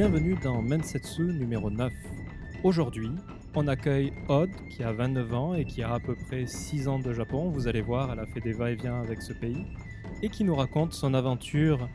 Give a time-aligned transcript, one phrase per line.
[0.00, 1.92] Bienvenue dans Mensetsu numéro 9.
[2.64, 3.10] Aujourd'hui,
[3.54, 6.98] on accueille Odd qui a 29 ans et qui a à peu près 6 ans
[6.98, 7.50] de Japon.
[7.50, 9.66] Vous allez voir, elle a fait des va-et-vient avec ce pays.
[10.22, 11.86] Et qui nous raconte son aventure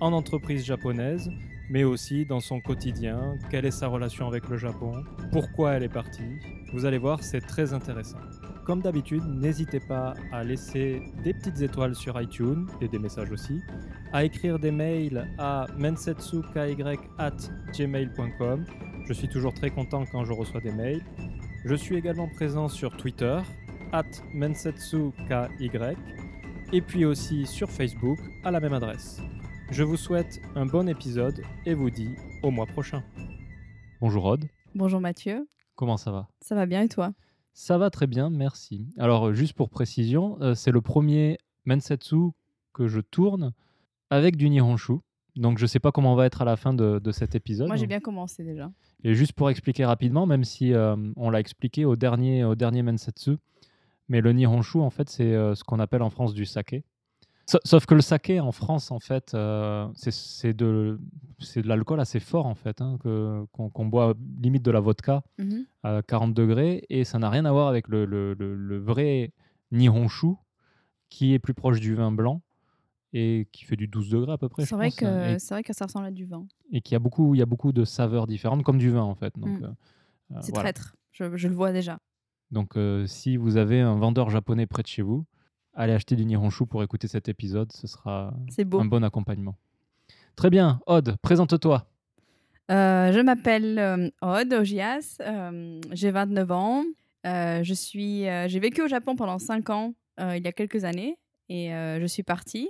[0.00, 1.30] en entreprise japonaise,
[1.70, 5.02] mais aussi dans son quotidien, quelle est sa relation avec le Japon,
[5.32, 6.38] pourquoi elle est partie?
[6.74, 8.18] Vous allez voir, c'est très intéressant.
[8.64, 13.60] Comme d'habitude, n'hésitez pas à laisser des petites étoiles sur iTunes et des messages aussi,
[14.12, 18.64] à écrire des mails à mensetsuky@gmail.com.
[19.06, 21.02] Je suis toujours très content quand je reçois des mails.
[21.66, 23.38] Je suis également présent sur Twitter
[23.92, 25.12] at mensetsuky
[26.72, 29.20] et puis aussi sur Facebook à la même adresse.
[29.70, 33.02] Je vous souhaite un bon épisode et vous dis au mois prochain.
[34.00, 35.46] Bonjour Rod, Bonjour Mathieu,
[35.76, 36.28] comment ça va?
[36.40, 37.12] Ça va bien et toi?
[37.54, 38.88] Ça va très bien, merci.
[38.98, 42.32] Alors, euh, juste pour précision, euh, c'est le premier Mensetsu
[42.72, 43.52] que je tourne
[44.10, 44.94] avec du Nihonshu.
[45.36, 47.68] Donc, je sais pas comment on va être à la fin de, de cet épisode.
[47.68, 48.70] Moi j'ai bien commencé déjà.
[49.02, 52.82] Et juste pour expliquer rapidement, même si euh, on l'a expliqué au dernier, au dernier
[52.82, 53.36] Mensetsu,
[54.08, 56.84] mais le Nihonshu, en fait, c'est euh, ce qu'on appelle en France du saké.
[57.46, 60.98] Sa- Sauf que le saké en France, en fait, euh, c'est- de,
[61.56, 65.66] l'alcool assez fort, en fait, hein, qu'on qu'on boit limite de la vodka Mhm.
[65.82, 69.32] à 40 degrés et ça n'a rien à voir avec le, le- le- le vrai
[69.72, 70.34] Nihonshu
[71.10, 72.40] qui est plus proche du vin blanc
[73.12, 74.64] et qui fait du 12 degrés à peu près.
[74.64, 76.46] C'est vrai, pense, hein, que, c'est vrai que ça ressemble à du vin.
[76.70, 79.02] et, et qui a beaucoup, il y a beaucoup de saveurs différentes comme du vin
[79.02, 79.38] en fait.
[79.38, 79.64] Donc, Mm.
[79.64, 79.68] euh,
[80.32, 80.72] euh, C'est voilà.
[80.72, 81.98] traître, je, je le vois déjà.
[82.50, 85.24] Donc euh, si vous avez un vendeur japonais près de chez vous,
[85.74, 88.34] allez acheter du Nihonshu pour écouter cet épisode, ce sera
[88.66, 88.80] beau.
[88.80, 89.56] un bon accompagnement.
[90.36, 91.86] Très bien, Odd, présente-toi.
[92.70, 96.84] Euh, je m'appelle euh, Aude Ogias, euh, j'ai 29 ans.
[97.26, 100.52] Euh, je suis, euh, j'ai vécu au Japon pendant 5 ans euh, il y a
[100.52, 101.16] quelques années
[101.48, 102.68] et euh, je suis partie.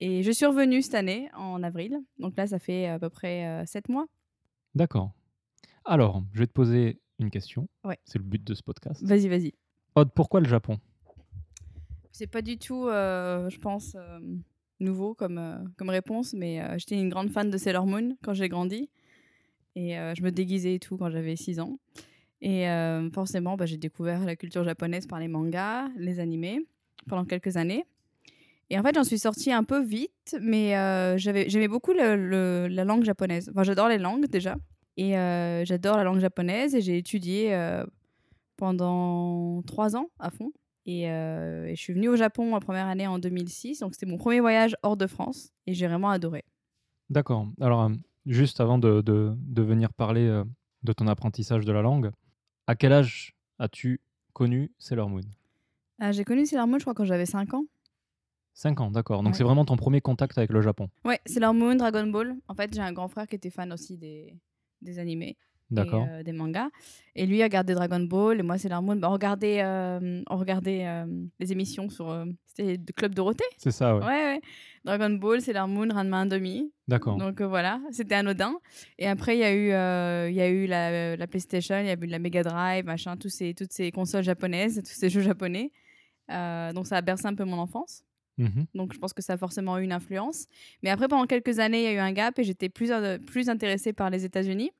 [0.00, 1.98] Et je suis revenue cette année en avril.
[2.18, 4.06] Donc là, ça fait à peu près 7 mois.
[4.74, 5.12] D'accord.
[5.84, 7.68] Alors, je vais te poser une question.
[7.84, 7.98] Ouais.
[8.04, 9.02] C'est le but de ce podcast.
[9.04, 9.54] Vas-y, vas-y.
[9.94, 10.78] Odd, pourquoi le Japon?
[12.16, 14.20] C'est pas du tout, euh, je pense, euh,
[14.78, 18.48] nouveau comme, euh, comme réponse, mais j'étais une grande fan de Sailor Moon quand j'ai
[18.48, 18.88] grandi.
[19.74, 21.80] Et je me déguisais et tout quand j'avais 6 ans.
[22.40, 22.66] Et
[23.12, 26.60] forcément, bah, j'ai découvert la culture japonaise par les mangas, les animés,
[27.08, 27.84] pendant quelques années.
[28.70, 32.84] Et en fait, j'en suis sortie un peu vite, mais euh, j'aimais beaucoup le- la
[32.84, 33.50] langue japonaise.
[33.50, 34.54] Enfin, j'adore les langues déjà.
[34.96, 35.14] Et
[35.64, 37.52] j'adore la langue japonaise et j'ai étudié
[38.56, 40.52] pendant trois ans à fond.
[40.86, 43.80] Et, euh, et je suis venue au Japon en première année en 2006.
[43.80, 45.50] Donc, c'était mon premier voyage hors de France.
[45.66, 46.44] Et j'ai vraiment adoré.
[47.10, 47.46] D'accord.
[47.60, 47.90] Alors, euh,
[48.26, 50.44] juste avant de, de- de venir parler euh,
[50.82, 52.10] de ton apprentissage de la langue,
[52.66, 54.00] à quel âge as-tu
[54.32, 55.20] connu Sailor Moon?
[55.98, 57.64] Ah, j'ai connu Sailor Moon, je crois, quand j'avais 5 ans.
[58.52, 59.22] 5 ans, d'accord.
[59.22, 59.38] Donc, Ouais.
[59.38, 60.88] c'est vraiment ton premier contact avec le Japon.
[61.04, 62.36] Ouais, Sailor Moon, Dragon Ball.
[62.48, 64.36] En fait, j'ai un grand frère qui était fan aussi des,
[64.82, 65.36] des animés.
[65.70, 66.06] D'accord.
[66.10, 66.68] euh, des mangas.
[67.14, 68.96] Et lui a regardé Dragon Ball et moi Sailor Moon.
[68.96, 71.06] Bah, on regardait, euh, on regardait euh,
[71.40, 72.24] les émissions sur.
[72.46, 74.04] C'était le Club Dorothée C'est ça, ouais.
[74.04, 74.06] ouais.
[74.06, 74.40] ouais,
[74.84, 76.70] Dragon Ball, Sailor Moon, Ranma 1,5.
[76.86, 77.16] D'accord.
[77.16, 78.54] Donc voilà, c'était anodin.
[78.98, 81.90] Et après, il y a eu, il y a eu la, la PlayStation, il y
[81.90, 85.22] a eu la Mega Drive, machin, tous ces, toutes ces consoles japonaises, tous ces jeux
[85.22, 85.72] japonais.
[86.28, 88.04] Donc ça a bercé un peu mon enfance.
[88.38, 88.66] Mhm.
[88.74, 90.46] Donc je pense que ça a forcément eu une influence.
[90.82, 92.90] Mais après, pendant quelques années, il y a eu un gap et j'étais plus,
[93.26, 94.70] plus intéressée par les États-Unis.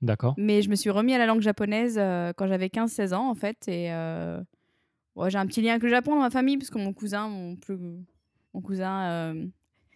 [0.00, 0.34] D'accord.
[0.36, 3.34] Mais je me suis remis à la langue japonaise euh, quand j'avais 15-16 ans, en
[3.34, 3.66] fait.
[3.68, 4.40] Et euh,
[5.16, 7.28] ouais, j'ai un petit lien avec le Japon dans ma famille, parce que mon cousin,
[7.28, 7.76] mon, plus,
[8.54, 9.46] mon cousin euh,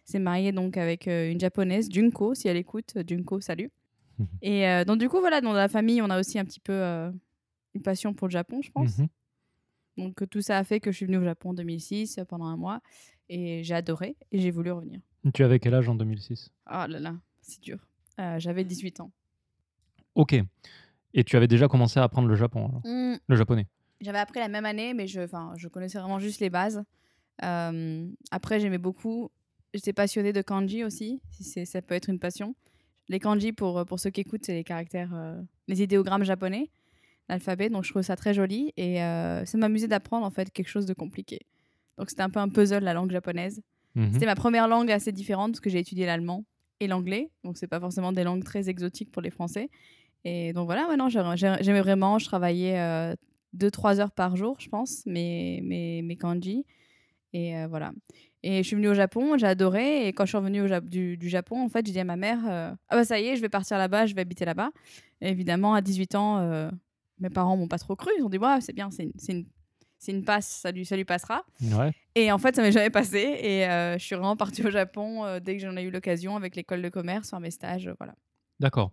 [0.05, 2.95] s'est marié donc avec une japonaise, Junko, si elle écoute.
[3.07, 3.71] Junko, salut.
[4.43, 6.83] Et donc, du coup, voilà, dans la famille, on a aussi un petit peu
[7.75, 8.99] une passion pour le Japon, je pense.
[8.99, 9.09] Mhm.
[9.99, 12.47] Donc, tout ça a fait que je suis venue au Japon en 2006 euh, pendant
[12.47, 12.81] un mois.
[13.29, 15.01] Et j'ai adoré et j'ai voulu revenir.
[15.33, 17.79] Tu avais quel âge en 2006 Ah là là, c'est dur.
[18.39, 19.11] J'avais 18 ans.
[20.15, 20.35] Ok.
[21.15, 23.17] Et tu avais déjà commencé à apprendre le Japon, alors Hmm.
[23.27, 23.67] Le japonais
[24.01, 26.83] J'avais appris la même année, mais je, enfin, je connaissais vraiment juste les bases.
[27.45, 29.31] Euh, après, j'aimais beaucoup.
[29.75, 32.55] J'étais passionnée de kanji aussi, si ça peut être une passion.
[33.09, 36.71] Les kanji, pour, pour ceux qui écoutent, c'est les caractères, euh, les idéogrammes japonais,
[37.29, 37.69] l'alphabet.
[37.69, 40.87] Donc, je trouve ça très joli et euh, ça m'amusait d'apprendre en fait quelque chose
[40.87, 41.41] de compliqué.
[41.99, 43.63] Donc, c'était un peu un puzzle la langue japonaise.
[43.95, 44.13] Mhm.
[44.15, 46.45] C'était ma première langue assez différente parce que j'ai étudié l'allemand
[46.81, 47.31] et l'anglais.
[47.45, 49.69] Donc, c'est pas forcément des langues très exotiques pour les Français.
[50.25, 50.97] Et donc, voilà, ouais,
[51.37, 52.19] j'ai- j'aimais vraiment.
[52.19, 53.15] Je travaillais
[53.53, 56.65] 2-3 heures par jour, je pense, mes, mes, mes kanji.
[57.35, 57.93] Et euh, voilà.
[58.43, 60.07] Et je suis venue au Japon, j'ai adoré.
[60.07, 62.05] Et quand je suis revenue au Ja- du, du Japon, en fait, j'ai dit à
[62.05, 64.45] ma mère euh, Ah bah ça y est, je vais partir là-bas, je vais habiter
[64.45, 64.71] là-bas.
[65.21, 66.71] Évidemment, à 18 ans, euh,
[67.19, 68.11] mes parents m'ont pas trop cru.
[68.19, 69.47] Ils ont dit Ouais, c'est bien, c'est une, une,
[70.09, 71.43] une passe, ça lui, ça lui passera.
[71.63, 71.93] Ouais.
[72.15, 73.19] Et en fait, ça m'est jamais passé.
[73.41, 76.37] Et euh, je suis vraiment partie au Japon euh, dès que j'en ai eu l'occasion
[76.37, 77.87] avec l'école de commerce, faire mes stages.
[77.89, 78.15] euh, voilà.
[78.61, 78.93] D'accord.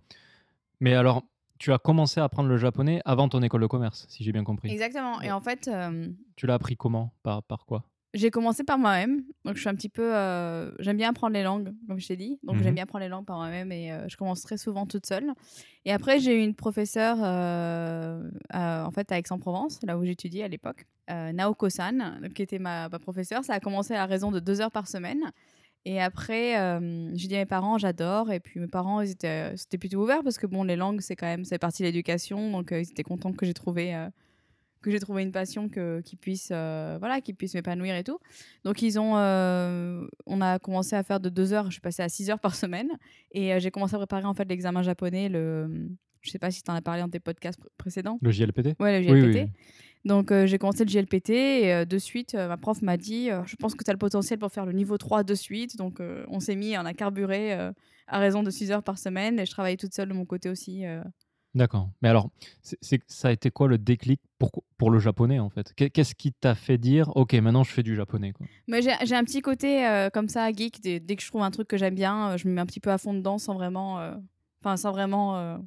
[0.80, 1.24] Mais alors,
[1.58, 4.44] tu as commencé à apprendre le japonais avant ton école de commerce, si j'ai bien
[4.44, 4.72] compris.
[4.72, 5.22] Exactement.
[5.22, 7.14] Et en fait, euh, Tu l'as appris comment?
[7.24, 7.84] Par, par quoi?
[8.16, 9.24] J'ai commencé par moi-même.
[9.46, 10.16] Donc, je suis un petit peu.
[10.16, 12.40] euh, j'aime bien apprendre les langues, comme je t'ai dit.
[12.44, 12.64] Donc, Mhm.
[12.64, 15.32] j'aime bien apprendre les langues par moi-même et euh, je commence très souvent toute seule.
[15.86, 18.24] Et après, j'ai eu une professeure, euh,
[18.56, 22.90] euh, en fait, à Aix-en-Provence, là où j'étudiais à l'époque, euh, Naoko-san, qui était ma,
[22.90, 23.44] ma professeure.
[23.44, 25.32] Ça a commencé à raison de deux heures par semaine.
[25.92, 28.32] Et après, euh, j'ai dit à mes parents, j'adore.
[28.32, 31.16] Et puis mes parents, ils étaient, c'était plutôt ouvert parce que bon, les langues, c'est
[31.16, 32.52] quand même, c'est partie de l'éducation.
[32.52, 34.08] Donc euh, ils étaient contents que j'ai trouvé, euh,
[34.84, 38.20] que j'ai trouvé une passion que, qui puisse, euh, voilà, qui puisse m'épanouir et tout.
[38.66, 41.66] Donc ils ont, euh, on a commencé à faire de deux heures.
[41.66, 42.90] Je suis passée à six heures par semaine.
[43.32, 45.28] Et euh, j'ai commencé à préparer en fait l'examen japonais.
[45.28, 45.90] Le,
[46.22, 48.20] je sais pas si tu en as parlé dans tes podcasts pr- précédents.
[48.22, 49.26] Le JLPT Ouais, le JLPT.
[49.26, 49.50] oui, oui.
[50.06, 53.30] Donc euh, j'ai commencé le JLPT et euh, de suite, euh, ma prof m'a dit
[53.46, 55.76] Je pense que tu as le potentiel pour faire le niveau 3 de suite.
[55.78, 56.00] Donc
[56.30, 57.52] on s'est mis, on a carburé
[58.08, 60.50] à raison de 6 heures par semaine et je travaillais toute seule de mon côté
[60.50, 60.84] aussi.
[61.56, 61.90] D'accord.
[62.04, 62.30] Mais alors,
[62.62, 65.74] c'est, ça a été quoi le déclic pour, pour le japonais en fait?
[65.76, 68.46] Qu'est- Qu'est-ce qui t'a fait dire Ok, maintenant je fais du japonais quoi?
[68.68, 70.80] Mais j'ai j'ai un petit côté comme ça, geek.
[70.82, 72.80] Dès, dès que je trouve un truc que j'aime bien, je me mets un petit
[72.80, 73.96] peu à fond dedans sans vraiment,
[74.62, 75.60] enfin sans vraiment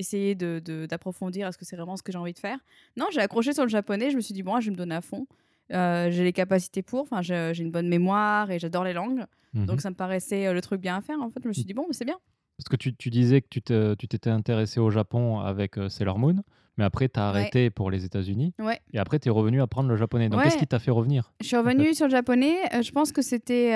[0.00, 2.58] essayer de- de- d'approfondir est-ce que c'est vraiment ce que j'ai envie de faire.
[2.96, 4.10] Non, j'ai accroché sur le japonais.
[4.10, 5.26] Je me suis dit bon, je vais me donner à fond.
[5.72, 7.02] Euh, j'ai les capacités pour.
[7.02, 9.24] Enfin, j'ai une bonne mémoire et j'adore les langues.
[9.54, 9.66] Mhm.
[9.66, 11.20] Donc ça me paraissait euh, le truc bien à faire.
[11.20, 12.18] En fait, je me suis dit bon, c'est bien.
[12.58, 16.42] Parce que tu, tu disais que tu t'étais intéressé au Japon avec euh, Sailor Moon,
[16.76, 18.78] mais après tu as arrêté pour les États-Unis, Ouais.
[18.92, 20.28] et après tu es revenu apprendre le japonais.
[20.28, 20.44] Donc Ouais.
[20.44, 22.56] qu'est-ce qui t'a fait revenir Je suis revenue sur le japonais.
[22.74, 23.70] euh, je pense que c'était.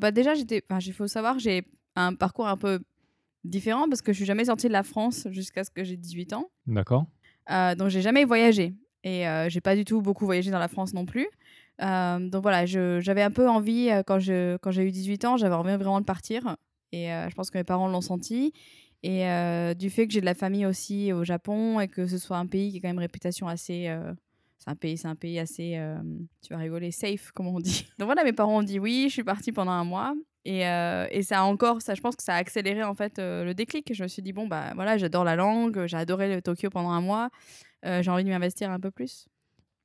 [0.00, 0.62] bah déjà, j'étais.
[0.70, 1.64] Enfin, il faut savoir, j'ai
[1.96, 2.80] un parcours un peu
[3.44, 6.32] différent parce que je suis jamais sortie de la France jusqu'à ce que j'ai 18
[6.32, 6.50] ans.
[6.66, 7.06] D'accord
[7.50, 8.74] Euh, donc, j'ai jamais voyagé.
[9.04, 11.26] Et euh, j'ai pas du tout beaucoup voyagé dans la France non plus.
[11.82, 15.36] Euh, donc voilà, j'avais un peu envie, euh, quand je- quand j'ai eu 18 ans,
[15.36, 16.56] j'avais envie vraiment de partir.
[16.92, 18.52] Et je pense que mes parents l'ont senti.
[19.02, 19.24] Et
[19.76, 22.46] du fait que j'ai de la famille aussi au Japon et que ce soit un
[22.46, 23.90] pays qui a quand même une réputation assez.
[24.58, 25.96] c'est un pays, c'est un pays assez, euh,
[26.42, 27.86] tu vas rigoler, safe, comme on dit.
[27.98, 30.14] Donc voilà, mes parents ont dit oui, je suis partie pendant un mois.
[30.44, 33.18] Et, euh, et ça a encore, ça, je pense que ça a accéléré en fait
[33.18, 33.92] euh, le déclic.
[33.94, 36.90] Je me suis dit, bon, bah voilà, j'adore la langue, j'ai adoré le Tokyo pendant
[36.90, 37.30] un mois,
[37.84, 39.28] euh, j'ai envie de m'investir un peu plus.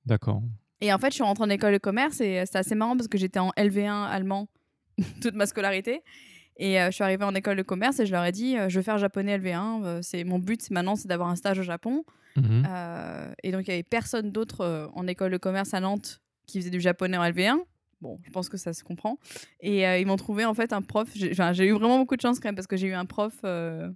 [0.06, 0.42] D'accord.
[0.82, 3.08] Et en fait, je suis rentrée en école de commerce et c'était assez marrant parce
[3.08, 4.48] que j'étais en LV1 allemand
[5.22, 6.02] toute ma scolarité.
[6.60, 8.82] Et je suis arrivée en école de commerce et je leur ai dit, je veux
[8.84, 9.84] faire japonais LV1.
[9.84, 12.04] euh, c'est mon but maintenant, c'est d'avoir un stage au Japon.
[12.38, 16.60] Euh, et donc, il y avait personne d'autre en école de commerce à Nantes qui
[16.60, 17.58] faisait du japonais en LV1.
[18.02, 19.18] Bon, je pense que ça se comprend.
[19.60, 21.10] Et euh, ils m'ont trouvé en fait un prof.
[21.16, 23.34] J'ai enfin, eu vraiment beaucoup de chance quand même parce que j'ai eu un prof,
[23.44, 23.90] euh,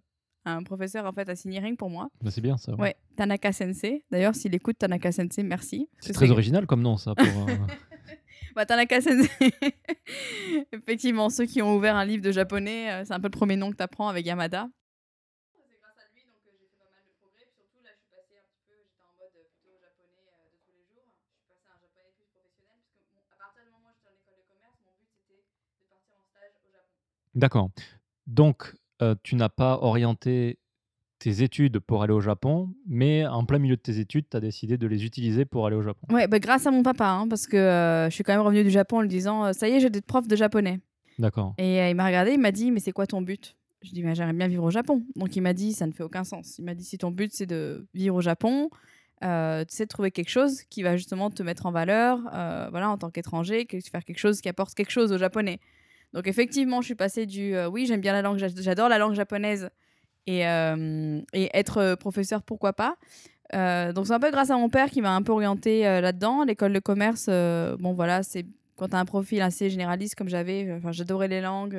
[0.45, 2.09] un professeur en fait à Signiring pour moi.
[2.21, 2.73] Bah, c'est bien ça.
[2.73, 2.79] ouais.
[2.81, 4.03] Ouais, Tanaka Sensei.
[4.09, 5.87] D'ailleurs, s'il écoute Tanaka Sensei, merci.
[5.99, 7.13] C'est très original comme nom ça.
[7.15, 7.55] Pour, euh,
[8.55, 9.29] Bah, Tanaka Sensei.
[10.73, 13.71] Effectivement, ceux qui ont ouvert un livre de japonais, c'est un peu le premier nom
[13.71, 14.67] que tu apprends avec Yamada.
[15.53, 17.45] C'est grâce à lui donc j'ai fait pas mal de progrès.
[17.55, 20.19] Surtout là, je suis passée un petit peu, j'étais en mode plutôt japonais
[20.51, 21.05] de tous les jours.
[21.07, 23.95] Je suis passée à un japonais plus professionnel parce que à partir du moment où
[23.95, 25.39] j'étais en école de commerce, mon but c'était
[25.79, 26.99] de partir en stage au Japon.
[27.35, 27.69] D'accord.
[28.27, 30.59] Donc euh, tu n'as pas orienté
[31.21, 34.39] tes études pour aller au Japon, mais en plein milieu de tes études, tu as
[34.39, 36.07] décidé de les utiliser pour aller au Japon.
[36.09, 38.63] Ouais, bah, grâce à mon papa, hein, parce que euh, je suis quand même revenue
[38.63, 40.79] du Japon en lui disant euh, ça y est, j'ai des profs de japonais.
[41.19, 41.53] D'accord.
[41.59, 43.55] Et euh, il m'a regardé, il m'a dit, mais c'est quoi ton but?
[43.83, 45.03] Je dis, mais j'aimerais bien vivre au Japon.
[45.15, 46.57] Donc il m'a dit, ça ne fait aucun sens.
[46.57, 48.69] Il m'a dit, si ton but c'est de vivre au Japon,
[49.21, 49.27] tu
[49.67, 52.19] sais de trouver quelque chose qui va justement te mettre en valeur,
[52.71, 55.59] voilà, en tant qu'étranger, faire quelque chose qui apporte quelque chose aux Japonais.
[56.13, 58.97] Donc effectivement, je suis passée du, euh, oui, j'aime bien la langue, j'a- j'adore la
[58.97, 59.69] langue japonaise,
[60.27, 62.97] et, euh, être euh, professeur, pourquoi pas.
[63.53, 66.45] Donc c'est un peu grâce à mon père qui m'a un peu orienté là-dedans.
[66.45, 67.27] L'école de commerce,
[67.79, 68.45] bon voilà, c'est
[68.77, 71.77] quand tu as un profil assez généraliste comme j'avais, enfin j'adorais les langues,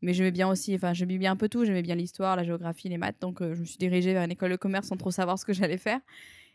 [0.00, 2.88] mais j'aimais bien aussi, enfin j'aimais bien un peu tout, j'aimais bien l'histoire, la géographie,
[2.88, 5.38] les maths, donc je me suis dirigée vers une école de commerce sans trop savoir
[5.38, 6.00] ce que j'allais faire.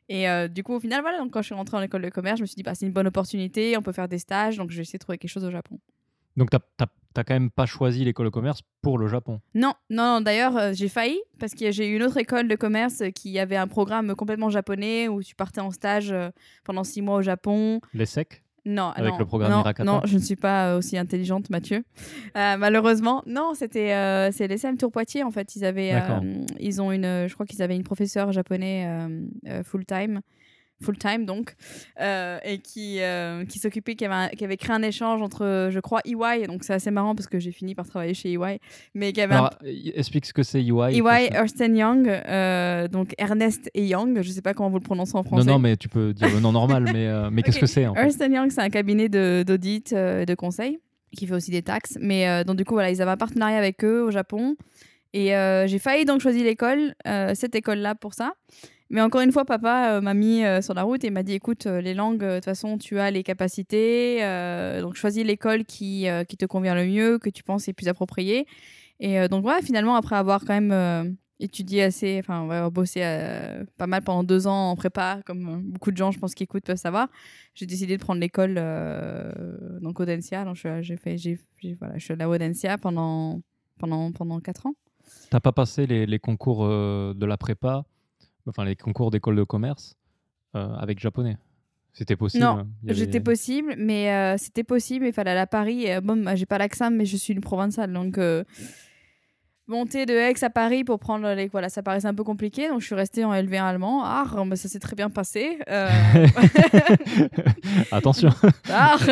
[0.10, 2.38] Et du coup, au final, voilà, donc quand je suis rentrée en école de commerce,
[2.39, 4.72] je me suis dit, bah, c'est une bonne opportunité, on peut faire des stages, donc
[4.72, 5.77] je vais essayer de trouver quelque chose au Japon.
[6.38, 9.41] Donc tu n'as quand même pas choisi l'école de commerce pour le Japon.
[9.53, 12.55] Non, non, non, d'ailleurs, euh, j'ai failli parce que j'ai eu une autre école de
[12.55, 16.29] commerce qui avait un programme complètement japonais où tu partais en stage euh,
[16.63, 17.81] pendant six mois au Japon.
[17.93, 20.77] Les secs Non, Avec non, le programme non, Hirakata non, je ne suis pas euh,
[20.77, 21.83] aussi intelligente, Mathieu.
[22.38, 23.89] Euh, malheureusement, non, c'était
[24.31, 25.55] c'est l'ESM Tour Poitiers en fait.
[25.55, 25.93] Ils avaient,
[26.59, 28.88] ils ont une, je crois qu'ils avaient une professeure japonais
[29.65, 30.21] full time,
[30.81, 31.53] full time donc,
[32.00, 35.69] euh, et qui qui, qui s'occupait, qui avait, un- qui avait créé un échange entre,
[35.71, 36.47] je crois, EY.
[36.47, 38.59] Donc c'est assez marrant parce que j'ai fini par travailler chez EY,
[38.95, 40.97] mais qui avait Alors, euh, explique ce que c'est EY.
[40.97, 45.15] EY, Ernst Young, euh, donc Ernest et Young, je sais pas comment vous le prononcez
[45.15, 45.47] en Non, français.
[45.47, 47.93] non, mais tu peux dire le nom normal, mais, euh, mais qu'est-ce que c'est en
[47.93, 50.79] fait Ernst Young, c'est un cabinet de- d'audit euh, et de conseil
[51.15, 51.97] qui fait aussi des taxes.
[52.00, 54.55] Mais euh, donc du coup, voilà, ils avaient un partenariat avec eux au Japon.
[55.13, 58.31] Et euh, j'ai failli donc choisir l'école, euh, cette école-là pour ça.
[58.91, 61.31] Mais encore une fois, papa euh, m'a mis euh, sur la route et m'a dit
[61.31, 64.19] écoute, euh, les langues, de toute façon, tu as les capacités.
[64.81, 68.45] donc choisis l'école qui, qui te convient le mieux, que tu penses est plus appropriée.
[69.00, 73.00] Et donc voilà, finalement, après avoir quand même étudié assez, enfin, ouais, bossé
[73.77, 76.65] pas mal pendant deux ans en prépa, comme beaucoup de gens, je pense, qui écoutent
[76.65, 77.07] peuvent savoir,
[77.55, 78.55] j'ai décidé de prendre l'école
[79.81, 80.43] donc Audencia.
[80.43, 81.39] Donc j'ai fait, j'ai,
[81.79, 83.41] voilà, je suis à Audencia pendant,
[83.79, 84.74] pendant, pendant quatre ans.
[85.29, 87.86] T'as pas passé les, concours de la prépa,
[88.48, 89.95] enfin les concours d'école de commerce
[90.55, 91.38] euh, avec japonais
[91.93, 95.05] C'était possible Non, hein, avait- J'étais possible, mais euh, c'était possible.
[95.05, 95.83] Il fallait aller à Paris.
[95.83, 97.91] Et, euh, bon, bah, j'ai pas l'accent, mais je suis une provençale.
[97.93, 98.43] Donc, euh,
[99.67, 101.48] monter de Aix à Paris pour prendre les.
[101.48, 102.67] Voilà, ça paraissait un peu compliqué.
[102.69, 104.01] Donc, je suis restée en LV1 allemand.
[104.03, 105.60] Ah, mais ça s'est très bien passé.
[107.91, 108.29] Attention.
[108.69, 108.98] ah,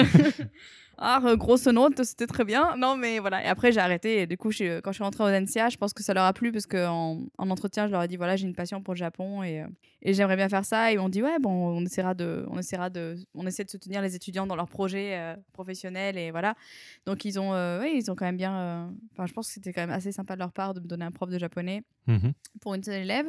[1.01, 2.75] ah, grosse note, c'était très bien.
[2.77, 3.43] Non, mais voilà.
[3.43, 4.21] Et après, j'ai arrêté.
[4.21, 6.25] Et du coup, je- quand je suis rentrée au Densia, je pense que ça leur
[6.25, 8.93] a plu parce qu'en en entretien, je leur ai dit voilà, j'ai une passion pour
[8.93, 9.67] le Japon et, euh,
[10.01, 10.91] et j'aimerais bien faire ça.
[10.91, 13.69] Et ils m'ont dit ouais, bon, on essaiera de, on essaiera de, on essaie de
[13.69, 16.55] soutenir les étudiants dans leurs projets euh, professionnels et voilà.
[17.05, 18.55] Donc ils ont, euh, ouais, ils ont quand même bien.
[18.59, 20.87] euh, Enfin, je pense que c'était quand même assez sympa de leur part de me
[20.87, 22.33] donner un prof de japonais Mhm.
[22.61, 23.27] pour une seule élève.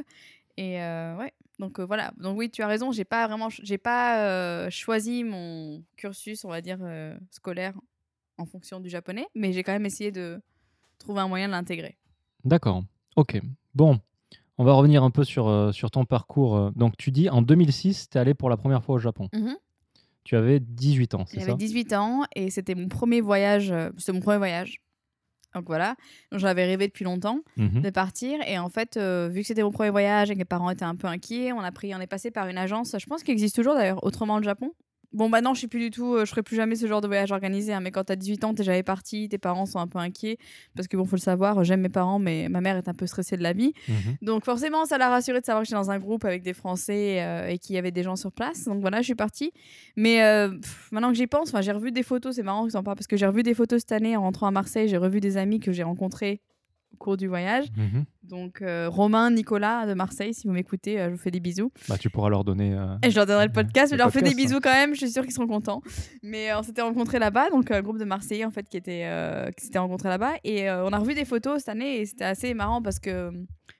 [0.56, 2.12] Et euh, ouais, donc euh, voilà.
[2.18, 6.48] Donc oui, tu as raison, j'ai pas vraiment, j'ai pas euh, choisi mon cursus, on
[6.48, 6.78] va dire,
[7.30, 7.74] scolaire
[8.38, 10.40] en fonction du japonais, mais j'ai quand même essayé de
[10.98, 11.96] trouver un moyen de l'intégrer.
[12.44, 12.82] D'accord.
[13.16, 13.40] Ok.
[13.74, 14.00] Bon,
[14.58, 16.72] on va revenir un peu sur, sur ton parcours.
[16.72, 19.28] Donc tu dis en 2006, tu es allé pour la première fois au Japon.
[20.24, 21.56] Tu avais 18 ans, c'est J'avais ça?
[21.56, 24.80] 18 ans et c'était mon premier voyage, c'était mon premier voyage.
[25.54, 25.96] Donc voilà,
[26.32, 27.82] j'avais rêvé depuis longtemps Mhm.
[27.82, 30.44] de partir et en fait, euh, vu que c'était mon premier voyage et que mes
[30.44, 33.06] parents étaient un peu inquiets, on a pris, on est passé par une agence, je
[33.06, 34.72] pense qu'il existe toujours d'ailleurs, autrement le Japon.
[35.12, 37.00] Bon bah non, je sais plus du tout, euh, je ferai plus jamais ce genre
[37.00, 39.80] de voyage organisé, hein, mais quand t'as 18 ans, t'es jamais parti, tes parents sont
[39.80, 40.38] un peu inquiets,
[40.76, 43.06] parce que bon, faut le savoir, j'aime mes parents, mais ma mère est un peu
[43.06, 43.72] stressée de la vie.
[43.88, 44.16] Mhm.
[44.22, 47.22] Donc forcément, ça l'a rassuré de savoir que j'étais dans un groupe avec des Français
[47.22, 48.66] euh, et qu'il y avait des gens sur place.
[48.66, 49.52] Donc voilà, je suis partie.
[49.96, 52.82] Mais euh, pff, maintenant que j'y pense, j'ai revu des photos, c'est marrant que en
[52.84, 54.88] parle parce que j'ai revu des photos cette année en rentrant à Marseille.
[54.88, 56.40] J'ai revu des amis que j'ai rencontrés
[56.92, 57.66] au cours du voyage.
[57.76, 58.04] Mhm.
[58.30, 61.72] Donc euh, Romain, Nicolas de Marseille, si vous m'écoutez, euh, je vous fais des bisous.
[61.88, 62.72] Bah, tu pourras leur donner.
[62.74, 64.34] euh, Et je leur donnerai le podcast, je Le leur fais des hein.
[64.36, 65.82] bisous quand même, je suis sûre qu'ils seront contents.
[66.22, 69.06] Mais on s'était rencontrés là-bas, donc un groupe de Marseillais en fait qui, était,
[69.56, 70.32] qui s'était rencontrés là-bas.
[70.44, 73.30] Et on a revu des photos cette année et c'était assez marrant parce que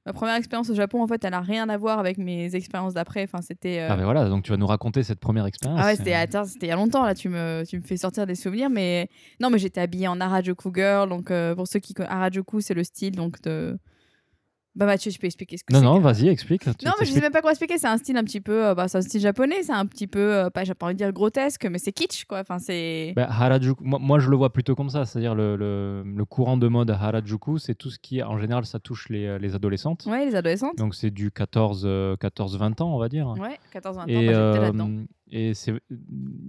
[0.06, 2.94] ma première expérience au Japon en fait elle n'a rien à voir avec mes expériences
[2.94, 3.22] d'après.
[3.24, 3.86] Enfin c'était.
[3.88, 5.80] Ah, mais voilà, donc tu vas nous raconter cette première expérience.
[5.82, 7.96] ah ouais, c'était attends, c'était il y a longtemps là, tu me, tu me fais
[7.96, 9.08] sortir des souvenirs, mais
[9.40, 12.82] non, mais j'étais habillée en Harajuku girl, donc pour ceux qui connaissent Harajuku, c'est le
[12.84, 13.78] style donc de.
[14.76, 15.84] Bah Mathieu, je peux expliquer ce que Non, c'est.
[15.84, 16.62] non, vas-y, explique.
[16.62, 17.22] Tu Non, mais je sais t'expliques.
[17.22, 17.76] même pas quoi expliquer.
[17.78, 20.06] C'est un style un petit peu, euh, bah, c'est un style japonais, c'est un petit
[20.06, 22.38] peu, euh, pas, j'ai pas envie de dire grotesque, mais c'est kitsch quoi.
[22.40, 23.12] Enfin, c'est.
[23.16, 26.56] Bah, Harajuku, moi, moi, je le vois plutôt comme ça, c'est-à-dire le, le- le courant
[26.56, 30.06] de mode Harajuku, c'est tout ce qui, en général, ça touche les, euh, les adolescentes.
[30.06, 30.78] Ouais, les adolescentes.
[30.78, 33.28] Donc c'est du 14-20 ans, on va dire.
[33.40, 34.90] Ouais, 14-20 ans, Et, euh, là-dedans.
[35.30, 35.74] Et c'est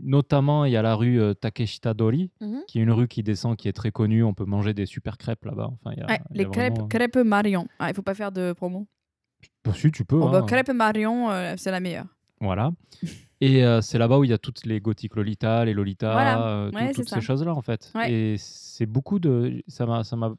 [0.04, 2.64] notamment, il y a la rue euh, Takeshita Dori, Mhm.
[2.68, 4.24] qui est une rue qui descend, qui est très connue.
[4.24, 5.70] On peut manger des super crêpes là-bas.
[5.72, 7.68] Enfin, il y a, Ouais, il y a les crêpes, vraiment- crêpes Marion.
[7.80, 8.88] Ah, il faut pas faire de promo.
[9.64, 10.22] Bah, si, tu peux.
[10.22, 10.32] Hein.
[10.32, 12.06] bah, crêpes Marion, euh, c'est la meilleure.
[12.40, 12.72] Voilà.
[13.42, 16.48] Et euh, c'est là-bas où il y a toutes les gothiques Lolita, les Lolita, Voilà.
[16.48, 17.16] euh, tout- Ouais, c'est toutes ça.
[17.16, 17.92] ces choses-là en fait.
[17.96, 18.12] Ouais.
[18.12, 19.64] Et c'est beaucoup de.
[19.68, 20.34] Ça m'a, ça m'a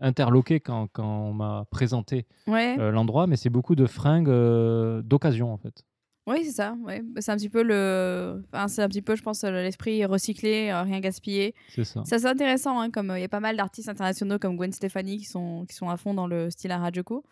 [0.00, 5.52] interloqué quand, quand on m'a présenté euh, l'endroit, mais c'est beaucoup de fringues euh, d'occasion
[5.52, 5.82] en fait.
[6.26, 6.76] Ouais, c'est ça.
[6.84, 7.02] Ouais.
[7.02, 10.04] Bah, C'est un petit peu le, enfin, c'est un petit peu, je pense, euh, l'esprit
[10.04, 11.54] recyclé, euh, rien gaspillé.
[11.68, 12.02] C'est ça.
[12.04, 14.72] C'est assez intéressant, hein, comme euh, il y a pas mal d'artistes internationaux comme Gwen
[14.72, 17.22] Stefani qui sont, qui sont à fond dans le style Harajuku.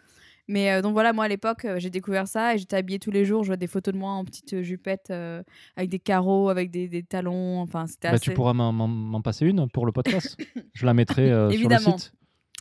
[0.47, 3.25] Mais euh, donc voilà, moi à l'époque, j'ai découvert ça et j'étais habillée tous les
[3.25, 3.45] jours.
[3.45, 7.03] Je vois des photos de moi en petite jupette avec des carreaux, avec des, des
[7.03, 7.61] talons.
[7.61, 8.25] Enfin, c'était Bah, assez.
[8.31, 10.37] tu pourras m'en, passer une pour le podcast.
[10.75, 11.97] Je la mettrai sur le Évidemment.
[11.99, 12.13] site.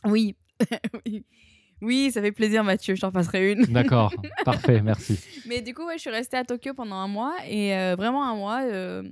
[0.06, 0.34] Oui.
[1.06, 1.24] oui.
[1.84, 2.94] Oui, ça fait plaisir, Mathieu.
[2.94, 3.64] Je t'en passerai une.
[3.72, 4.12] D'accord,
[4.44, 5.18] parfait, merci.
[5.46, 8.24] Mais du coup, ouais, je suis restée à Tokyo pendant un mois et euh, vraiment
[8.24, 8.62] un mois.
[8.62, 9.02] euh,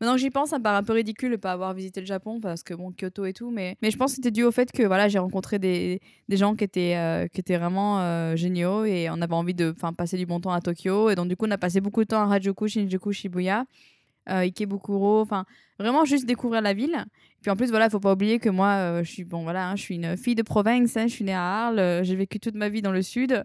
[0.00, 2.06] Maintenant que j'y pense, ça me paraît un peu ridicule de pas avoir visité le
[2.06, 3.50] Japon parce que bon, Kyoto et tout.
[3.52, 6.36] Mais, mais je pense que c'était dû au fait que voilà, j'ai rencontré des, des
[6.36, 10.26] gens qui étaient, euh, qui étaient vraiment géniaux et on avait envie de passer du
[10.26, 11.10] bon temps à Tokyo.
[11.10, 13.64] Et donc, du coup, on a passé beaucoup de temps à Harajuku, Shinjuku, Shibuya,
[14.28, 15.20] euh, Ikebukuro.
[15.20, 15.44] Enfin,
[15.78, 17.04] vraiment juste découvrir la ville.
[17.40, 19.76] Puis en plus, voilà, faut pas oublier que moi, euh, je suis bon, voilà, hein,
[19.76, 20.96] je suis une fille de province.
[20.96, 21.78] hein, je suis née à Arles.
[21.78, 23.44] euh, j'ai vécu toute ma vie dans le sud.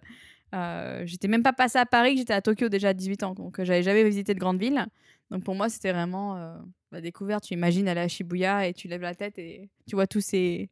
[0.54, 3.62] Euh, j'étais même pas passée à Paris, j'étais à Tokyo déjà à 18 ans, donc
[3.62, 4.86] j'avais jamais visité de grande ville.
[5.30, 6.56] Donc pour moi, c'était vraiment
[6.94, 7.44] la découverte.
[7.44, 10.70] Tu imagines aller à Shibuya et tu lèves la tête et tu vois tous ces,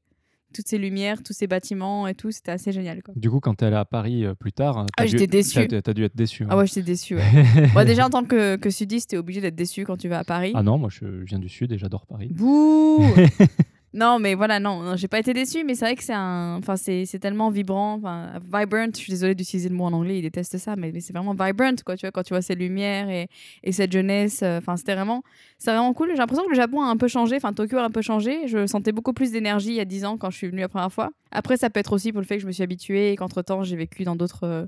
[0.56, 2.32] toutes ces lumières, tous ces bâtiments et tout.
[2.32, 3.04] C'était assez génial.
[3.04, 3.14] Quoi.
[3.18, 5.68] Du coup, quand tu es allé à Paris euh, plus tard, t'as Ah, dû- déçue.
[5.68, 6.46] t'as- T'as dû être déçu.
[6.50, 6.58] Ah hein.
[6.60, 7.14] ouais, j'étais.
[7.16, 7.22] Ouais.
[7.74, 10.24] Moi, déjà, en tant que, que sudiste, t'es obligé d'être déçu quand tu vas à
[10.24, 10.54] Paris.
[10.56, 12.30] Ah non, moi je viens du sud et j'adore Paris.
[12.32, 13.04] Bouh
[13.96, 16.76] Non, mais voilà, non, j'ai pas été déçue, mais c'est vrai que c'est un, enfin,
[16.76, 18.88] c'est, tellement vibrant, enfin, vibrant.
[18.94, 21.76] Je suis désolée d'utiliser le mot en anglais, ils détestent ça, mais, c'est vraiment vibrant,
[21.86, 21.96] quoi.
[21.96, 23.30] Tu vois, quand tu vois ces lumières et,
[23.64, 25.24] et cette jeunesse, euh, enfin, c'était vraiment,
[25.66, 26.10] vraiment cool.
[26.12, 28.50] J'ai l'impression que le Japon a un peu changé, enfin, Tokyo a un peu changé.
[28.50, 30.68] Je sentais beaucoup plus d'énergie il y a 10 ans quand je suis venue la
[30.70, 31.12] première fois.
[31.32, 33.44] Après, ça peut être aussi pour le fait que je me suis habituée et qu'entre
[33.44, 34.44] temps, j'ai vécu dans d'autres.
[34.44, 34.66] euh,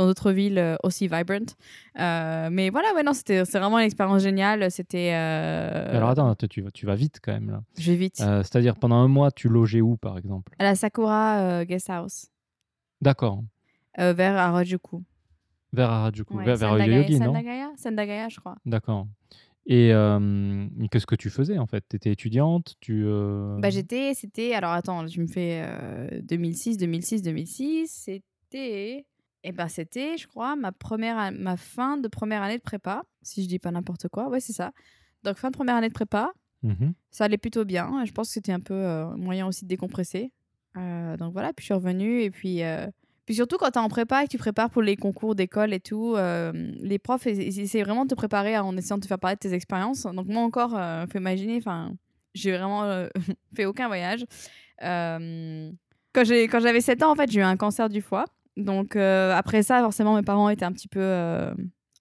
[0.00, 1.46] dans d'autres villes euh, aussi vibrant.
[1.98, 4.70] Euh, mais voilà, ouais, non, c'était c'est vraiment une expérience géniale.
[4.70, 5.12] C'était.
[5.14, 7.62] euh, Alors attends, tu- tu, vas- tu vite quand même là.
[7.78, 8.16] Je vais vite.
[8.16, 10.52] C'est-à-dire pendant un mois, tu logeais où par exemple?
[10.58, 12.26] À la Sakura Guest House,
[13.00, 13.42] D'accord.
[13.98, 15.02] vers Harajuku.
[15.72, 17.26] Vers Harajuku, Ouais, vers, vers Yoyogi, non?
[17.26, 18.56] Sendagaya Sendagaya, je crois.
[18.66, 19.06] D'accord.
[19.66, 21.84] Et euh, qu'est-ce que tu faisais en fait?
[21.88, 26.76] Tu étais étudiante tu, euh, Bah, j'étais, c'était, alors attends, je me fais euh, 2006,
[26.76, 29.06] 2006, 2006, c'était,
[29.44, 33.42] eh ben c'était, je crois, ma première, ma fin de première année de prépa, si
[33.42, 34.72] je dis pas n'importe quoi, ouais c'est ça.
[35.22, 36.32] Donc fin de première année de prépa,
[36.62, 36.94] mhm.
[37.10, 38.04] ça allait plutôt bien.
[38.04, 40.32] Je pense que c'était un peu euh, moyen aussi de décompresser.
[40.76, 42.62] Euh, donc voilà, puis je suis revenue et puis.
[42.62, 42.86] euh,
[43.26, 45.72] Puis surtout quand tu es en prépa et que tu prépares pour les concours d'école
[45.72, 49.06] et tout, euh, les profs ils, essaient vraiment de te préparer en essayant de te
[49.08, 50.02] faire parler de tes expériences.
[50.02, 51.92] Donc moi encore, euh, faut imaginer, enfin,
[52.34, 53.08] j'ai vraiment euh,
[53.56, 54.24] fait aucun voyage.
[54.80, 58.24] Quand j'avais 7 ans, en fait, j'ai eu un cancer du foie.
[58.56, 61.52] Donc euh, après ça, forcément, mes parents étaient un petit peu, euh,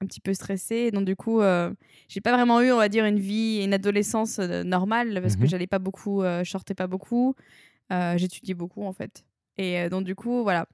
[0.01, 0.91] un petit peu stressés.
[0.91, 1.71] Donc du coup, euh,
[2.07, 5.41] j'ai pas vraiment eu, on va dire, une vie, une adolescence euh, normale parce que
[5.43, 5.47] Mhm.
[5.47, 7.35] j'allais pas beaucoup, euh, sortais pas beaucoup,
[7.89, 9.23] j'étudiais beaucoup en fait.
[9.57, 10.67] Et donc du coup, voilà.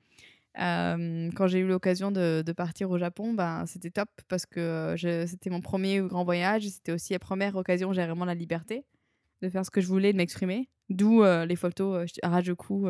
[0.57, 4.95] Quand j'ai eu l'occasion de, de partir au Japon, ben, c'était top parce que
[5.27, 6.67] c'était mon premier grand voyage.
[6.69, 8.85] C'était aussi la première occasion où j'avais vraiment la liberté
[9.41, 10.69] de faire ce que je voulais, de m'exprimer.
[10.89, 12.87] D'où les photos à Harajuku.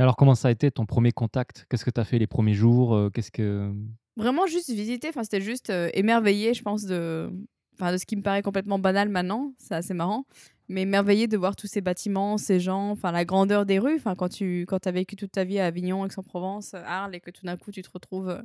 [0.00, 0.02] Euh.
[0.02, 1.66] Alors comment ça a été ton premier contact?
[1.68, 2.94] Qu'est-ce que tu as fait les premiers jours?
[2.94, 3.72] Euh, Qu'est-ce que
[4.16, 7.30] Vraiment juste visiter, enfin, c'était juste euh, émerveillé, je pense, de...
[7.74, 9.54] Enfin, de ce qui me paraît complètement banal maintenant.
[9.56, 10.26] C'est assez marrant.
[10.68, 13.96] Mais émerveillé de voir tous ces bâtiments, ces gens, enfin la grandeur des rues.
[13.96, 17.30] Enfin, quand tu quand as vécu toute ta vie à Avignon, Aix-en-Provence, Arles, et que
[17.30, 18.42] tout d'un coup tu te retrouves euh,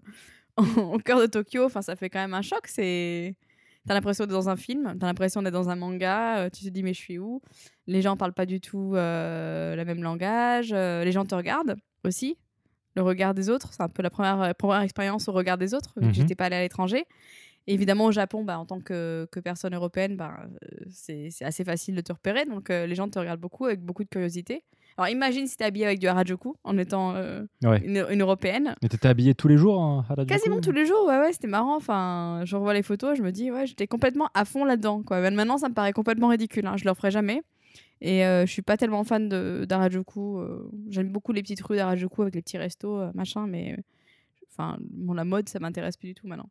[0.81, 2.67] au cœur de Tokyo, enfin, ça fait quand même un choc.
[2.67, 3.35] C'est
[3.87, 6.69] T'as l'impression d'être dans un film, t'as l'impression d'être dans un manga, euh, tu te
[6.69, 7.41] dis mais je suis où?
[7.87, 11.75] Les gens parlent pas du tout euh, le même langage, euh, les gens te regardent
[12.03, 12.37] aussi.
[12.95, 15.73] Le regard des autres, c'est un peu la première, euh, première expérience au regard des
[15.73, 16.11] autres, vu Mhm.
[16.11, 17.05] que j'étais pas allée à l'étranger.
[17.67, 20.47] Et évidemment, au Japon, bah, en tant que, que personne européenne, bah,
[20.89, 22.45] c'est c'est assez facile de te repérer.
[22.45, 24.63] Donc, euh, les gens te regardent beaucoup avec beaucoup de curiosité.
[24.97, 27.81] Alors, imagine si t'es habillée avec du Harajuku en étant euh, Ouais.
[27.85, 28.75] une, une européenne.
[28.81, 31.33] Mais t'étais habillé tous les jours hein, à Harajuku Quasiment tous les jours, ouais, ouais,
[31.33, 31.75] c'était marrant.
[31.75, 35.03] Enfin, je revois les photos, je me dis, ouais, j'étais complètement à fond là-dedans.
[35.03, 35.19] Quoi.
[35.19, 36.65] Même Maintenant, ça me paraît complètement ridicule.
[36.65, 37.41] Hein, je le referai jamais.
[38.01, 40.39] Et euh, je suis pas tellement fan de- d'Harajuku.
[40.39, 43.77] euh, J'aime beaucoup les petites rues d'Harajuku avec les petits restos, euh, machin, mais
[44.51, 46.49] enfin, bon, la mode, ça m'intéresse plus du tout maintenant.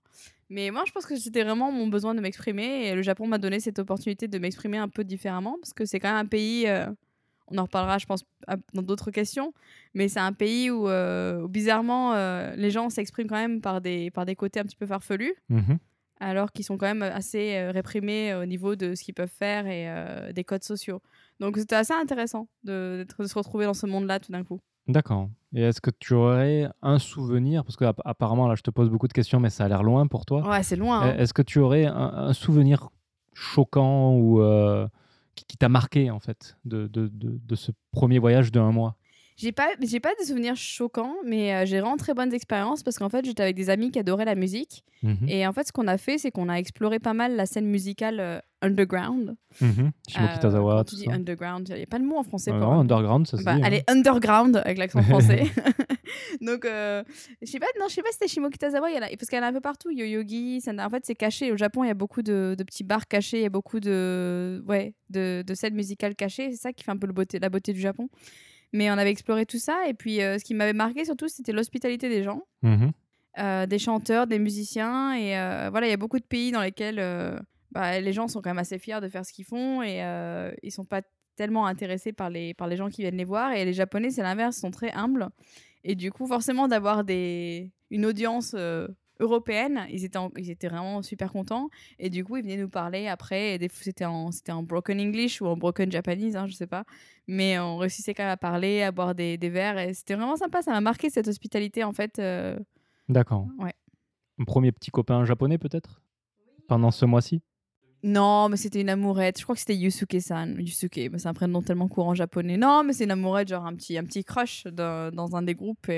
[0.51, 2.89] Mais moi, je pense que c'était vraiment mon besoin de m'exprimer.
[2.89, 5.99] Et le Japon m'a donné cette opportunité de m'exprimer un peu différemment, parce que c'est
[6.01, 6.67] quand même un pays.
[6.69, 6.87] euh,
[7.49, 8.25] on en reparlera, je pense,
[8.73, 9.53] dans d'autres questions.
[9.95, 13.81] Mais c'est un pays où, euh, où bizarrement, euh, les gens s'expriment quand même par
[13.81, 15.79] des, par des côtés un petit peu farfelus, Mhm.
[16.21, 19.67] alors qu'ils sont quand même assez euh, réprimés au niveau de ce qu'ils peuvent faire
[19.67, 21.01] et des codes sociaux.
[21.41, 24.61] Donc c'était assez intéressant de, se retrouver dans ce monde-là tout d'un coup.
[24.87, 25.29] D'accord.
[25.55, 28.91] Et est-ce que tu aurais un souvenir Parce que app- apparemment là, je te pose
[28.91, 30.47] beaucoup de questions, mais ça a l'air loin pour toi.
[30.49, 31.01] Ouais, c'est loin.
[31.01, 31.17] hein.
[31.17, 32.89] Est-ce que tu aurais un, un souvenir
[33.33, 34.41] choquant ou
[35.35, 38.97] qui, t'a marqué en fait de ce premier voyage de un mois?
[39.37, 42.99] J'ai pas, j'ai pas de souvenirs choquants, mais euh, j'ai vraiment très bonnes expériences parce
[42.99, 44.85] qu'en fait, j'étais avec des amis qui adoraient la musique.
[45.03, 45.29] Mhm.
[45.29, 47.67] Et en fait, ce qu'on a fait, c'est qu'on a exploré pas mal la scène
[47.67, 49.35] musicale euh, underground.
[49.61, 49.91] Mhm.
[50.09, 51.13] Shimoki Euh, tout tu dis ça.
[51.13, 53.57] underground, il n'y a pas de mot en français pour non, underground, ça se Bah,
[53.57, 53.63] dit.
[53.63, 53.65] hein.
[53.67, 55.43] elle est underground avec l'accent français.
[56.41, 57.03] Donc, euh,
[57.43, 59.29] je sais pas, non, je sais pas si c'était Shimoki Tazawa, il y a, parce
[59.29, 59.91] qu'elle est un peu partout.
[59.91, 61.51] Yoyogi, ça en fait, c'est caché.
[61.53, 63.81] Au Japon, il y a beaucoup de, de petits bars cachés, il y a beaucoup
[63.81, 66.51] de, ouais, de, de scènes musicales cachées.
[66.53, 68.09] C'est ça qui fait un peu le beauté, la beauté du Japon.
[68.77, 69.87] Mais on avait exploré tout ça.
[69.89, 72.91] Et puis, euh, ce qui m'avait marqué surtout, c'était l'hospitalité des gens, Mhm.
[73.39, 75.15] euh, des chanteurs, des musiciens.
[75.15, 77.01] Et euh, voilà, il y a beaucoup de pays dans lesquels
[77.71, 80.01] bah, les gens sont quand même assez fiers de faire ce qu'ils font et
[80.65, 81.03] ils sont pas
[81.37, 83.53] tellement intéressés par les, par les gens qui viennent les voir.
[83.53, 85.29] Et les Japonais, c'est l'inverse, sont très humbles.
[85.85, 87.71] Et du coup, forcément, d'avoir des...
[87.91, 88.57] une audience
[89.21, 91.69] européenne, ils étaient, en- ils étaient vraiment super contents.
[91.99, 93.55] Et du coup, ils venaient nous parler après.
[93.55, 96.53] Et des fois, c'était en, c'était en broken English ou en broken Japanese, hein, je
[96.55, 96.85] sais pas.
[97.27, 99.79] Mais on réussissait quand même à parler, à boire des, des verres.
[99.79, 100.63] Et c'était vraiment sympa.
[100.63, 102.19] Ça m'a marqué cette hospitalité, en fait.
[102.19, 102.59] euh,
[103.09, 103.47] D'accord.
[103.59, 103.73] Ouais.
[104.39, 106.03] Un premier petit copain japonais peut-être?
[106.67, 107.41] Pendant ce mois-ci?
[108.03, 109.39] Non, mais c'était une amourette.
[109.39, 110.57] Je crois que c'était Yusuke-san.
[110.61, 112.59] Yusuke, mais c'est un prénom tellement courant japonais.
[112.59, 115.55] Non, mais c'est une amourette, genre un petit, un petit crush dans, dans un des
[115.55, 115.91] groupes.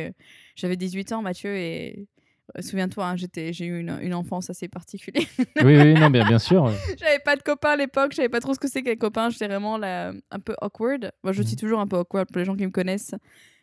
[0.55, 2.07] J'avais 18 ans, Mathieu, et
[2.61, 5.27] Souviens-toi, hein, j'étais, j'ai eu une, une enfance assez particulière.
[5.63, 6.67] Oui, oui, non, bien, bien sûr.
[6.99, 9.31] j'avais pas de copains à l'époque, je savais pas trop ce que c'est qu'un copain.
[9.31, 11.11] J'étais vraiment là, un peu awkward.
[11.25, 11.59] Moi, je suis Mhm.
[11.61, 13.15] toujours un peu awkward pour les gens qui me connaissent.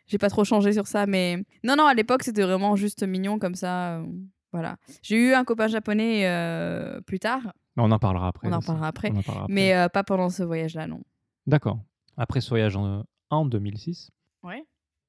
[0.08, 3.40] J'ai pas trop changé sur ça, mais non, non, à l'époque, c'était vraiment juste mignon
[3.40, 4.00] comme ça.
[4.00, 4.06] euh,
[4.52, 4.76] Voilà.
[5.02, 7.54] J'ai eu un copain japonais euh, plus tard.
[7.78, 8.48] On en parlera après.
[8.48, 8.68] On en après.
[8.68, 9.14] Parlera après.
[9.50, 11.02] Mais euh, pas pendant ce voyage-là, non.
[11.48, 11.80] D'accord.
[12.18, 14.12] Après ce voyage en, en 2006,
[14.44, 14.64] Ouais.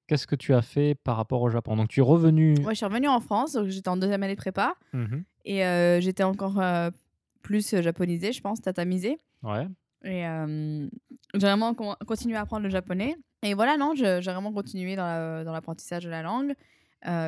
[0.06, 1.76] Qu'est-ce que tu as fait par rapport au Japon?
[1.76, 2.54] Donc, tu es revenu.
[2.64, 4.74] Ouais, je suis revenue en France, j'étais en deuxième année de prépa.
[4.92, 5.24] Mhm.
[5.44, 6.90] Et euh, j'étais encore euh,
[7.42, 9.18] plus euh, japonisée, je pense, tatamisée.
[9.42, 9.66] Ouais.
[10.04, 10.86] Et euh,
[11.34, 13.16] j'ai vraiment con- continué à apprendre le japonais.
[13.42, 16.54] Et voilà, non, je- j'ai vraiment continué dans la- dans l'apprentissage de la langue.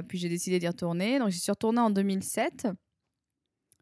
[0.09, 1.19] Puis j'ai décidé d'y retourner.
[1.19, 2.67] Donc j'y suis retournée en 2007.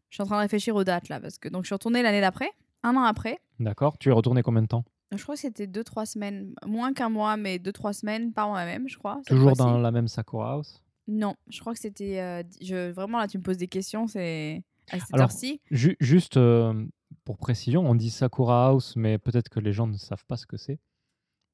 [0.09, 2.01] Je suis en train de réfléchir aux dates là, parce que donc je suis retournée
[2.03, 2.49] l'année d'après,
[2.83, 3.39] un an après.
[3.59, 3.97] D'accord.
[3.97, 4.83] Tu es retourné combien de temps?
[5.11, 8.97] Je crois que c'était 2-3 semaines, moins qu'un mois, mais 2-3 semaines par moi-même, je
[8.97, 9.21] crois.
[9.27, 10.81] Toujours dans la même Sakura House?
[11.07, 12.19] Non, je crois que c'était.
[12.19, 12.91] euh, je...
[12.91, 15.61] Vraiment, là, tu me poses des questions, c'est à cette Alors, heure-ci.
[15.71, 16.85] Ju- Juste euh,
[17.23, 20.47] pour précision, on dit Sakura House, mais peut-être que les gens ne savent pas ce
[20.47, 20.79] que c'est.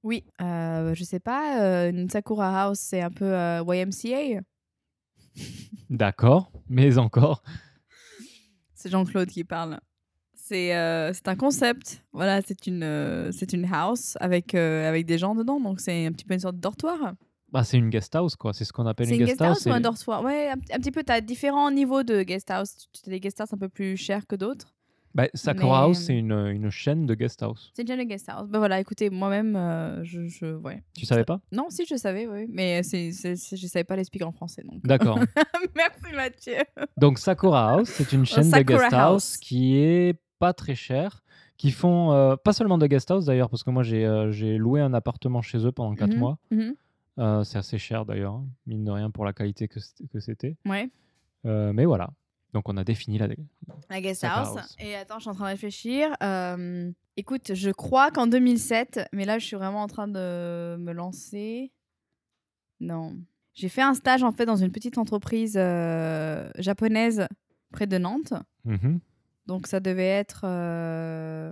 [0.03, 3.31] Oui, euh, je sais pas, euh, une Sakura House, c'est un peu
[3.67, 4.41] YMCA.
[5.89, 7.43] D'accord, mais encore.
[8.73, 9.79] C'est Jean-Claude qui parle.
[10.51, 12.03] C'est euh, un concept.
[12.11, 15.61] Voilà, c'est une, euh, c'est une house avec, euh, avec des gens dedans.
[15.61, 17.13] Donc, c'est un petit peu une sorte de dortoir.
[17.53, 18.51] Bah, c'est une guest house, quoi.
[18.51, 20.21] C'est ce qu'on appelle une une guest, guest house ou un dortoir?
[20.25, 21.05] Ouais, un, un petit peu.
[21.05, 22.75] Tu as différents niveaux de guest house.
[22.91, 24.73] Tu as des guest house un peu plus chers que d'autres.
[25.15, 27.71] Bah, Sakura Mais- House, c'est une, une chaîne de guest house.
[27.73, 28.49] C'est une guest house.
[28.49, 30.57] Ben voilà, écoutez, moi-même, euh, je, je.
[30.57, 30.83] Ouais.
[30.97, 31.39] Tu savais pas?
[31.53, 32.47] Non, si, je savais, oui.
[32.49, 34.63] Mais je savais pas l'expliquer en français.
[34.69, 34.81] Donc.
[34.83, 35.17] D'accord.
[35.77, 36.57] Merci, Mathieu.
[36.97, 39.37] Donc Sakura House, c'est une chaîne de guest house House.
[39.37, 41.21] qui est pas très chère,
[41.57, 44.57] qui font euh, pas seulement de guest house d'ailleurs, parce que moi j'ai euh, j'ai
[44.57, 46.37] loué un appartement chez eux pendant 4 Mhm, mois.
[46.49, 46.75] mhm.
[47.19, 49.79] Euh, c'est assez cher d'ailleurs, hein, mine de rien pour la qualité que
[50.19, 50.55] c'était-.
[50.65, 50.89] Ouais.
[51.43, 52.09] Mais voilà.
[52.53, 53.27] Donc on a défini la.
[53.89, 54.57] La guest house.
[54.57, 54.75] House.
[54.79, 56.09] Et attends, je suis en train de réfléchir.
[57.17, 61.71] Écoute, je crois qu'en 2007, mais là, je suis vraiment en train de me lancer.
[62.79, 63.15] Non.
[63.53, 65.53] J'ai fait un stage en fait dans une petite entreprise
[66.57, 67.27] japonaise
[67.71, 68.33] près de Nantes.
[68.65, 68.99] Mhm.
[69.47, 70.41] Donc ça devait être.
[70.45, 71.51] euh,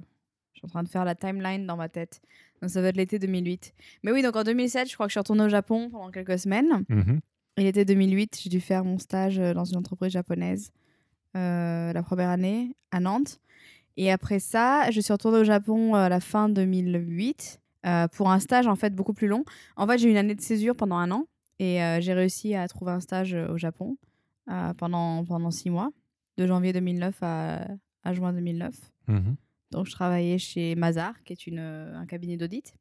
[0.53, 2.21] Je suis en train de faire la timeline dans ma tête.
[2.61, 3.73] Donc ça va être l'été 2008.
[4.03, 6.39] Mais oui, donc en 2007, je crois que je suis retournée au Japon pendant quelques
[6.39, 6.83] semaines.
[6.89, 7.19] Mhm.
[7.57, 10.71] Et l'été 2008, j'ai dû faire mon stage euh, dans une entreprise japonaise
[11.35, 13.39] euh, la première année à Nantes.
[13.97, 18.39] Et après ça, je suis retournée au Japon à la fin 2008 euh, pour un
[18.39, 19.43] stage en fait beaucoup plus long.
[19.75, 21.25] En fait, j'ai eu une année de césure pendant un an
[21.59, 23.97] et euh, j'ai réussi à trouver un stage au Japon
[24.77, 25.91] pendant, pendant six mois,
[26.39, 27.67] de janvier 2009 à,
[28.03, 28.73] à juin 2009.
[29.07, 29.35] Mhm.
[29.71, 32.73] Donc, je travaillais chez Mazar, qui est une, euh, un cabinet d'audit.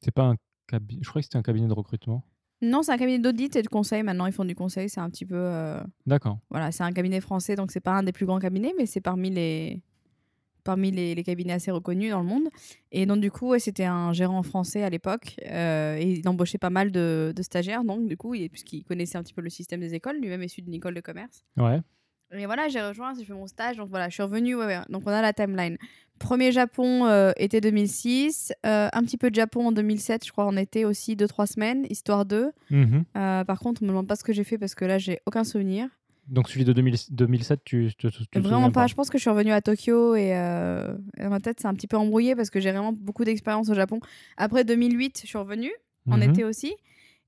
[0.00, 1.00] C'est pas un cabinet.
[1.02, 2.24] Je crois que c'était un cabinet de recrutement.
[2.60, 4.02] Non, c'est un cabinet d'audit et de conseil.
[4.02, 4.88] Maintenant, ils font du conseil.
[4.88, 5.36] C'est un petit peu.
[5.36, 6.38] euh, D'accord.
[6.50, 9.00] Voilà, c'est un cabinet français, donc c'est pas un des plus grands cabinets, mais c'est
[9.00, 9.82] parmi les
[10.62, 12.48] parmi les, les cabinets assez reconnus dans le monde.
[12.90, 16.56] Et donc du coup, ouais, c'était un gérant français à l'époque, euh, et il embauchait
[16.56, 19.50] pas mal de, de stagiaires, donc du coup, il, puisqu'il connaissait un petit peu le
[19.50, 21.44] système des écoles, lui-même issu d'une école de commerce.
[21.58, 21.82] Ouais.
[22.36, 24.78] Et voilà, j'ai rejoint, j'ai fait mon stage, donc voilà, je suis revenue, ouais, ouais.
[24.88, 25.76] donc on a la timeline.
[26.18, 30.44] Premier Japon, euh, été 2006, euh, un petit peu de Japon en 2007, je crois
[30.44, 32.52] en été aussi, 2-3 semaines, histoire d'eux.
[32.70, 33.04] Mhm.
[33.16, 35.20] Euh, par contre, on me demande pas ce que j'ai fait parce que là, j'ai
[35.26, 35.88] aucun souvenir.
[36.28, 38.86] Donc celui de 2000 2007, tu, tu, tu Vraiment pas.
[38.86, 41.74] Je pense que je suis revenue à Tokyo et euh, dans ma tête, c'est un
[41.74, 44.00] petit peu embrouillé parce que j'ai vraiment beaucoup d'expérience au Japon.
[44.38, 45.72] Après 2008, je suis revenue
[46.10, 46.22] en Mhm.
[46.30, 46.74] été aussi.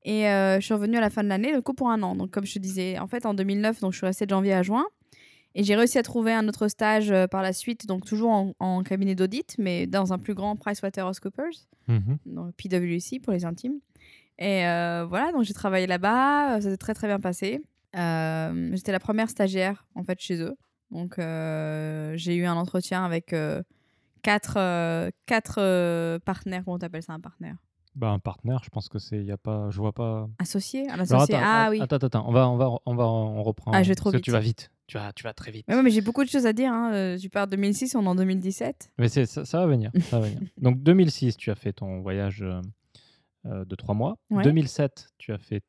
[0.04, 2.14] Et euh, je suis revenue à la fin de l'année, du coup pour un an.
[2.14, 4.54] Donc comme je te disais, en fait en 2009, donc je suis restée de janvier
[4.54, 4.86] à juin.
[5.58, 8.52] Et j'ai réussi à trouver un autre stage euh, par la suite, donc toujours en,
[8.60, 12.18] en cabinet d'audit, mais dans un plus grand PricewaterhouseCoopers, Mhm.
[12.26, 13.78] donc PwC pour les intimes.
[14.38, 17.62] Et euh, voilà, donc j'ai travaillé là-bas, euh, ça s'est très très bien passé.
[17.96, 20.54] Euh, J'étais la première stagiaire en fait chez eux.
[20.90, 23.34] Donc euh, j'ai eu un entretien avec
[24.22, 26.62] quatre, quatre partenaires.
[26.66, 27.56] Comment t'appelles ça un partenaire?
[27.96, 29.24] Bah, un partenaire, je pense que c'est.
[29.24, 30.28] Y a pas, je vois pas.
[30.38, 30.86] Associé?
[30.90, 31.80] Un Alors, associé attends, Ah oui.
[31.80, 33.70] Attends, attends, on va, on va, on va, on reprend.
[33.72, 34.24] Ah, je vais trop parce que vite.
[34.26, 34.70] Tu vas vite.
[34.86, 35.64] Tu vas, tu vas très vite.
[35.66, 36.70] Mais, ouais, mais j'ai beaucoup de choses à dire.
[36.70, 36.92] Hein.
[36.92, 38.92] Euh, Tu pars 2006, on est en 2017.
[38.98, 39.90] Mais c'est, ça, ça va venir.
[40.10, 40.40] Ça va venir.
[40.60, 42.60] Donc 2006, tu as fait ton voyage euh,
[43.46, 44.18] euh, de trois mois.
[44.28, 44.44] Ouais.
[44.44, 45.62] 2007, tu as fait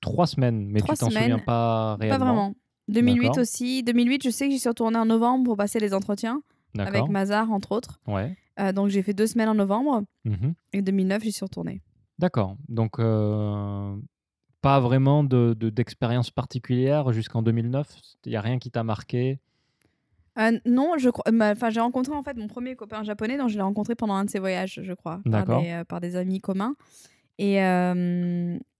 [0.00, 2.18] trois semaines, mais Trois tu t'en souviens pas réellement.
[2.18, 2.54] Pas vraiment.
[2.86, 3.38] 2008 D'accord.
[3.42, 3.82] aussi.
[3.82, 6.42] 2008, je sais que j'y suis retournée en novembre pour passer les entretiens
[6.78, 7.08] avec.
[7.08, 8.00] Mazar, entre autres.
[8.06, 8.36] Ouais.
[8.58, 10.02] Euh, donc j'ai fait deux semaines en novembre.
[10.24, 10.54] Mhm.
[10.72, 11.82] Et 2009, j'y suis retournée.
[12.18, 12.56] D'accord.
[12.68, 13.94] Donc euh,
[14.62, 17.86] pas vraiment de, de- d'expérience particulière jusqu'en 2009.
[18.24, 19.38] Il y a rien qui t'a marqué?
[20.38, 21.30] Euh, non, je crois.
[21.32, 24.14] ma- Enfin, j'ai rencontré en fait mon premier copain japonais, donc je l'ai rencontré pendant
[24.14, 26.74] un de ses voyages, je crois, par des, par des amis communs.
[27.38, 27.54] Et,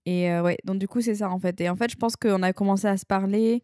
[0.05, 1.59] Et ouais, donc du coup, c'est ça en fait.
[1.61, 3.61] Et en fait, je pense qu'on a commencé à se parler.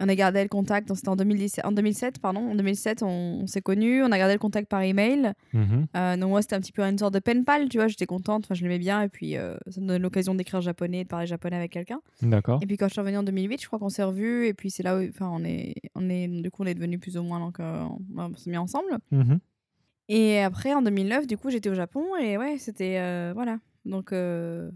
[0.00, 2.50] On a gardé le contact, c'était en, 2017, en 2007, pardon.
[2.50, 3.06] En 2007, on,
[3.42, 5.32] on s'est connus, on a gardé le contact par email.
[5.54, 8.06] Euh, donc moi, c'était un petit peu une sorte de pen pal, tu vois, j'étais
[8.06, 11.04] contente, enfin, je l'aimais bien, et puis euh, ça me donnait l'occasion d'écrire japonais, et
[11.04, 12.00] de parler japonais avec quelqu'un.
[12.22, 12.58] D'accord.
[12.62, 14.70] Et puis quand je suis revenue en 2008, je crois qu'on s'est revus, et puis
[14.70, 17.22] c'est là où, enfin, on est, on est, du coup, on est devenus plus ou
[17.22, 17.84] moins, donc euh,
[18.16, 18.98] on s'est mis ensemble.
[19.12, 19.38] Mhm.
[20.08, 23.58] Et après, en 2009, du coup, j'étais au Japon, et ouais, c'était, euh, voilà.
[23.84, 24.70] Donc, euh,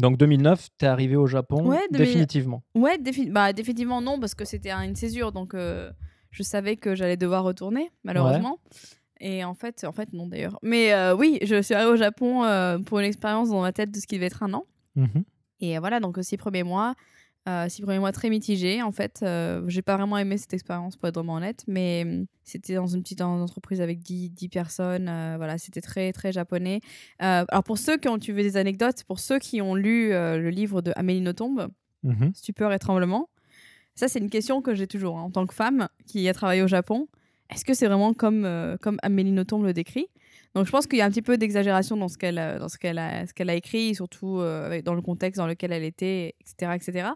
[0.00, 2.62] Donc 2009, t'es arrivé au Japon Ouais, 2000 définitivement.
[2.74, 5.90] ouais, défi- bah, définitivement non, parce que c'était un- une césure, donc euh,
[6.30, 8.58] je savais que j'allais devoir retourner, malheureusement.
[9.20, 10.58] Et en fait, en fait, non d'ailleurs.
[10.62, 13.90] Mais euh, oui, je suis arrivée au Japon euh, pour une expérience dans ma tête
[13.92, 14.64] de ce qui devait être un an.
[14.96, 15.24] Mhm.
[15.60, 16.94] Et voilà, donc six premiers mois,
[17.48, 18.82] euh, six premiers mois très mitigés.
[18.82, 22.24] En fait, euh, j'ai pas vraiment aimé cette expérience pour être vraiment honnête, mais euh,
[22.44, 25.08] c'était dans une petite en- entreprise avec 10, 10 personnes.
[25.08, 26.80] euh, voilà, c'était très très japonais.
[27.22, 30.10] Euh, alors pour ceux qui ont, tu veux des anecdotes, pour ceux qui ont lu
[30.10, 31.68] le livre de Amélie Nothomb,
[32.04, 32.32] Mhm.
[32.34, 33.28] Stupeur et tremblement,
[33.94, 36.62] ça c'est une question que j'ai toujours hein, en tant que femme qui a travaillé
[36.62, 37.06] au Japon.
[37.50, 38.48] Est-ce que c'est vraiment comme
[38.80, 40.06] comme Amélie Nothomb le décrit?
[40.54, 42.40] Donc je pense qu'il y a un petit peu d'exagération dans ce qu'elle
[42.78, 47.08] qu'elle a écrit, surtout euh, dans le contexte dans lequel elle était, etc., etc.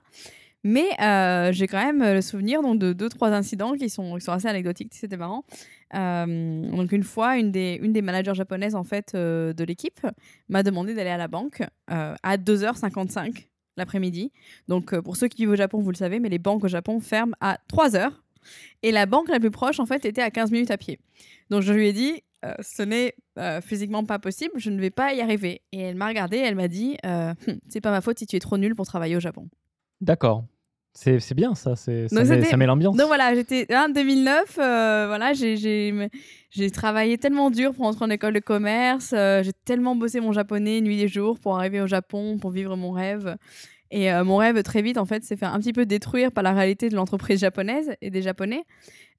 [0.64, 4.48] Mais euh, j'ai quand même le souvenir donc de deux trois incidents qui sont assez
[4.48, 4.94] anecdotiques.
[4.94, 5.44] C'était marrant.
[5.94, 10.04] Euh, donc une fois, une des managers japonaises en fait euh, de l'équipe
[10.48, 13.46] m'a demandé d'aller à la banque euh, à 2h55
[13.76, 14.32] l'après-midi.
[14.68, 16.68] Donc euh, pour ceux qui vivent au Japon, vous le savez, mais les banques au
[16.68, 18.10] Japon ferment à 3h.
[18.82, 21.00] Et la banque la plus proche, en fait, était à 15 minutes à pied.
[21.50, 24.90] Donc je lui ai dit, euh, ce n'est euh, physiquement pas possible, je ne vais
[24.90, 25.62] pas y arriver.
[25.72, 28.36] Et elle m'a regardé, elle m'a dit, euh, Hum, c'est pas ma faute si tu
[28.36, 29.48] es trop nul pour travailler au Japon.
[30.00, 30.44] D'accord.
[30.98, 32.96] C'est c'est bien ça, c'est- ça, Donc, met, c'était- ça met l'ambiance.
[32.96, 36.08] Donc voilà, j'étais en 2009, euh, voilà, j'ai- j'ai
[36.48, 40.32] j'ai travaillé tellement dur pour entrer en école de commerce, euh, j'ai tellement bossé mon
[40.32, 43.36] japonais nuit et jour pour arriver au Japon, pour vivre mon rêve.
[43.90, 46.42] Et euh, mon rêve, très vite, en fait, s'est fait un petit peu détruire par
[46.42, 48.64] la réalité de l'entreprise japonaise et des Japonais,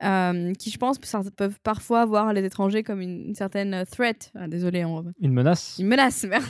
[0.03, 4.31] euh, qui, je pense, peuvent parfois voir les étrangers comme une, une certaine threat.
[4.35, 5.77] Ah, désolé, on, Une menace.
[5.79, 6.43] une menace, merde.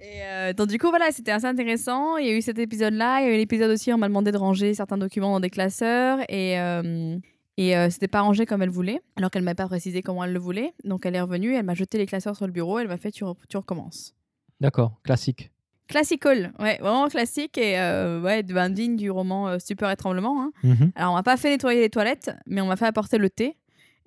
[0.00, 2.16] Et euh, donc du coup voilà, c'était assez intéressant.
[2.16, 4.32] Il y a eu cet épisode-là, il y a eu l'épisode aussi, on m'a demandé
[4.32, 7.16] de ranger certains documents dans des classeurs et euh,
[7.56, 10.32] et euh, c'était pas rangé comme elle voulait, alors qu'elle m'a pas précisé comment elle
[10.32, 10.72] le voulait.
[10.82, 13.12] Donc elle est revenue, elle m'a jeté les classeurs sur le bureau, elle m'a fait
[13.12, 14.16] tu, re- tu recommences.
[14.60, 15.51] D'accord, classique.
[15.92, 20.40] Classical, ouais, vraiment classique et euh, ouais, ben, digne du roman euh, Stupeur et tremblement.
[20.42, 20.50] hein.
[20.64, 20.90] Mhm.
[20.96, 23.56] Alors, on m'a pas fait nettoyer les toilettes, mais on m'a fait apporter le thé.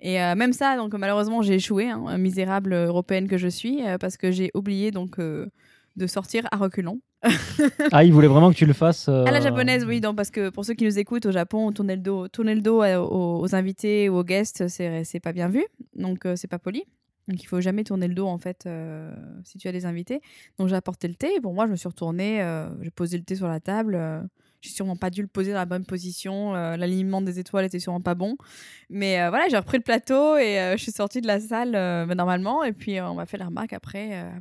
[0.00, 3.98] Et euh, même ça, donc malheureusement, j'ai échoué, hein, misérable européenne que je suis, euh,
[3.98, 7.00] parce que j'ai oublié donc de sortir à reculons.
[7.92, 9.08] Ah, il voulait vraiment que tu le fasses.
[9.08, 11.94] À la japonaise, oui, donc, parce que pour ceux qui nous écoutent au Japon, tourner
[11.96, 15.48] le dos, tourner le dos aux, aux invités ou aux guests, c'est c'est pas bien
[15.48, 16.82] vu, donc euh, c'est pas poli.
[17.28, 20.20] Donc il faut jamais tourner le dos en fait euh, si tu as des invités.
[20.58, 21.34] Donc j'ai apporté le thé.
[21.36, 23.94] Et pour moi, je me suis retournée, euh, j'ai posé le thé sur la table.
[23.96, 24.22] euh,
[24.62, 26.54] j'ai sûrement pas dû le poser dans la bonne position.
[26.54, 28.36] L'alignement des étoiles était sûrement pas bon.
[28.90, 32.64] Mais voilà, j'ai repris le plateau et je suis sortie de la salle bah, normalement.
[32.64, 34.18] Et puis on m'a fait la remarque après.
[34.18, 34.32] Ah,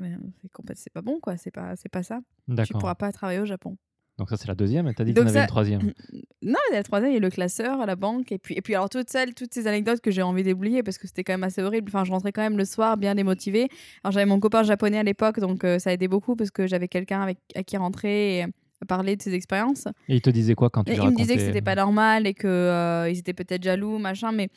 [0.74, 1.38] c'est pas bon quoi.
[1.38, 2.22] C'est pas, c'est pas ça.
[2.66, 3.78] Tu pourras pas travailler au Japon.
[4.18, 4.88] Donc ça c'est la deuxième.
[4.88, 5.94] Et t'as dit que Donc t'en avais ça- une troisième.
[6.42, 8.32] Non, la troisième, il y a le classeur à la banque.
[8.32, 11.00] Et puis, et puis alors, toutes celles, toutes ces anecdotes que j'ai envie d'oublier parce
[11.00, 11.90] que c'était quand même assez horrible.
[11.90, 13.68] Enfin, je rentrais quand même le soir bien démotivée.
[14.04, 16.88] Alors, j'avais mon copain japonais à l'époque, donc euh, ça aidait beaucoup parce que j'avais
[16.88, 19.86] quelqu'un avec à qui rentrer et à parler de ses expériences.
[20.08, 22.28] Et il te disait quoi quand tu Et il me disait que c'était pas normal
[22.28, 24.32] et que euh, ils étaient peut-être jaloux, machin.
[24.32, 24.50] Mais,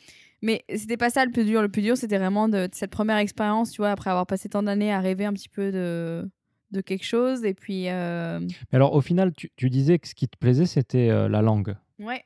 [0.43, 1.63] mais c'était pas ça le plus dur.
[1.63, 4.47] Le plus dur, c'était vraiment de, de cette première expérience, tu vois, après avoir passé
[4.47, 6.29] tant d'années à rêver un petit peu de,
[6.71, 7.43] de quelque chose.
[7.45, 10.65] Et puis, euh, Mais alors au final, tu, tu disais que ce qui te plaisait
[10.65, 11.75] c'était euh, la langue.
[11.99, 12.23] ouais.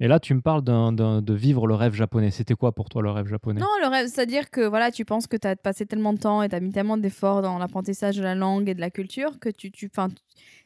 [0.00, 2.30] Et là, tu me parles d'un- d'un- de vivre le rêve japonais.
[2.30, 3.60] C'était quoi pour toi le rêve japonais?
[3.60, 6.40] Non, le rêve, c'est-à-dire que voilà, tu penses que tu as passé tellement de temps
[6.40, 9.40] et tu as mis tellement d'efforts dans l'apprentissage de la langue et de la culture
[9.40, 10.06] que tu, tu, 'fin,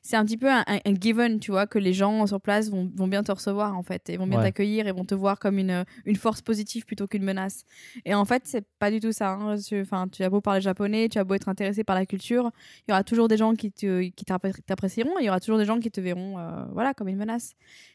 [0.05, 2.69] c'est un petit peu un, un- un given, tu vois, que les gens sur place
[2.71, 4.45] vont, vont bien te recevoir en fait, et vont bien Ouais.
[4.45, 7.63] t'accueillir et vont te voir comme une, une force positive plutôt qu'une menace.
[8.05, 9.31] Et en fait, c'est pas du tout ça.
[9.31, 9.55] hein.
[9.65, 12.51] Tu, 'fin, tu as beau parler japonais, tu as beau être intéressé par la culture,
[12.87, 15.59] il y aura toujours des gens qui te- qui t'appré- t'apprécieront, il y aura toujours
[15.59, 17.53] des gens qui te verront, euh, voilà, comme une menace.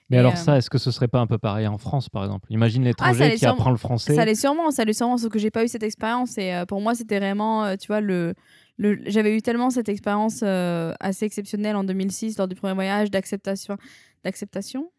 [0.09, 2.07] Mais Et, alors euh, ça, est-ce que ce serait pas un peu pareil en France
[2.07, 2.47] par exemple?
[2.51, 4.15] Imagine l'étranger l'est qui sûrement- apprend le français.
[4.15, 6.37] Ça l'est sûrement, ça l'est sûrement, sauf que j'ai pas eu cette expérience.
[6.37, 8.33] Et euh, pour moi, c'était vraiment, tu vois, le
[8.79, 13.77] j'avais eu tellement cette expérience euh, assez exceptionnelle en 2006 lors du premier voyage d'acceptation,
[14.23, 14.91] d'acceptation.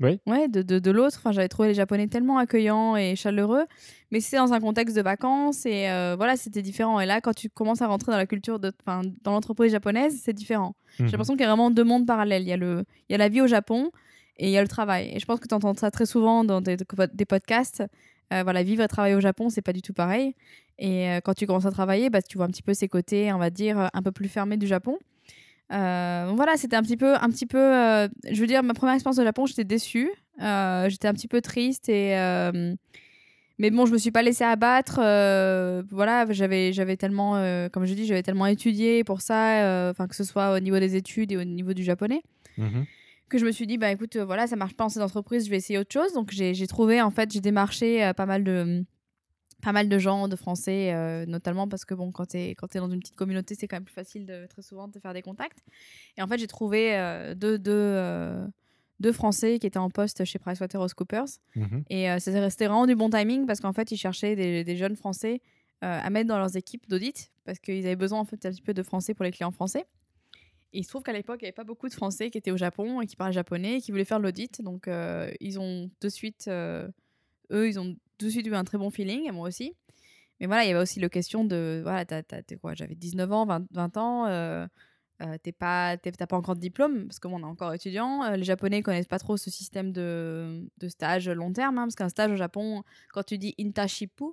[0.00, 0.20] Oui.
[0.26, 1.18] Ouais, de, de, de l'autre.
[1.18, 3.64] Enfin, j'avais trouvé les Japonais tellement accueillants et chaleureux,
[4.10, 6.98] mais c'était dans un contexte de vacances et euh, voilà, c'était différent.
[6.98, 10.32] Et là, quand tu commences à rentrer dans la culture de, dans l'entreprise japonaise, c'est
[10.32, 10.74] différent.
[10.98, 11.06] Mhm.
[11.06, 12.42] J'ai l'impression qu'il y a vraiment deux mondes parallèles.
[12.42, 13.90] Il y a le, il y a la vie au Japon
[14.36, 15.10] et il y a le travail.
[15.14, 17.84] Et je pense que tu entends ça très souvent dans des, des podcasts.
[18.32, 20.34] Euh, voilà, vivre et travailler au Japon, c'est pas du tout pareil.
[20.78, 23.32] Et euh, quand tu commences à travailler, bah, tu vois un petit peu ces côtés,
[23.32, 24.98] on va dire, euh, un peu plus fermés du Japon.
[25.70, 27.58] Voilà, c'était un petit peu, un petit peu.
[27.58, 30.10] je veux dire, ma première expérience au Japon, j'étais déçue.
[30.38, 32.10] J'étais un petit peu triste et.
[33.58, 34.96] mais bon, je me suis pas laissée abattre.
[35.90, 37.32] voilà, j'avais, j'avais tellement,
[37.72, 40.94] comme je dis, j'avais tellement étudié pour ça, enfin que ce soit au niveau des
[40.96, 42.22] études et au niveau du japonais,
[42.56, 42.84] Mhm.
[43.34, 45.44] Que je me suis dit, bah écoute, euh, voilà, ça marche pas en cette entreprise,
[45.44, 46.12] je vais essayer autre chose.
[46.12, 48.84] Donc j'ai, trouvé, en fait, j'ai démarché euh, pas mal de,
[49.64, 52.78] pas mal de gens, de Français, euh, notamment parce que bon, quand t'es, quand t'es
[52.78, 55.22] dans une petite communauté, c'est quand même plus facile de très souvent de faire des
[55.22, 55.64] contacts.
[56.16, 58.46] Et en fait, j'ai trouvé euh, deux, deux, euh,
[59.00, 61.40] deux Français qui étaient en poste chez PricewaterhouseCoopers.
[61.56, 61.84] Mhm.
[61.88, 64.96] Et euh, c'était vraiment du bon timing parce qu'en fait, ils cherchaient des, des jeunes
[64.96, 65.40] Français
[65.80, 68.72] à mettre dans leurs équipes d'audit parce qu'ils avaient besoin en fait un petit peu
[68.72, 69.84] de français pour les clients français.
[70.74, 72.56] Il se trouve qu'à l'époque, il n'y avait pas beaucoup de Français qui étaient au
[72.56, 74.60] Japon et qui parlaient japonais et qui voulaient faire l'audit.
[74.60, 76.88] Donc, euh, ils ont de suite, euh,
[77.52, 79.74] eux, ils ont tout de suite eu un très bon feeling, et moi aussi.
[80.40, 83.30] Mais voilà, il y avait aussi la question de, voilà, t'as- t'as- quoi, j'avais 19
[83.32, 84.66] ans, 20, 20 ans, euh,
[85.22, 88.28] euh, t'es pas, t'as pas encore de diplôme, parce que bon, on est encore étudiant.
[88.34, 92.08] Les Japonais connaissent pas trop ce système de, de stage long terme, hein, parce qu'un
[92.08, 92.82] stage au Japon,
[93.12, 94.24] quand tu dis intashipu,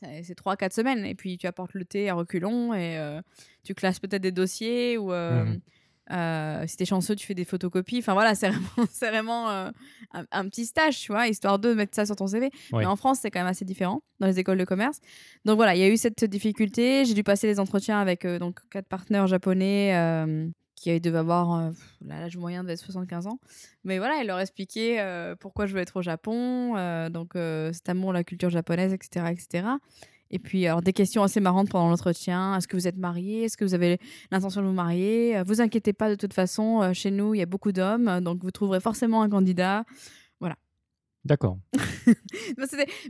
[0.00, 3.20] c'est c'est 3-4 semaines, et puis tu apportes le thé à reculons, et euh,
[3.64, 5.60] tu classes peut-être des dossiers, ou euh, Mhm.
[6.12, 7.98] euh, si t'es chanceux, tu fais des photocopies.
[7.98, 9.70] Enfin voilà, c'est vraiment, c'est vraiment euh,
[10.12, 12.50] un, un petit stage, tu vois, histoire de mettre ça sur ton CV.
[12.72, 12.80] Oui.
[12.80, 14.98] Mais en France, c'est quand même assez différent dans les écoles de commerce.
[15.46, 17.04] Donc voilà, il y a eu cette difficulté.
[17.06, 19.94] J'ai dû passer les entretiens avec euh, donc quatre partenaires japonais
[20.84, 21.70] qui devaient avoir euh,
[22.04, 23.38] l'âge moyen devait être 75 ans.
[23.84, 27.72] Mais voilà, ils leur expliquaient euh, pourquoi je veux être au Japon, euh, donc euh,
[27.72, 29.66] cet amour la culture japonaise, etc., etc.
[30.30, 32.56] Et puis, alors, des questions assez marrantes pendant l'entretien.
[32.56, 33.44] Est-ce que vous êtes marié?
[33.44, 33.98] Est-ce que vous avez
[34.30, 35.40] l'intention de vous marier?
[35.46, 38.50] Vous inquiétez pas, de toute façon, chez nous, il y a beaucoup d'hommes, donc vous
[38.50, 39.84] trouverez forcément un candidat.
[41.24, 41.58] D'accord.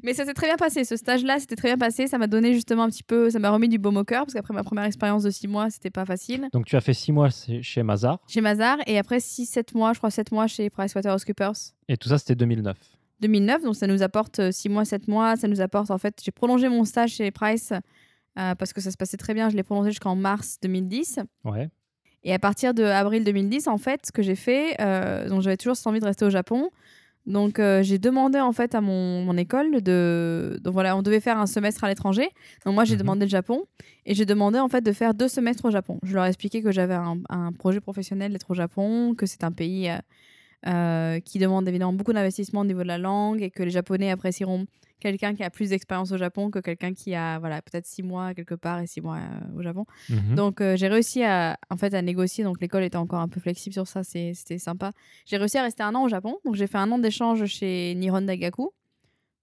[0.03, 0.85] Mais ça s'est très bien passé.
[0.85, 2.07] Ce stage-là, c'était très bien passé.
[2.07, 4.35] Ça m'a donné justement un petit peu, ça m'a remis du baume au cœur parce
[4.35, 7.13] qu'après ma première expérience de six mois, c'était pas facile Donc tu as fait six
[7.13, 11.75] mois chez Mazar chez Mazar et après 6-7 mois, je crois 7 mois chez PricewaterhouseCoopers.
[11.89, 12.77] et tout ça c'était 2009.
[13.21, 15.37] 2009, donc ça nous apporte 6 mois, 7 mois.
[15.37, 18.91] Ça nous apporte en fait, j'ai prolongé mon stage chez Price euh, parce que ça
[18.91, 19.49] se passait très bien.
[19.51, 21.21] Je l'ai prolongé jusqu'en mars 2010.
[21.45, 21.69] Ouais.
[22.25, 25.57] Et à partir de avril 2010, en fait, ce que j'ai fait, euh, donc j'avais
[25.57, 26.71] toujours cette envie de rester au Japon.
[27.27, 31.21] Donc euh, j'ai demandé en fait à mon, mon école de, donc voilà, on devait
[31.21, 32.29] faire un semestre à l'étranger.
[32.65, 33.01] Donc moi j'ai Mhm.
[33.01, 33.65] demandé le Japon
[34.05, 35.99] et j'ai demandé en fait de faire deux semestres au Japon.
[36.03, 39.43] Je leur ai expliqué que j'avais un, un projet professionnel d'être au Japon, que c'est
[39.43, 39.97] un pays euh,
[40.67, 44.11] euh, qui demande évidemment beaucoup d'investissement au niveau de la langue et que les Japonais
[44.11, 44.67] apprécieront
[45.01, 48.33] quelqu'un qui a plus d'expérience au Japon que quelqu'un qui a voilà peut-être six mois
[48.33, 49.85] quelque part et six mois euh, au Japon.
[50.09, 50.35] Mhm.
[50.35, 52.45] Donc euh, j'ai réussi à en fait à négocier.
[52.45, 54.93] Donc l'école était encore un peu flexible sur ça, c'était sympa.
[55.27, 56.39] J'ai réussi à rester un an au Japon.
[56.47, 58.71] Donc j'ai fait un an d'échange chez Nihon Daigaku,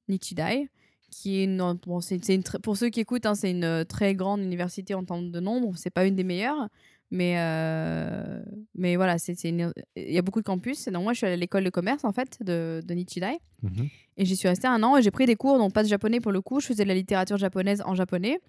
[0.10, 0.69] Nichidai,
[1.12, 4.41] qui est une, bon, une tr- pour ceux qui écoutent, hein, c'est une très grande
[4.41, 5.73] université en termes de nombre.
[5.75, 6.69] C'est pas une des meilleures,
[7.12, 8.41] mais euh,
[8.76, 10.88] mais voilà, c'est, une- il y a beaucoup de campus.
[10.89, 13.38] Donc moi je suis à l'école de commerce en fait de, de Nichidai.
[13.62, 13.88] Mhm.
[14.17, 16.19] Et j'y suis restée un an et j'ai pris des cours, donc pas de japonais
[16.19, 16.60] pour le coup.
[16.60, 18.39] Je faisais de la littérature japonaise en japonais.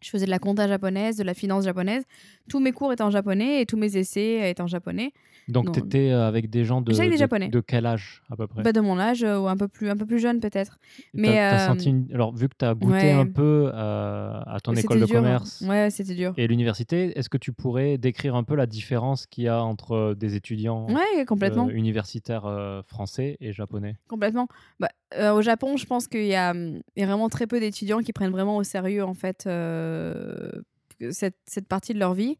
[0.00, 2.04] Je faisais de la compta japonaise, de la finance japonaise.
[2.48, 5.12] Tous mes cours étaient en japonais et tous mes essais étaient en japonais.
[5.48, 7.48] Donc tu étais avec des gens de, des de- Japonais.
[7.48, 8.62] de quel âge à peu près?
[8.62, 10.78] Pas de mon âge euh, ou un peu plus, un peu plus jeune peut-être.
[11.14, 13.12] Mais, euh, senti une- Alors vu que tu as goûté ouais.
[13.12, 15.16] un peu euh, à ton école de dur.
[15.16, 16.34] commerce Ouais, c'était dur.
[16.36, 19.92] et l'université, est-ce que tu pourrais décrire un peu la différence qu'il y a entre
[19.92, 21.66] euh, des étudiants Ouais, complètement.
[21.68, 23.96] euh, universitaires euh, français et japonais?
[24.06, 24.48] Complètement.
[24.80, 27.58] Bah, euh, au Japon, je pense qu'il y a, hum, y a vraiment très peu
[27.58, 29.87] d'étudiants qui prennent vraiment au sérieux en fait euh,
[31.10, 32.38] cette, cette partie de leur vie.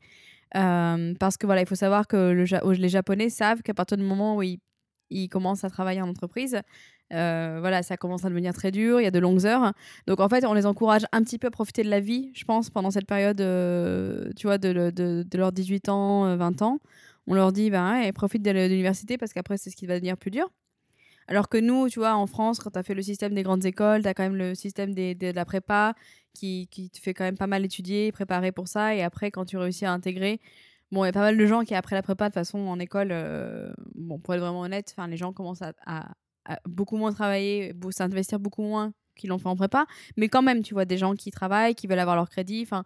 [0.57, 4.37] Euh, parce que voilà, il faut savoir que les Japonais savent qu'à partir du moment
[4.37, 4.61] où ils,
[5.11, 6.61] ils commencent à travailler en entreprise,
[7.13, 9.73] euh, voilà, ça commence à devenir très dur, il y a de longues heures.
[10.07, 12.45] Donc en fait, on les encourage un petit peu à profiter de la vie, je
[12.45, 16.63] pense, pendant cette période, euh, tu vois, de, de, de leurs 18 ans, euh, 20
[16.63, 16.81] ans.
[17.27, 20.17] On leur dit, ben, ouais, profite de l'université parce qu'après, c'est ce qui va devenir
[20.17, 20.51] plus dur.
[21.27, 23.67] Alors que nous, tu vois, en France, quand tu as fait le système des grandes
[23.67, 25.95] écoles, tu as quand même le système de la prépa
[26.35, 28.95] qui, qui te fait quand même pas mal étudier, préparer pour ça.
[28.95, 30.41] Et après, quand tu réussis à intégrer,
[30.93, 32.59] bon, il y a pas mal de gens qui, après la prépa, de toute façon,
[32.59, 36.15] en école, euh, bon, pour être vraiment honnête, les gens commencent à,
[36.67, 39.87] beaucoup moins travailler, s'investir beaucoup moins qu'ils l'ont fait en prépa.
[40.17, 42.63] Mais quand même, tu vois, des gens qui travaillent, qui veulent avoir leur crédit.
[42.63, 42.85] Enfin,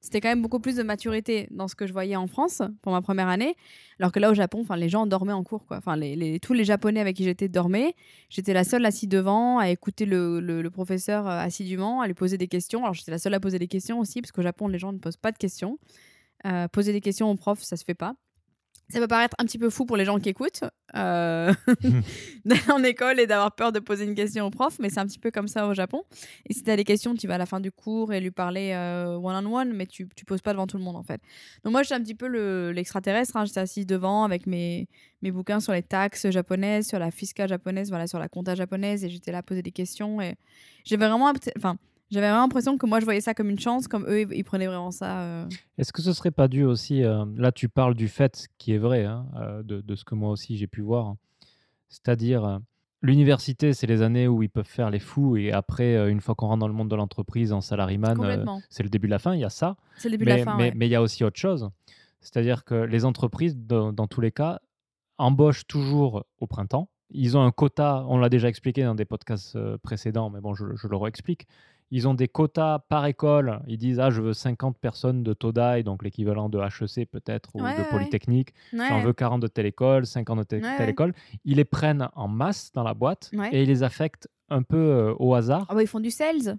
[0.00, 2.92] c'était quand même beaucoup plus de maturité dans ce que je voyais en France pour
[2.92, 3.54] ma première année.
[3.98, 5.66] Alors que là, au Japon, les gens dormaient en cours.
[5.66, 5.80] Quoi.
[5.96, 7.94] Les, tous les Japonais avec qui j'étais dormaient.
[8.30, 12.48] J'étais la seule assise devant à écouter le professeur euh, assidûment, à lui poser des
[12.48, 12.82] questions.
[12.82, 14.98] Alors, j'étais la seule à poser des questions aussi, parce qu'au Japon, les gens ne
[14.98, 15.78] posent pas de questions.
[16.46, 18.14] Euh, poser des questions au prof, ça se fait pas.
[18.90, 20.64] Ça peut paraître un petit peu fou pour les gens qui écoutent
[20.96, 21.52] euh,
[22.44, 25.06] d'aller en école et d'avoir peur de poser une question au prof, mais c'est un
[25.06, 26.02] petit peu comme ça au Japon.
[26.46, 28.30] Et si tu as des questions, tu vas à la fin du cours et lui
[28.30, 31.20] parler euh, one-on-one, mais tu ne poses pas devant tout le monde en fait.
[31.64, 32.26] Donc moi, j'étais un petit peu
[32.70, 33.36] l'extraterrestre.
[33.36, 33.44] hein.
[33.44, 34.88] J'étais assise devant avec mes,
[35.22, 39.04] mes bouquins sur les taxes japonaises, sur la fiscale japonaise, voilà, sur la compta japonaise,
[39.04, 40.20] et j'étais là à poser des questions.
[40.20, 40.34] Et
[40.84, 41.76] j'avais vraiment, enfin,
[42.10, 44.44] j'avais vraiment l'impression que moi, je voyais ça comme une chance, comme eux, ils, ils
[44.44, 45.20] prenaient vraiment ça.
[45.22, 45.48] euh,
[45.78, 48.78] Est-ce que ce serait pas dû aussi, euh, là tu parles du fait qui est
[48.78, 51.16] vrai, hein, euh, de, de ce que moi aussi j'ai pu voir, hein.
[51.88, 52.58] c'est-à-dire euh,
[53.02, 56.34] l'université c'est les années où ils peuvent faire les fous et après euh, une fois
[56.34, 58.60] qu'on rentre dans le monde de l'entreprise en salariman, euh, Complètement.
[58.70, 60.38] c'est le début de la fin, il y a ça, C'est le début de mais
[60.38, 60.56] la fin.
[60.56, 60.72] mais- ouais.
[60.76, 61.70] mais il y a aussi autre chose,
[62.20, 64.60] c'est-à-dire que les entreprises dans, dans tous les cas
[65.18, 69.56] embauchent toujours au printemps, ils ont un quota, on l'a déjà expliqué dans des podcasts
[69.56, 71.46] euh, précédents, mais bon je, je le réexplique,
[71.90, 73.60] ils ont des quotas par école.
[73.66, 77.62] Ils disent Ah, je veux 50 personnes de Todai, donc l'équivalent de HEC peut-être, ou
[77.62, 78.54] Ouais, de ouais, Polytechnique.
[78.72, 79.02] J'en Ouais.
[79.02, 80.92] veux 40 de telle école, 50 de telle, Ouais, telle ouais.
[80.92, 81.14] école.
[81.44, 85.14] Ils les prennent en masse dans la boîte et ils les affectent un peu euh,
[85.18, 85.66] au hasard.
[85.68, 86.58] Ah bah, ils font du sales.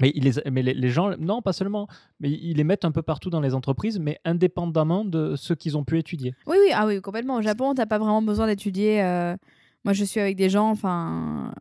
[0.00, 1.86] Mais, ils les, mais les, les gens, non, pas seulement,
[2.18, 5.76] mais ils les mettent un peu partout dans les entreprises, mais indépendamment de ce qu'ils
[5.78, 6.34] ont pu étudier.
[6.48, 7.36] Oui, oui, ah oui, complètement.
[7.36, 9.00] Au Japon, t'as pas vraiment besoin d'étudier.
[9.04, 9.36] euh,
[9.84, 11.52] Moi, je suis avec des gens, enfin,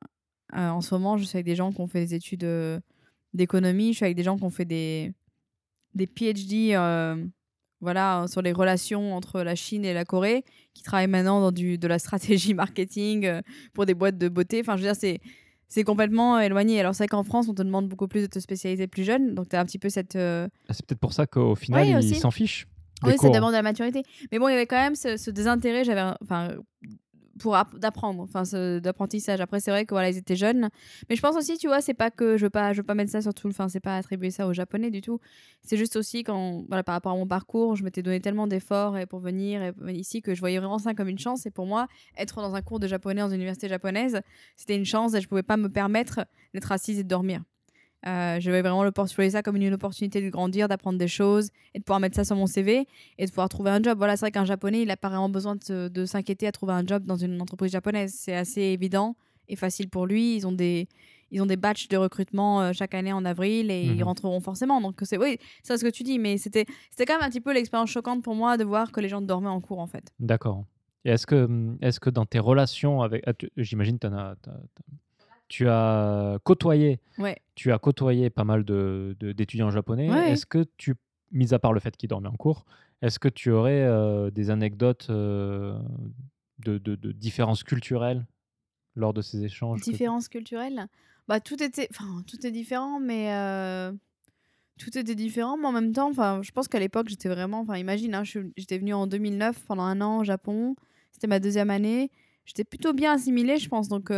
[0.55, 2.79] euh, en ce moment, je suis avec des gens qui ont fait des études euh,
[3.33, 3.93] d'économie.
[3.93, 5.11] Je suis avec des gens qui ont fait des,
[5.93, 7.25] des PhD, euh,
[7.81, 11.77] voilà, sur les relations entre la Chine et la Corée, qui travaillent maintenant dans du,
[11.77, 13.41] de la stratégie marketing euh,
[13.73, 14.59] pour des boîtes de beauté.
[14.61, 15.19] Enfin, je veux dire, c'est.
[15.69, 16.79] C'est complètement éloigné.
[16.79, 19.33] Alors, c'est vrai qu'en France, on te demande beaucoup plus de te spécialiser plus jeune.
[19.33, 22.15] Donc, tu as un petit peu cette, euh, C'est peut-être pour ça qu'au final, ils
[22.15, 22.67] s'en fichent.
[23.01, 23.31] des Oui, ça cours.
[23.31, 24.03] demande de la maturité.
[24.31, 26.49] Mais bon, il y avait quand même ce, ce désintérêt, j'avais, un- enfin,
[27.39, 28.43] pour app- d'apprendre, enfin,
[28.79, 29.41] d'apprentissage.
[29.41, 30.69] Après, c'est vrai que voilà, ils étaient jeunes.
[31.09, 32.93] Mais je pense aussi, tu vois, c'est pas que je veux pas, je veux pas
[32.95, 35.19] mettre ça sur tout, le- enfin, c'est pas attribuer ça aux Japonais du tout.
[35.61, 38.97] C'est juste aussi quand, voilà, par rapport à mon parcours, je m'étais donné tellement d'efforts
[39.09, 41.45] pour venir ici que je voyais vraiment ça comme une chance.
[41.45, 44.21] Et pour moi, être dans un cours de japonais dans une université japonaise,
[44.55, 47.41] c'était une chance et je pouvais pas me permettre d'être assise et de dormir.
[48.05, 51.49] Euh, je voyais vraiment je voyais ça comme une opportunité de grandir, d'apprendre des choses
[51.73, 52.85] et de pouvoir mettre ça sur mon CV
[53.17, 53.97] et de pouvoir trouver un job.
[53.97, 56.85] Voilà, c'est vrai qu'un japonais, il n'a pas vraiment besoin de, s'inquiéter à trouver un
[56.85, 58.13] job dans une entreprise japonaise.
[58.17, 59.15] C'est assez évident
[59.47, 60.35] et facile pour lui.
[60.35, 60.87] Ils ont des,
[61.31, 64.03] ils ont des batchs de recrutement euh, chaque année en avril et ils Mhm.
[64.03, 64.81] rentreront forcément.
[64.81, 67.41] Donc, c'est oui, c'est ce que tu dis, mais c'était c'était quand même un petit
[67.41, 70.11] peu l'expérience choquante pour moi de voir que les gens dormaient en cours en fait.
[70.19, 70.65] D'accord.
[71.05, 71.47] Et est-ce que,
[71.81, 73.23] est-ce que dans tes relations avec.
[73.27, 74.07] ah, tu- J'imagine que
[75.47, 77.37] tu as côtoyé, Ouais.
[77.55, 80.09] tu as côtoyé pas mal de, de- d'étudiants japonais.
[80.09, 80.31] Ouais.
[80.31, 80.95] Est-ce que tu,
[81.31, 82.65] mis à part le fait qu'ils dormaient en cours,
[83.01, 85.77] est-ce que tu aurais euh, des anecdotes euh,
[86.59, 88.25] de, de- de différences culturelles
[88.95, 90.87] lors de ces échanges que- Différences culturelles?
[91.27, 93.91] Bah tout était, enfin tout est différent, mais euh,
[94.79, 97.77] tout était différent, mais en même temps, enfin je pense qu'à l'époque j'étais vraiment, enfin
[97.77, 100.75] imagine, hein, j'étais venue en 2009 pendant un an au Japon,
[101.11, 102.11] c'était ma deuxième année,
[102.45, 104.09] j'étais plutôt bien assimilée, je pense, donc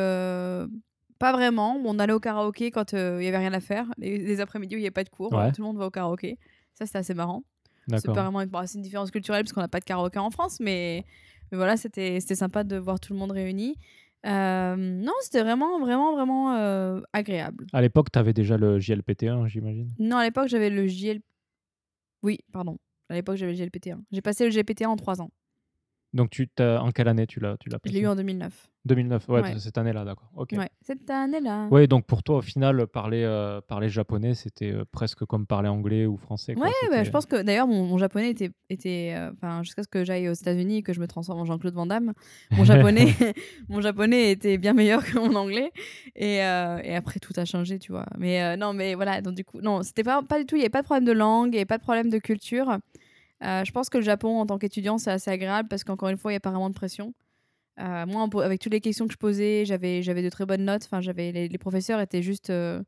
[1.20, 1.80] pas vraiment.
[1.86, 4.76] On allait au karaoké quand euh, il y avait rien à faire, les, les après-midi
[4.76, 5.51] où il n'y avait pas de cours, Ouais.
[5.51, 6.38] tout le monde va au karaoké,
[6.74, 7.43] ça c'était assez marrant.
[7.88, 10.59] C'est vraiment bon, c'est une différence culturelle parce qu'on n'a pas de karaoké en France,
[10.59, 11.05] mais,
[11.51, 13.76] mais voilà, c'était sympa de voir tout le monde réuni.
[14.26, 17.68] Euh, non, c'était vraiment, vraiment, vraiment euh, agréable.
[17.74, 19.93] À l'époque, tu avais déjà le JLPT1, j'imagine.
[19.99, 21.20] Non, à l'époque, j'avais le JL.
[22.24, 22.80] Oui, pardon.
[23.09, 23.99] À l'époque, j'avais le JLPT1.
[24.11, 25.30] J'ai passé le JLPT1 en 3 ans.
[26.16, 28.70] Donc, tu t'as- en quelle année tu l'as, tu l'as Je l'ai eu en 2009.
[28.86, 29.59] 2009, ouais, Ouais.
[29.59, 30.30] cette année-là, d'accord.
[30.36, 30.51] Ok.
[30.53, 31.68] Ouais, cette année-là.
[31.72, 35.68] Ouais, donc pour toi, au final, parler, euh, parler japonais, c'était euh, presque comme parler
[35.70, 36.53] anglais ou français.
[36.53, 36.68] quoi.
[36.68, 39.88] Ouais, bah, je pense que d'ailleurs mon, mon japonais était, était euh, enfin jusqu'à ce
[39.88, 42.13] que j'aille aux États-Unis et que je me transforme en Jean-Claude Van Damme,
[42.51, 43.07] mon japonais,
[43.70, 45.72] mon japonais était bien meilleur que mon anglais
[46.16, 48.05] et, et après tout a changé, tu vois.
[48.20, 50.61] Mais non, mais voilà, donc du coup non, c'était pas pas du tout, il y
[50.61, 52.78] avait pas de problème de langue, avait pas de problème de culture.
[53.45, 56.17] Euh, je pense que le Japon en tant qu'étudiant c'est assez agréable parce qu'encore une
[56.17, 57.13] fois il y a pas vraiment de pression.
[57.79, 60.83] Euh, moi, avec toutes les questions que je posais, j'avais j'avais de très bonnes notes.
[60.85, 62.81] Enfin, j'avais les, les professeurs étaient juste, euh,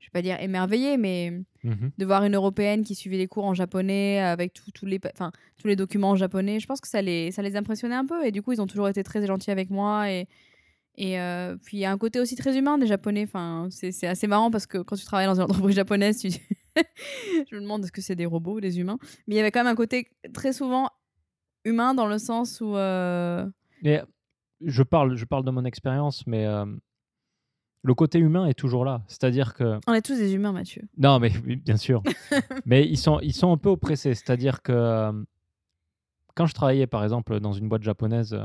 [0.00, 1.32] je vais pas dire émerveillés, mais
[1.64, 1.92] Mhm.
[1.96, 5.00] de voir une européenne qui suivait les cours en japonais avec tout- les
[5.56, 8.26] tous les documents en japonais je pense que ça les ça les impressionnait un peu
[8.26, 10.26] et du coup ils ont toujours été très gentils avec moi et
[10.96, 14.06] et euh, puis il y a un côté aussi très humain des japonais enfin c'est
[14.06, 16.30] assez marrant parce que quand tu travailles dans une entreprise japonaise tu
[17.50, 18.98] je me demande est-ce que c'est des robots ou des humains?
[19.26, 20.90] Mais il y avait quand même un côté très souvent
[21.64, 23.46] humain dans le sens où euh,
[23.82, 24.00] Et
[24.60, 26.66] je parle, je parle de mon expérience, mais euh,
[27.82, 29.02] le côté humain est toujours là.
[29.08, 32.02] C'est-à-dire que on est tous des humains Mathieu non, mais bien sûr,
[32.66, 34.14] mais ils sont, ils sont un peu oppressés.
[34.14, 35.12] C'est-à-dire que euh,
[36.34, 38.36] quand je travaillais, par exemple, dans une boîte japonaise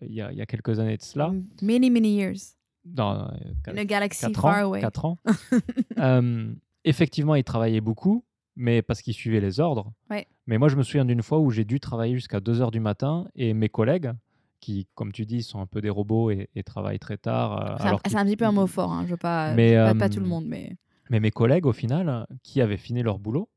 [0.00, 3.28] il y, a, il y a quelques années de cela, many many years dans
[3.66, 5.18] in a galaxy 4 far ans, away quatre ans
[5.98, 6.52] euh,
[6.84, 9.92] effectivement, ils travaillaient beaucoup, mais parce qu'ils suivaient les ordres.
[10.08, 10.26] Ouais.
[10.46, 12.80] Mais moi, je me souviens d'une fois où j'ai dû travailler jusqu'à 2 heures du
[12.80, 14.12] matin et mes collègues,
[14.60, 17.80] qui, comme tu dis, sont un peu des robots et, et travaillent très tard.
[17.82, 20.06] euh, C'est un, petit peu un mot fort, hein, je veux pas, Mais, pas, pas
[20.06, 20.76] euh, tout le monde, mais
[21.10, 23.48] Mais mes collègues, au final, qui avaient fini leur boulot,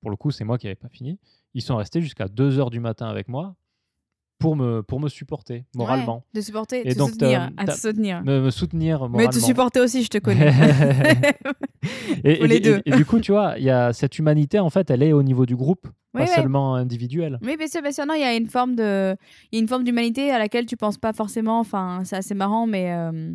[0.00, 1.18] pour le coup, c'est moi qui n'avais pas fini,
[1.54, 3.56] ils sont restés jusqu'à 2 heures du matin avec moi
[4.38, 6.16] pour me, pour me supporter moralement.
[6.16, 8.22] Ouais, de supporter, Et de donc, soutenir, à te soutenir.
[8.22, 9.18] Me, me soutenir moralement.
[9.18, 10.52] Mais te supporter aussi, je te connais.
[12.24, 12.82] et, les deux.
[12.84, 15.22] et du coup, tu vois, il y a cette humanité, en fait, elle est au
[15.22, 17.38] niveau du groupe, Oui, pas seulement individuelle.
[17.42, 18.04] Oui, bien sûr, bien sûr.
[18.06, 19.16] Non, il y a une forme de,
[19.50, 21.58] il y a une forme d'humanité à laquelle tu penses pas forcément.
[21.58, 23.32] Enfin, c'est assez marrant, mais euh,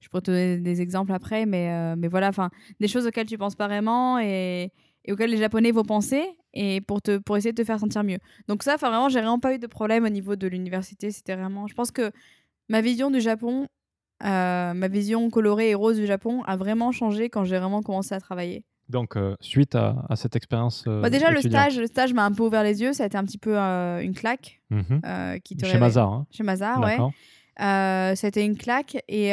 [0.00, 3.26] je pourrais te donner des exemples après, mais euh, mais voilà, enfin, des choses auxquelles
[3.26, 4.72] tu penses pas vraiment et,
[5.04, 6.22] et auxquelles les Japonais vont penser
[6.54, 8.18] et pour te pour essayer de te faire sentir mieux.
[8.48, 11.10] Donc ça, vraiment, j'ai vraiment pas eu de problème au niveau de l'université.
[11.10, 12.10] C'était vraiment, je pense que
[12.68, 13.66] ma vision du Japon,
[14.24, 18.14] euh, ma vision colorée et rose du Japon a vraiment changé quand j'ai vraiment commencé
[18.14, 18.64] à travailler.
[18.88, 20.84] Donc, euh, suite à, à cette expérience.
[20.86, 22.92] euh, Bah, déjà, le stage, le stage m'a un peu ouvert les yeux.
[22.92, 25.00] Ça a été un petit peu une claque Mhm.
[25.44, 26.08] qui te Chez Mazar.
[26.12, 26.26] hein.
[26.30, 26.90] Chez Mazar, ouais.
[26.90, 27.12] D'accord.
[27.60, 29.32] Euh, c'était une claque et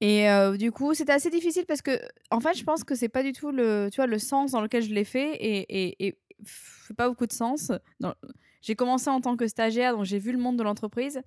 [0.00, 1.98] et euh, du coup c'était assez difficile parce que
[2.30, 4.60] en fait je pense que c'est pas du tout le tu vois le sens dans
[4.62, 7.70] lequel je l'ai fait et et, et fait pas beaucoup de sens.
[8.00, 8.14] Dans-
[8.62, 11.20] J'ai commencé en tant que stagiaire donc j'ai vu le monde de l'entreprise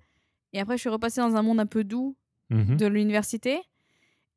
[0.52, 2.16] et après je suis repassée dans un monde un peu doux
[2.50, 2.76] Mhm.
[2.76, 3.58] de l'université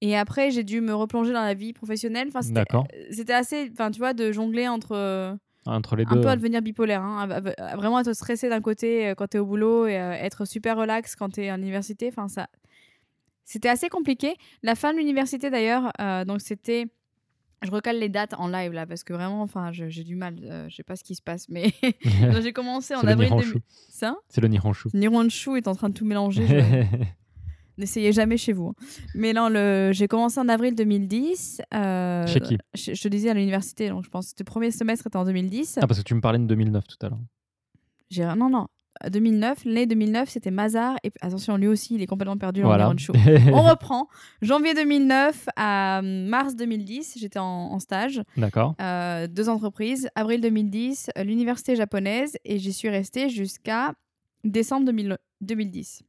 [0.02, 2.28] et après j'ai dû me replonger dans la vie professionnelle.
[2.30, 2.88] Enfin c'était D'accord.
[3.12, 5.36] c'était assez enfin tu vois de jongler entre euh,
[5.66, 6.22] Entre les un deux.
[6.22, 9.28] peu à devenir bipolaire, hein, à- à- à vraiment être stressé d'un côté euh, quand
[9.28, 12.08] t'es au boulot et euh, être super relax quand t'es à l'université.
[12.08, 12.48] Enfin, ça,
[13.50, 14.36] c'était assez compliqué.
[14.62, 16.86] La fin de l'université d'ailleurs, euh, donc c'était,
[17.64, 20.68] je recale les dates en live là parce que vraiment, enfin, j'ai du mal, euh,
[20.70, 21.72] je sais pas ce qui se passe, mais
[22.44, 23.48] j'ai commencé en C'est le avril Nihonshu.
[23.54, 23.62] 2000.
[23.90, 24.90] Ça, C'est le Nihonshu.
[24.94, 26.46] Nihonshu est en train de tout mélanger.
[26.46, 26.86] je-
[27.80, 28.70] N'essayez jamais chez vous.
[28.70, 28.86] hein.
[29.14, 29.92] Mais non, le...
[29.94, 31.62] j'ai commencé en avril 2010.
[31.76, 32.58] euh, Chez qui?
[32.74, 35.26] je, je te disais à l'université, donc je pense que le premier semestre était en
[35.26, 35.78] 2010.
[35.82, 38.36] Ah, parce que tu me parlais de 2009 tout à l'heure.
[38.36, 38.68] Non non.
[39.10, 42.92] 2009, l'année 2009, c'était Mazar et attention, lui aussi, il est complètement perdu dans Voilà.
[42.92, 43.14] le show.
[43.54, 44.08] On reprend.
[44.42, 48.76] Janvier 2009 à mars 2010, j'étais en, en stage, D'accord.
[48.82, 50.10] euh, deux entreprises.
[50.16, 53.94] Avril 2010, euh, l'université japonaise et j'y suis restée jusqu'à
[54.44, 56.04] décembre 2000 2010.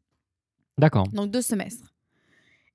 [0.79, 1.07] D'accord.
[1.13, 1.93] Donc deux semestres.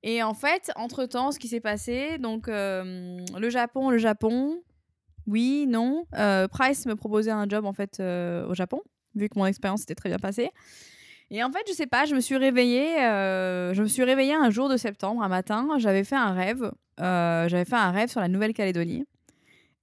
[0.03, 4.61] Et en fait, entre-temps, ce qui s'est passé, donc euh, le Japon, le Japon,
[5.28, 6.05] oui, non.
[6.18, 8.82] Euh, Price me proposait un job en fait euh, au Japon,
[9.16, 10.51] vu que mon expérience s'était très bien passée.
[11.30, 14.36] Et en fait, je sais pas, je me suis réveillée, euh, je me suis réveillée
[14.36, 18.09] un jour de septembre, un matin, j'avais fait un rêve, euh, j'avais fait un rêve
[18.09, 19.05] sur la Nouvelle-Calédonie.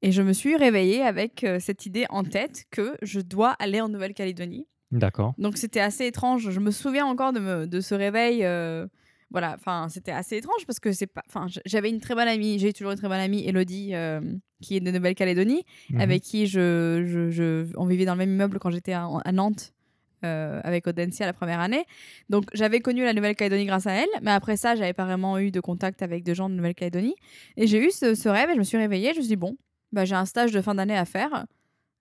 [0.02, 3.80] Et je me suis réveillée avec euh, cette idée en tête que je dois aller
[3.80, 4.66] en Nouvelle-Calédonie.
[4.92, 5.34] D'accord.
[5.38, 6.50] Donc c'était assez étrange.
[6.50, 8.44] Je me souviens encore de, me, de ce réveil.
[9.30, 11.22] Voilà, enfin c'était assez étrange parce que c'est pas.
[11.28, 12.58] Enfin, j'avais une très bonne amie.
[12.58, 14.20] J'ai toujours une très bonne amie, Elodie, euh,
[14.60, 16.00] qui est de Nouvelle-Calédonie, Mhm.
[16.00, 19.32] avec qui je, je, je- on vivait dans le même immeuble quand j'étais à, à
[19.32, 19.72] Nantes.
[20.22, 21.82] euh, avec Audencia la première année.
[22.28, 25.50] Donc j'avais connu la Nouvelle-Calédonie grâce à elle, mais après ça, j'avais pas vraiment eu
[25.50, 27.14] de contact avec des gens de Nouvelle-Calédonie.
[27.56, 29.36] Et j'ai eu ce, ce rêve et je me suis réveillée, je me suis dit,
[29.36, 29.56] bon,
[29.92, 31.46] bah, j'ai un stage de fin d'année à faire.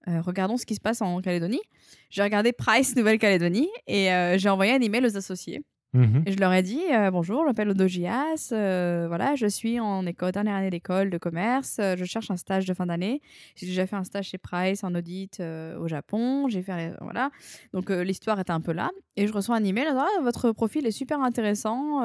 [0.10, 1.62] Euh, regardons ce qui se passe en Calédonie.
[2.10, 5.62] J'ai regardé Price Nouvelle-Calédonie et j'ai envoyé un email aux associés.
[5.94, 6.24] Mhm.
[6.28, 10.06] Et je leur ai dit euh, bonjour, je m'appelle Odogias, euh, voilà, je suis en
[10.06, 13.22] école, dernière année d'école de commerce, euh, je cherche un stage de fin d'année.
[13.56, 17.32] J'ai déjà fait un stage chez Price en audit euh, au Japon, j'ai fait voilà.
[17.74, 20.92] Donc l'histoire était un peu là et je reçois un email Ah, votre profil est
[20.92, 22.02] super intéressant,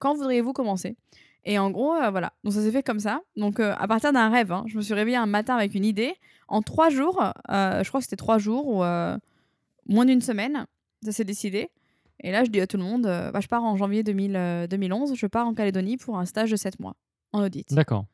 [0.00, 0.96] quand voudriez-vous commencer?
[1.44, 2.32] Et en gros, voilà.
[2.42, 3.20] Donc ça s'est fait comme ça.
[3.36, 6.14] Donc à partir d'un rêve, hein, je me suis réveillée un matin avec une idée.
[6.48, 8.82] En trois jours, je crois que c'était trois jours ou
[9.86, 10.66] moins d'une semaine,
[11.04, 11.70] ça s'est décidé.
[12.20, 14.36] Et là, je dis à tout le monde, euh, bah, je pars en janvier 2000,
[14.36, 16.94] euh, 2011, je pars en Calédonie pour un stage de 7 mois
[17.32, 17.72] en audit.
[17.72, 18.06] D'accord.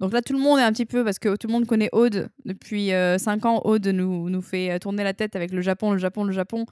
[0.00, 1.90] Donc là, tout le monde est un petit peu, parce que tout le monde connaît
[1.92, 2.30] Aude.
[2.46, 2.88] Depuis
[3.18, 6.24] 5 ans, Aude nous, nous fait euh, tourner la tête avec le Japon, le Japon,
[6.24, 6.64] le Japon.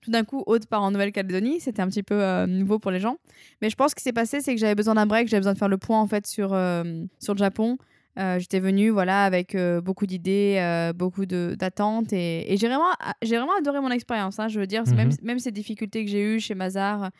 [0.00, 1.60] Tout d'un coup, Aude part en Nouvelle-Calédonie.
[1.60, 3.16] C'était un petit peu euh, nouveau pour les gens.
[3.60, 5.40] Mais je pense que ce qui s'est passé, c'est que j'avais besoin d'un break, j'avais
[5.40, 6.84] besoin de faire le point en fait sur, euh,
[7.18, 7.76] sur le Japon.
[8.18, 12.12] Euh, J'étais venue voilà, avec euh, beaucoup d'idées, euh, beaucoup d'attentes.
[12.12, 12.90] Et, et j'ai vraiment,
[13.22, 14.38] j'ai vraiment adoré mon expérience.
[14.38, 14.48] hein.
[14.48, 15.16] je veux dire, même, Mhm.
[15.22, 17.10] même ces difficultés que j'ai eues chez Mazar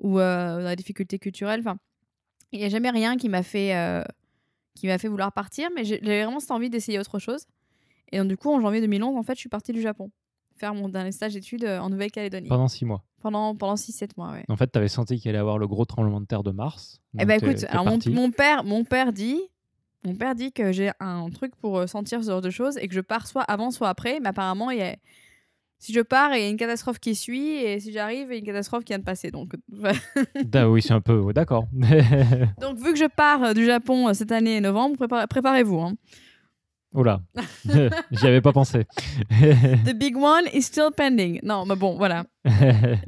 [0.00, 1.76] ou euh, la difficulté culturelle, enfin,
[2.50, 3.72] il n'y a jamais rien qui m'a fait,
[4.74, 5.68] qui m'a fait vouloir partir.
[5.74, 7.46] Mais j'avais vraiment cette envie d'essayer autre chose.
[8.10, 10.10] Et donc, du coup, en janvier 2011, en fait, je suis partie du Japon
[10.56, 12.48] faire mon dernier stage d'études en Nouvelle-Calédonie.
[12.48, 13.02] Pendant six mois.
[13.22, 14.44] Pendant, pendant 6-7 mois, ouais.
[14.48, 16.50] En fait, tu avais senti qu'il allait y avoir le gros tremblement de terre de
[16.50, 17.00] mars.
[17.18, 19.40] Eh ben écoute, alors mon père, mon père dit,
[20.04, 22.88] mon père dit que j'ai un truc pour euh, sentir ce genre de choses et
[22.88, 24.18] que je pars soit avant, soit après.
[24.20, 24.96] Mais apparemment, il y a...
[25.78, 28.34] si je pars, il y a une catastrophe qui suit et si j'arrive, il y
[28.34, 29.30] a une catastrophe qui vient de passer.
[29.30, 29.52] Donc,
[30.44, 31.32] Da- oui, c'est un peu.
[31.32, 31.66] D'accord.
[32.60, 35.80] donc vu que je pars euh, du Japon euh, cette année novembre, prépa- préparez-vous.
[35.80, 35.94] hein.
[36.94, 37.22] Oula,
[38.10, 38.84] j'y avais pas pensé.
[39.30, 41.40] The big one is still pending.
[41.42, 42.26] Non, mais bon, voilà.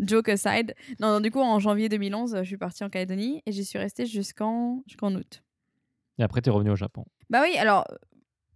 [0.00, 0.74] Joke aside.
[1.00, 3.78] Non, non, du coup, en janvier 2011, je suis partie en Calédonie et j'y suis
[3.78, 5.42] restée jusqu'en jusqu'en août.
[6.18, 7.04] Et après, tu es revenu au Japon.
[7.30, 7.86] Bah oui, alors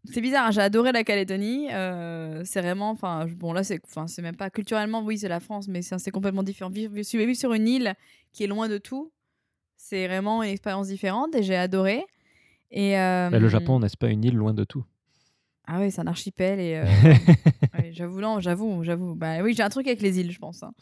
[0.04, 1.68] c'est bizarre, hein, j'ai adoré la Calédonie.
[1.72, 5.40] euh, c'est vraiment, enfin, bon là, c'est, enfin, c'est même pas culturellement, oui, c'est la
[5.40, 6.70] France, mais c'est, complètement différent.
[6.70, 7.94] Vivre, vivre, vivre sur une île
[8.32, 9.12] qui est loin de tout,
[9.76, 12.04] c'est vraiment une expérience différente et j'ai adoré.
[12.70, 14.84] Et euh, Mais le Japon, n'est-ce pas une île loin de tout?
[15.66, 16.84] Ah oui, c'est un archipel et euh,
[17.74, 19.14] ouais, j'avoue, non, j'avoue, j'avoue.
[19.14, 20.62] Bah oui, j'ai un truc avec les îles, je pense.
[20.62, 20.72] hein.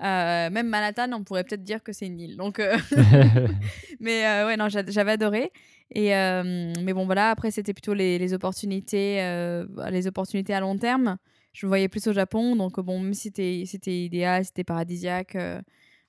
[0.00, 2.36] Euh, même Manhattan, on pourrait peut-être dire que c'est une île.
[2.36, 2.76] Donc, euh,
[4.00, 5.52] mais euh, ouais, non, j'a- j'avais adoré.
[5.94, 7.30] Et euh, mais bon, voilà.
[7.30, 9.16] Après, c'était plutôt les, les opportunités,
[9.90, 11.16] les opportunités à long terme.
[11.52, 13.30] Je me voyais plus au Japon, donc bon, même si
[13.66, 15.36] c'était idéal, c'était paradisiaque.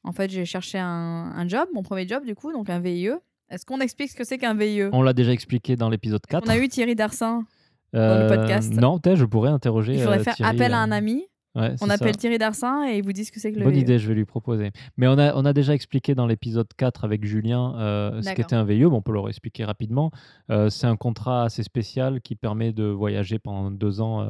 [0.03, 0.87] en fait, j'ai cherché un,
[1.35, 3.09] un job, mon premier job du coup, donc un VIE.
[3.51, 6.43] Est-ce qu'on explique ce que c'est qu'un VIE On l'a déjà expliqué dans l'épisode 4.
[6.47, 7.45] On a eu Thierry Darsin.
[7.93, 8.73] Euh, le podcast.
[8.73, 9.93] Non, je pourrais interroger.
[9.93, 11.27] Il faudrait faire Thierry, appel à un ami.
[11.55, 12.19] Ouais, On appelle ça.
[12.19, 14.13] Thierry Darsin et il vous dit ce que c'est que le Bonne idée, je vais
[14.15, 14.71] lui proposer.
[14.97, 18.55] Mais on a, on a déjà expliqué dans l'épisode 4 avec Julien euh, ce qu'était
[18.55, 18.83] un VIE.
[18.85, 20.11] Bon, on peut le réexpliquer rapidement.
[20.51, 24.29] Euh, c'est un contrat assez spécial qui permet de voyager pendant deux ans.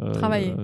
[0.00, 0.54] euh, Travailler.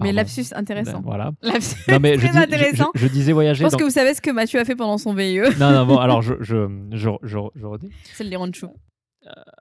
[0.00, 0.98] Mais lapsus intéressant.
[0.98, 1.30] Ben, voilà.
[1.42, 2.90] Lapsus Non, mais je, très dis- je- intéressant.
[2.94, 3.58] je- je disais voyager.
[3.58, 5.38] Je pense donc- que vous savez ce que Mathieu a fait pendant son VIE.
[5.60, 7.90] Non, non, bon, alors je, je, je, je, je redis.
[8.14, 8.68] c'est le Lironchou.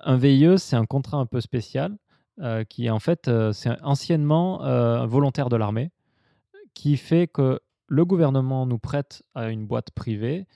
[0.03, 1.95] Un VIE, c'est un contrat un peu spécial
[2.67, 5.91] qui, en fait, euh, c'est anciennement euh, un volontaire de l'armée
[6.73, 10.47] qui fait que le gouvernement nous prête à une boîte privée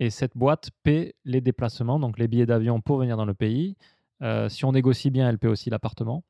[0.00, 3.76] et cette boîte paie les déplacements, donc les billets d'avion pour venir dans le pays.
[4.22, 6.22] Euh, si on négocie bien, elle paie aussi l'appartement.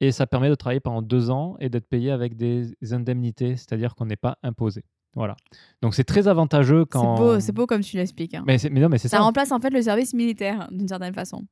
[0.00, 3.94] Et ça permet de travailler pendant deux ans et d'être payé avec des indemnités, c'est-à-dire
[3.94, 4.84] qu'on n'est pas imposé.
[5.14, 5.36] Voilà.
[5.82, 7.16] Donc c'est très avantageux quand.
[7.16, 8.34] C'est beau, c'est beau comme tu l'expliques.
[8.34, 8.44] hein.
[8.46, 9.22] Mais, mais non, mais c'est Ça ça.
[9.22, 11.44] remplace en fait le service militaire d'une certaine façon.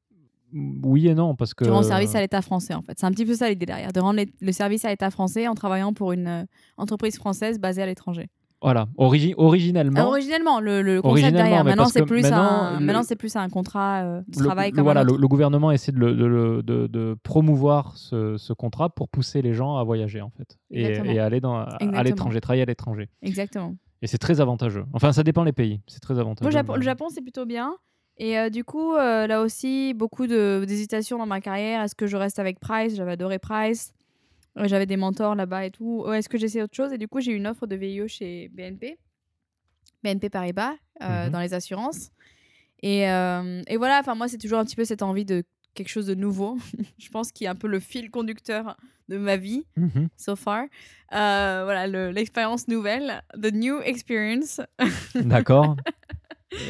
[0.53, 1.65] Oui et non, parce que.
[1.65, 2.95] Tu rends service à l'État français en fait.
[2.99, 5.55] C'est un petit peu ça l'idée derrière, de rendre le service à l'État français en
[5.55, 6.45] travaillant pour une euh,
[6.77, 8.29] entreprise française basée à l'étranger.
[8.63, 8.89] Voilà.
[8.97, 10.09] Origi- originellement.
[10.09, 11.65] Originellement, le, le concept Originellement, derrière.
[11.65, 14.77] Maintenant, c'est plus maintenant, un, le- maintenant plus un contrat euh, de le- travail le-
[14.77, 15.99] comme voilà, le, gouvernement essaie de,
[17.23, 21.41] promouvoir ce, ce contrat pour pousser les gens à voyager en fait et, et aller
[21.41, 23.09] dans, à l'étranger, travailler à l'étranger.
[23.23, 23.75] Exactement.
[24.03, 24.85] Et c'est très avantageux.
[24.95, 25.81] Enfin, ça dépend les pays.
[25.87, 26.51] C'est très avantageux.
[26.51, 27.75] Japon, le Japon, c'est plutôt bien.
[28.19, 31.83] Et euh, du coup, euh, là aussi, beaucoup d'hésitation dans ma carrière.
[31.83, 32.95] Est-ce que je reste avec Price?
[32.97, 33.93] J'avais adoré Price.
[34.59, 36.05] Euh, J'avais des mentors là-bas et tout.
[36.13, 36.93] Est-ce que j'essaie autre chose?
[36.93, 38.97] Et du coup, j'ai eu une offre de VIE chez BNP.
[40.03, 41.33] BNP Paribas, euh, Mhm.
[41.33, 42.11] dans les assurances.
[42.83, 45.45] Et, et voilà, enfin moi, c'est toujours un petit peu cette envie de
[45.75, 46.57] quelque chose de nouveau.
[46.99, 48.77] je pense qu'il y a un peu le fil conducteur
[49.09, 50.09] de ma vie Mhm.
[50.17, 50.65] so far.
[51.11, 54.61] Voilà, le- l'expérience nouvelle, the new experience.
[55.15, 55.77] D'accord.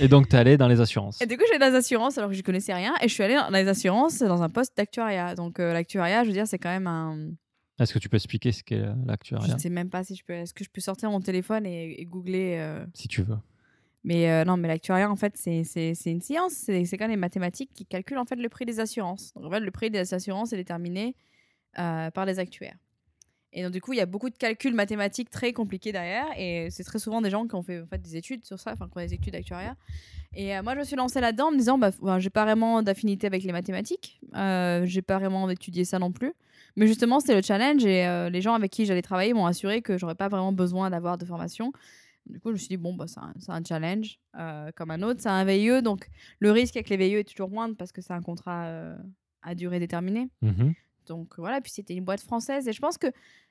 [0.01, 1.21] et donc, tu es allé dans les assurances.
[1.21, 2.95] Et du coup, j'ai dans les assurances alors que je connaissais rien.
[3.03, 5.35] Et je suis allée dans les assurances dans un poste d'actuariat.
[5.35, 7.31] Donc, euh, l'actuariat, je veux dire, c'est quand même un.
[7.79, 9.55] Est-ce que tu peux expliquer ce qu'est Je l'actuariat?
[9.55, 10.33] Ne sais même pas si je peux.
[10.33, 13.37] Est-ce que je peux sortir mon téléphone et, et googler euh, Si tu veux.
[14.03, 15.63] Mais euh, non, mais l'actuariat, en fait, c'est
[16.07, 16.53] une science.
[16.53, 19.35] C'est c'est quand même des mathématiques qui calculent en fait le prix des assurances.
[19.35, 21.15] Donc, en fait, le prix des assurances est déterminé
[21.75, 22.79] par les actuaires.
[23.53, 26.27] Et donc, du coup, il y a beaucoup de calculs mathématiques très compliqués derrière.
[26.37, 28.73] Et c'est très souvent des gens qui ont fait en fait, des études sur ça,
[28.73, 29.77] enfin, qui ont des études d'actuariat.
[30.35, 32.45] Et euh, moi, je me suis lancée là-dedans en me disant, bah, enfin, j'ai pas
[32.45, 34.21] vraiment d'affinité avec les mathématiques.
[34.35, 36.35] Euh, j'ai pas vraiment étudié ça non plus.
[36.77, 37.85] Mais justement, c'était le challenge.
[37.87, 40.91] Et euh, les gens avec qui j'allais travailler m'ont assuré que j'aurais pas vraiment besoin
[40.91, 41.73] d'avoir de formation.
[42.27, 45.21] Du coup, je me suis dit, bon, bah, c'est un, challenge euh, comme un autre.
[45.23, 45.81] C'est un VIE.
[45.81, 46.09] Donc,
[46.41, 48.97] le risque avec les VIE est toujours moindre parce que c'est un contrat
[49.41, 50.29] à durée déterminée.
[50.43, 50.75] Mhm.
[51.07, 52.67] Donc voilà, puis c'était une boîte française.
[52.69, 53.07] Et je pense que,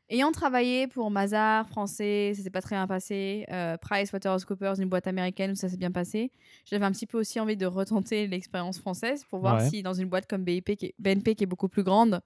[0.10, 3.46] ayant travaillé pour Mazar, français, ça s'est pas très bien passé.
[3.52, 4.46] Euh, Price Waterhouse
[4.80, 6.32] une boîte américaine où ça s'est bien passé.
[6.66, 9.70] J'avais un petit peu aussi envie de retenter l'expérience française pour voir Ouais.
[9.70, 12.22] si dans une boîte comme BIP, qui est- BNP, qui est beaucoup plus grande,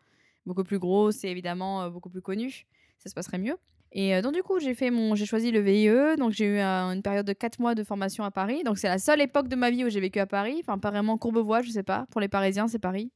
[0.45, 2.65] beaucoup plus grosse et évidemment euh, beaucoup plus connue,
[2.97, 3.55] ça se passerait mieux.
[3.91, 6.17] Et euh, donc du coup, j'ai fait mon, j'ai choisi le VIE.
[6.17, 8.63] Donc j'ai eu euh, une période de 4 mois de formation à Paris.
[8.63, 10.57] Donc c'est la seule époque de ma vie où j'ai vécu à Paris.
[10.59, 12.05] Enfin, pas vraiment Courbevoie, je sais pas.
[12.11, 13.09] Pour les Parisiens, c'est Paris.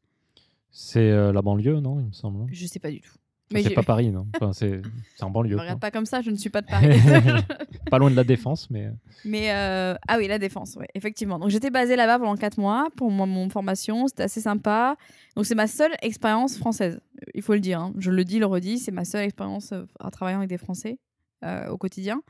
[0.76, 2.41] C'est euh, la banlieue, non Il me semble.
[2.41, 2.47] hein?
[2.51, 3.13] Je sais pas du tout.
[3.53, 4.26] Enfin, c'est pas Paris, non?
[4.36, 4.82] Enfin, C'est
[5.15, 5.49] c'est en Ne banlieue.
[5.51, 5.61] me quoi.
[5.63, 6.88] regarde pas comme ça, je ne suis pas de Paris.
[7.91, 8.89] pas loin de la défense, mais.
[9.26, 11.38] Mais euh, ah oui, la défense, ouais, effectivement.
[11.38, 14.95] Donc j'étais basée là-bas pendant 4 mois pour mon, mon formation, c'était assez sympa.
[15.36, 16.99] Donc c'est ma seule expérience française,
[17.36, 17.80] il faut le dire.
[17.80, 17.93] hein.
[17.99, 20.97] Je le dis, le redis, c'est ma seule expérience euh, en travaillant avec des Français
[21.45, 22.24] euh, au quotidien.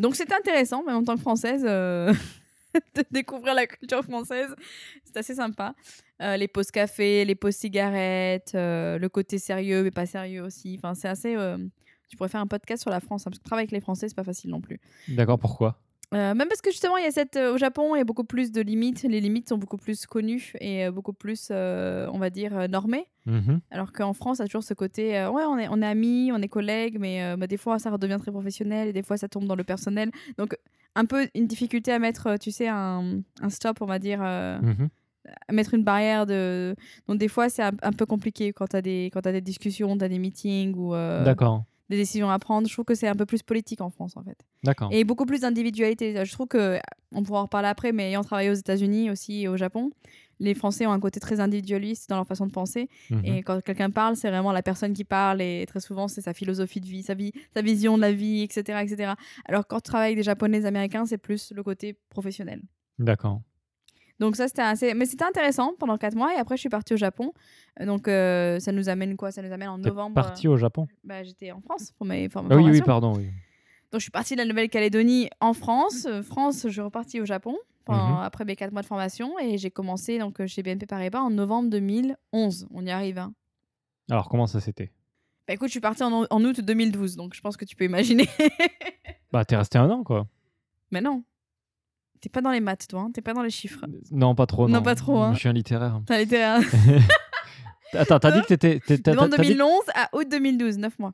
[0.00, 2.12] Donc c'était intéressant, même en tant que Française, euh,
[2.96, 4.52] de découvrir la culture française.
[5.04, 5.74] C'est assez sympa.
[6.22, 10.74] Euh, les pauses café, les pauses cigarettes, euh, le côté sérieux mais pas sérieux aussi.
[10.78, 11.36] Enfin, c'est assez.
[11.36, 11.58] euh,
[12.08, 14.08] Tu pourrais faire un podcast sur la France, hein, parce que travailler avec les Français,
[14.08, 14.80] c'est pas facile non plus.
[15.08, 15.78] D'accord, pourquoi?
[16.12, 18.52] Même parce que justement, il y a cette, au Japon, il y a beaucoup plus
[18.52, 19.02] de limites.
[19.02, 23.06] Les limites sont beaucoup plus connues et beaucoup plus, on va dire, normées.
[23.26, 23.60] Mhm.
[23.72, 26.30] Alors qu'en France, il y a toujours ce côté, ouais, on est, on est amis,
[26.32, 29.28] on est collègues, mais bah, des fois, ça redevient très professionnel et des fois, ça
[29.28, 30.10] tombe dans le personnel.
[30.38, 30.56] Donc,
[30.94, 34.88] un peu une difficulté à mettre, tu sais, un, un stop, on va dire, Mhm.
[35.50, 36.26] Mettre une barrière.
[36.26, 36.74] De...
[37.08, 39.40] Donc, des fois, c'est un, un peu compliqué quand tu as, des- quand as des
[39.40, 41.64] discussions, tu as des meetings ou euh, D'accord.
[41.88, 42.68] des décisions à prendre.
[42.68, 44.38] Je trouve que c'est un peu plus politique en France, en fait.
[44.64, 44.88] D'accord.
[44.92, 46.24] Et beaucoup plus d'individualité.
[46.24, 46.78] Je trouve que,
[47.12, 49.90] on pourra en reparler après, mais ayant travaillé aux États-Unis aussi et au Japon,
[50.38, 52.90] les Français ont un côté très individualiste dans leur façon de penser.
[53.08, 53.24] Mhm.
[53.24, 56.34] Et quand quelqu'un parle, c'est vraiment la personne qui parle et très souvent, c'est sa
[56.34, 58.80] philosophie de vie, sa, vie, sa vision de la vie, etc.
[58.82, 59.12] etc.
[59.46, 62.60] Alors quand tu travailles avec des Japonais, des Américains, c'est plus le côté professionnel.
[62.98, 63.40] D'accord.
[64.18, 64.94] Donc ça, c'était assez...
[64.94, 67.32] Mais c'était intéressant pendant quatre mois et après, je suis partie au Japon.
[67.80, 69.30] Euh, Donc euh, ça nous amène quoi?
[69.30, 70.14] Ça nous amène en novembre.
[70.14, 70.86] parti au Japon?
[71.04, 72.84] Bah, J'étais en France pour mes for- Ah Oui, oui, formations.
[72.86, 73.14] pardon.
[73.16, 73.26] Oui.
[73.92, 76.06] Donc, je suis partie de la Nouvelle-Calédonie en France.
[76.06, 78.22] Euh, France, je suis repartie au Japon pendant- Mhm.
[78.24, 81.30] après mes quatre mois de formation et j'ai commencé donc euh, chez BNP Paribas en
[81.30, 82.66] novembre 2011.
[82.72, 83.18] On y arrive.
[83.18, 83.32] hein.
[84.10, 84.90] Alors, comment ça s'était?
[85.46, 87.84] Bah écoute, je suis partie en, en août 2012, donc je pense que tu peux
[87.84, 88.28] imaginer.
[89.32, 90.26] Bah, t'es resté un an, quoi.
[90.90, 91.22] Mais non,
[92.20, 93.00] t'es pas dans les maths, toi.
[93.02, 93.10] hein.
[93.12, 93.84] T'es pas dans les chiffres.
[94.10, 94.68] Non, pas trop.
[94.68, 95.32] Non, pas trop, hein.
[95.34, 96.00] Je suis un littéraire.
[96.06, 96.58] T'as été à
[97.94, 98.80] Attends, t'as dit que t'étais.
[99.14, 101.12] novembre dit- 2011 à août 2012, 9 mois.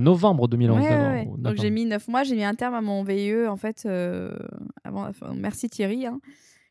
[0.00, 0.78] Novembre 2011.
[0.78, 1.12] Ouais, ouais, d'accord.
[1.12, 1.24] ouais.
[1.26, 1.62] Donc D'accord.
[1.62, 3.84] j'ai mis 9 mois, j'ai mis un terme à mon VIE en fait.
[3.86, 4.36] euh,
[4.84, 6.20] avant, enfin, merci Thierry, hein.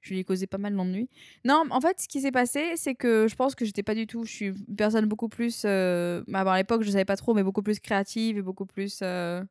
[0.02, 1.10] je lui ai causé pas mal d'ennuis.
[1.45, 4.08] Non, en fait, ce qui s'est passé, c'est que je pense que j'étais pas du
[4.08, 4.24] tout.
[4.24, 5.64] Je suis une personne beaucoup plus.
[5.66, 9.00] Euh, bah, à l'époque, je savais pas trop, mais beaucoup plus créative et beaucoup plus.
[9.04, 9.43] euh,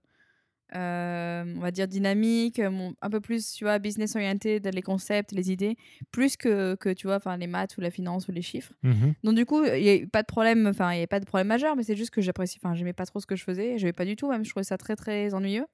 [0.75, 5.31] euh, on va dire dynamique, euh, un peu plus, tu vois, business oriented, les concepts,
[5.33, 5.77] les idées,
[6.11, 8.73] plus que, que tu vois, enfin les maths ou la finance ou les chiffres.
[8.83, 9.15] Mhm.
[9.23, 11.25] Donc du coup, il n'y a pas de problème, enfin il y avait pas de
[11.25, 13.79] problème majeur, mais c'est juste que j'apprécie, enfin j'aimais pas trop ce que je faisais,
[13.79, 15.67] j'aimais pas du tout même, je trouvais ça très très ennuyeux.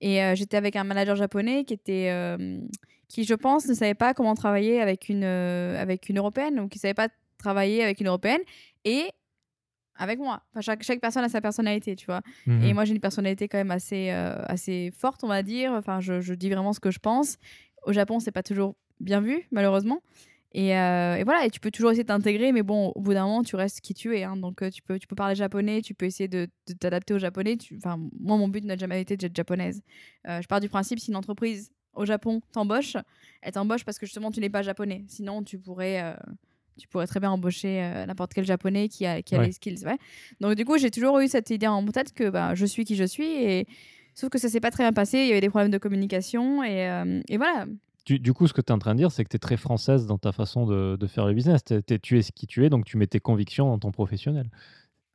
[0.00, 2.58] Et euh, j'étais avec un manager japonais qui était, euh,
[3.06, 6.78] qui je pense ne savait pas comment travailler avec une avec une européenne ou qui
[6.78, 7.08] savait pas
[7.38, 8.40] travailler avec une européenne
[8.84, 9.10] et
[10.00, 10.42] avec moi.
[10.50, 12.22] Enfin chaque chaque personne a sa personnalité, tu vois.
[12.46, 12.64] Mhm.
[12.64, 15.72] Et moi, j'ai une personnalité quand même assez, euh, assez forte, on va dire.
[15.72, 17.36] Enfin, je, je dis vraiment ce que je pense.
[17.84, 20.00] Au Japon, c'est pas toujours bien vu, malheureusement.
[20.52, 23.14] Et, euh, et voilà, et tu peux toujours essayer de t'intégrer, mais bon, au bout
[23.14, 24.24] d'un moment, tu restes qui tu es.
[24.24, 24.36] hein.
[24.36, 27.18] Donc, euh, tu, peux, tu peux parler japonais, tu peux essayer de, de t'adapter au
[27.18, 27.56] japonais.
[27.56, 29.80] Tu- Enfin, moi, mon but n'a jamais été d'être japonaise.
[30.28, 32.96] Euh, je pars du principe, si une entreprise au Japon t'embauche,
[33.42, 35.04] elle t'embauche parce que justement, tu n'es pas japonais.
[35.06, 36.00] Sinon, tu pourrais,
[36.78, 39.46] tu pourrais très bien embaucher euh, n'importe quel japonais qui a, qui a Ouais.
[39.46, 39.84] les skills.
[39.86, 39.96] ouais.
[40.40, 42.96] Donc, du coup, j'ai toujours eu cette idée en tête que bah, je suis qui
[42.96, 43.26] je suis.
[43.26, 43.66] Et...
[44.14, 45.18] Sauf que ça s'est pas très bien passé.
[45.18, 46.62] Il y avait des problèmes de communication.
[46.64, 47.66] Et, euh, et voilà.
[48.06, 49.38] Du, du coup, ce que tu es en train de dire, c'est que tu es
[49.38, 51.62] très française dans ta façon de, de faire le business.
[51.64, 53.92] T'es- t'es- tu es ce qui tu es, donc tu mets tes convictions dans ton
[53.92, 54.50] professionnel.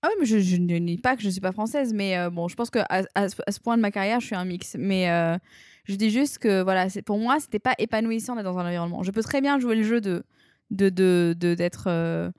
[0.02, 2.30] Ah oui, mais je, je ne nie pas que je suis pas française, mais euh,
[2.30, 4.46] bon, je pense qu'à à, ce- à ce point de ma carrière, je suis un
[4.46, 4.76] mix.
[4.80, 5.08] Mais
[5.86, 9.04] je dis juste que voilà, pour moi, c'était pas épanouissant d'être dans un environnement.
[9.04, 10.24] Je peux très bien jouer le jeu de
[10.72, 12.32] de de de- d'être euh,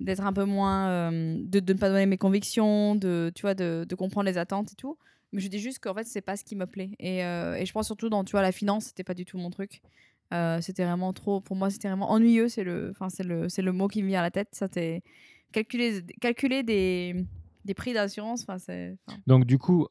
[0.00, 3.54] d'être un peu moins euh, de, de ne pas donner mes convictions, de tu vois,
[3.54, 4.98] de, de comprendre les attentes et tout.
[5.32, 6.90] Mais je dis juste qu'en fait, c'est pas ce qui me plaît.
[6.98, 9.38] Et, euh, et je pense surtout dans tu vois la finance, c'était pas du tout
[9.38, 9.80] mon truc.
[10.62, 13.70] C'était vraiment trop pour moi c'était vraiment ennuyeux c'est le enfin c'est le c'est le
[13.70, 14.66] mot qui me vient à la tête ça
[15.52, 17.14] calculer calculer des
[17.66, 18.56] des prix d'assurance enfin,
[19.26, 19.88] Donc, du coup,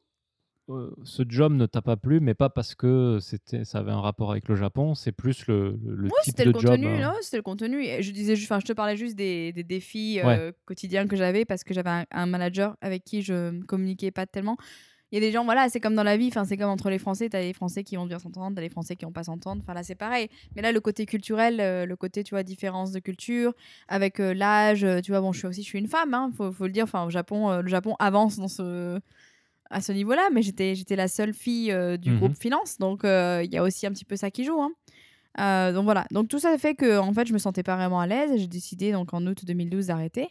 [0.68, 4.00] euh, ce job ne t'a pas plu, mais pas parce que c'était, ça avait un
[4.00, 6.70] rapport avec le Japon, c'est plus le, le, le Ouais, type de le job.
[6.70, 7.84] contenu, euh, c'était le contenu.
[7.84, 11.44] Et je disais, enfin, je te parlais juste des, des défis euh, quotidiens que j'avais
[11.44, 14.56] parce que j'avais un, un manager avec qui je ne communiquais pas tellement.
[15.10, 16.88] Il y a des gens, voilà, c'est comme dans la vie, enfin, c'est comme entre
[16.88, 19.04] les Français, tu as les Français qui vont bien s'entendre, tu as les Français qui
[19.04, 19.60] vont pas s'entendre.
[19.62, 20.28] Enfin, là, c'est pareil.
[20.56, 23.52] Mais là, le côté culturel, euh, le côté, tu vois, différence de culture,
[23.88, 26.64] avec l'âge, tu vois, bon, je suis aussi, je suis une femme, hein, faut, faut
[26.66, 26.84] le dire.
[26.84, 29.00] Enfin, au Japon, le Japon avance dans ce
[29.72, 32.18] à ce niveau-là, mais j'étais j'étais la seule fille euh, du Mhm.
[32.18, 34.60] groupe finance, donc euh, il y a aussi un petit peu ça qui joue.
[34.62, 34.70] hein.
[35.40, 38.00] Euh, donc voilà, donc tout ça fait que en fait je me sentais pas vraiment
[38.00, 38.30] à l'aise.
[38.32, 40.28] et J'ai décidé donc en août 2012 d'arrêter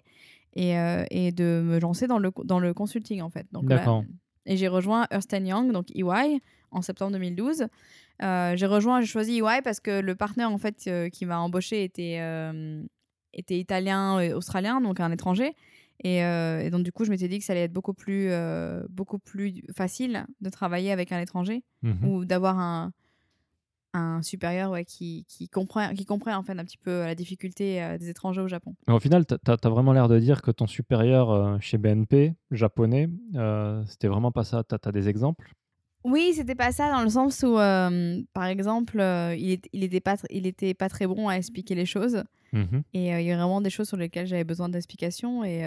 [0.55, 0.73] et,
[1.11, 3.47] et de me lancer dans le dans le consulting en fait.
[3.51, 4.03] Donc là- D'accord.
[4.45, 6.39] et j'ai rejoint Ernst Young donc EY
[6.71, 7.65] en septembre 2012.
[8.21, 11.83] Euh, j'ai rejoint, j'ai choisi EY parce que le partenaire en fait qui m'a embauché
[11.83, 12.19] était
[13.33, 15.55] était italien et australien donc un étranger.
[16.03, 18.29] Et, euh, et donc du coup je m'étais dit que ça allait être beaucoup plus
[18.31, 22.05] euh, beaucoup plus facile de travailler avec un étranger Mhm.
[22.05, 22.91] ou d'avoir un,
[23.93, 27.83] un supérieur ouais, qui, qui, comprend, qui comprend en fait un petit peu la difficulté
[27.83, 28.75] euh, des étrangers au Japon.
[28.87, 32.35] Mais Au final, tu as, vraiment l'air de dire que ton supérieur euh, chez BNP,
[32.51, 34.63] japonais, euh, c'était vraiment pas ça.
[34.63, 35.51] Tu as, des exemples?
[36.03, 39.83] Oui, c'était pas ça dans le sens où, euh, par exemple, euh, il, est, il,
[39.83, 42.23] était pas il était pas très bon à expliquer les choses
[42.53, 42.83] Mhm.
[42.93, 45.61] et euh, il y a vraiment des choses sur lesquelles j'avais besoin d'explications et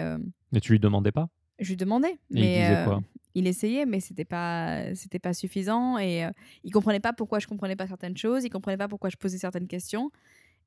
[0.53, 1.29] Et tu lui demandais pas?
[1.59, 3.01] Je lui demandais, Et il mais disait euh, quoi?
[3.33, 6.29] il essayait, mais c'était pas, c'était pas suffisant et
[6.63, 9.37] il comprenait pas pourquoi je comprenais pas certaines choses, il comprenait pas pourquoi je posais
[9.37, 10.11] certaines questions.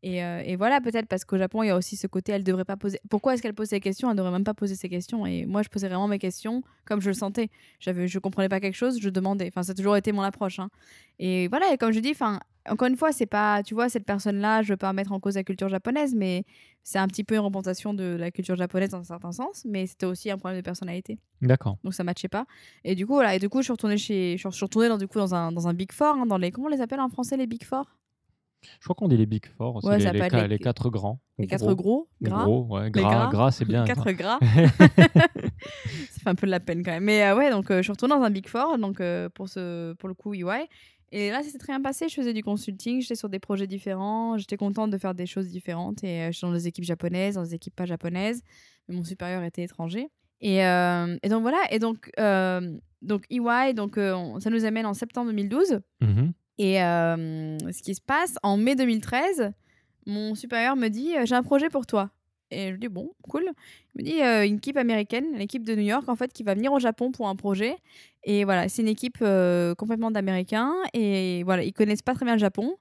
[0.05, 2.45] Et, euh, et voilà, peut-être parce qu'au Japon, il y a aussi ce côté, elle
[2.45, 3.01] devrait pas poser.
[3.11, 4.11] Pourquoi est-ce qu'elle pose ces questions?
[4.11, 5.27] Elle devrait même pas poser ces questions.
[5.27, 7.49] Et moi, je posais vraiment mes questions comme je le sentais.
[7.81, 9.49] J'avais, je comprenais pas quelque chose, je demandais.
[9.49, 10.61] Enfin, ça a toujours été mon approche.
[10.61, 10.71] hein.
[11.19, 12.39] Et voilà, et comme je dis, enfin,
[12.69, 15.35] encore une fois, c'est pas, tu vois, cette personne-là, je veux pas mettre en cause
[15.35, 16.45] la culture japonaise, mais
[16.85, 19.87] c'est un petit peu une représentation de la culture japonaise dans un certain sens, mais
[19.87, 21.77] c'était aussi un problème de personnalité D'accord.
[21.85, 22.47] donc ça matchait pas
[22.85, 24.97] et du coup voilà et du coup je suis retournée chez je suis retournée dans
[24.97, 27.01] du coup dans un dans un big four hein, dans les comment on les appelle
[27.01, 27.85] en français les big four?
[28.81, 31.21] Je crois qu'on dit les Big Four aussi, Ouais, les, les les- les quatre grands.
[31.39, 32.45] les quatre gros, gras.
[32.45, 33.31] Gros, ouais, gras, gras.
[33.31, 33.85] gras, c'est bien.
[33.85, 34.39] quatre gras.
[35.11, 37.05] ça fait un peu de la peine quand même.
[37.05, 39.49] Mais euh, ouais donc euh, je suis retournée dans un big four donc euh, pour
[39.49, 40.67] ce pour le coup EY.
[41.11, 42.09] Et là s'est très bien passé.
[42.09, 44.37] Je faisais du consulting j'étais sur des projets différents.
[44.39, 46.05] J'étais contente de faire des choses différentes.
[46.05, 48.43] Et euh, j'étais dans des équipes japonaises dans des équipes pas japonaises.
[48.89, 50.09] Mais mon supérieur était étranger.
[50.41, 51.59] Et, et donc voilà.
[51.71, 52.11] Et donc
[53.01, 56.33] donc EY donc on- ça nous amène en septembre 2012 Mhm.
[56.59, 59.53] Et euh, ce qui se passe, en mai 2013,
[60.07, 62.11] mon supérieur me dit euh, J'ai un projet pour toi.
[62.51, 63.45] Et je dis Bon, cool.
[63.95, 66.43] Il me dit euh, Une équipe américaine, une équipe de New York, en fait, qui
[66.43, 67.77] va venir au Japon pour un projet.
[68.25, 69.19] Et voilà, c'est une équipe
[69.79, 70.75] complètement d'Américains.
[70.95, 72.77] Et voilà, ils connaissent pas très bien le Japon.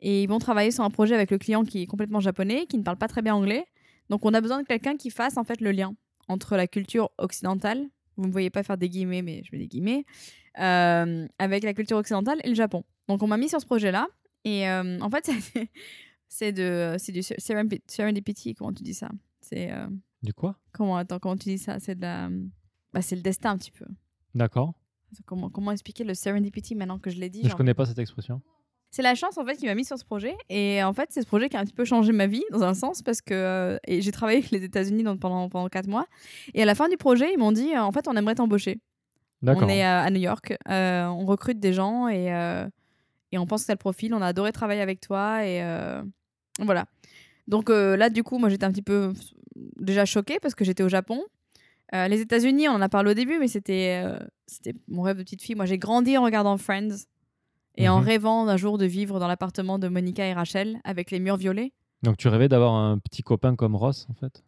[0.00, 2.78] Et ils vont travailler sur un projet avec le client qui est complètement japonais, qui
[2.78, 3.66] ne parle pas très bien anglais.
[4.10, 5.94] Donc, on a besoin de quelqu'un qui fasse en fait le lien
[6.28, 7.84] entre la culture occidentale.
[8.16, 10.04] Vous ne me voyez pas faire des guillemets, mais je mets des guillemets.
[10.54, 12.84] avec la culture occidentale et le Japon.
[13.08, 14.08] Donc, on m'a mis sur ce projet-là.
[14.44, 15.30] Et euh, en fait,
[16.28, 19.10] c'est- de, c'est du serendi- serendipity, comment tu dis ça?
[19.40, 19.86] C'est euh,
[20.22, 20.58] Du quoi?
[20.72, 21.78] comment attends, comment tu dis ça?
[21.80, 22.28] C'est de la,
[22.92, 23.86] bah, c'est le destin un petit peu.
[24.34, 24.74] D'accord.
[25.24, 27.98] Comment, comment expliquer le serendipity maintenant que je l'ai dit Je genre- connais pas cette
[27.98, 28.42] expression.
[28.90, 31.20] C'est la chance en fait qui m'a mis sur ce projet et en fait c'est
[31.20, 33.34] ce projet qui a un petit peu changé ma vie dans un sens parce que
[33.34, 36.06] euh, et j'ai travaillé avec les États-Unis donc, pendant pendant quatre mois
[36.54, 38.80] et à la fin du projet ils m'ont dit en fait on aimerait t'embaucher.
[39.42, 39.64] D'accord.
[39.64, 42.66] On est à New York, euh, on recrute des gens et, euh,
[43.32, 46.02] et on pense que t'as le profil, on a adoré travailler avec toi et euh,
[46.60, 46.86] voilà.
[47.46, 49.12] Donc euh, là, du coup, moi j'étais un petit peu
[49.80, 51.22] déjà choquée parce que j'étais au Japon.
[51.94, 54.04] Euh, les États-Unis, on en a parlé au début, mais c'était
[54.46, 55.54] c'était mon rêve de petite fille.
[55.54, 57.06] Moi j'ai grandi en regardant Friends
[57.76, 58.04] et en Mhm.
[58.04, 61.72] rêvant d'un jour de vivre dans l'appartement de Monica et Rachel avec les murs violets.
[62.02, 64.42] Donc tu rêvais d'avoir un petit copain comme Ross en fait?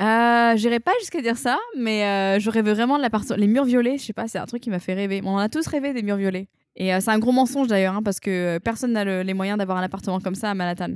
[0.00, 3.36] Euh, J'irai pas jusqu'à dire ça, mais euh, je rêvais vraiment de l'appartement.
[3.38, 5.20] Les murs violets, je sais pas, c'est un truc qui m'a fait rêver.
[5.24, 6.48] On en a tous rêvé des murs violets.
[6.76, 9.34] Et euh, c'est un gros mensonge d'ailleurs, hein, parce que euh, personne n'a le- les
[9.34, 10.94] moyens d'avoir un appartement comme ça à Manhattan.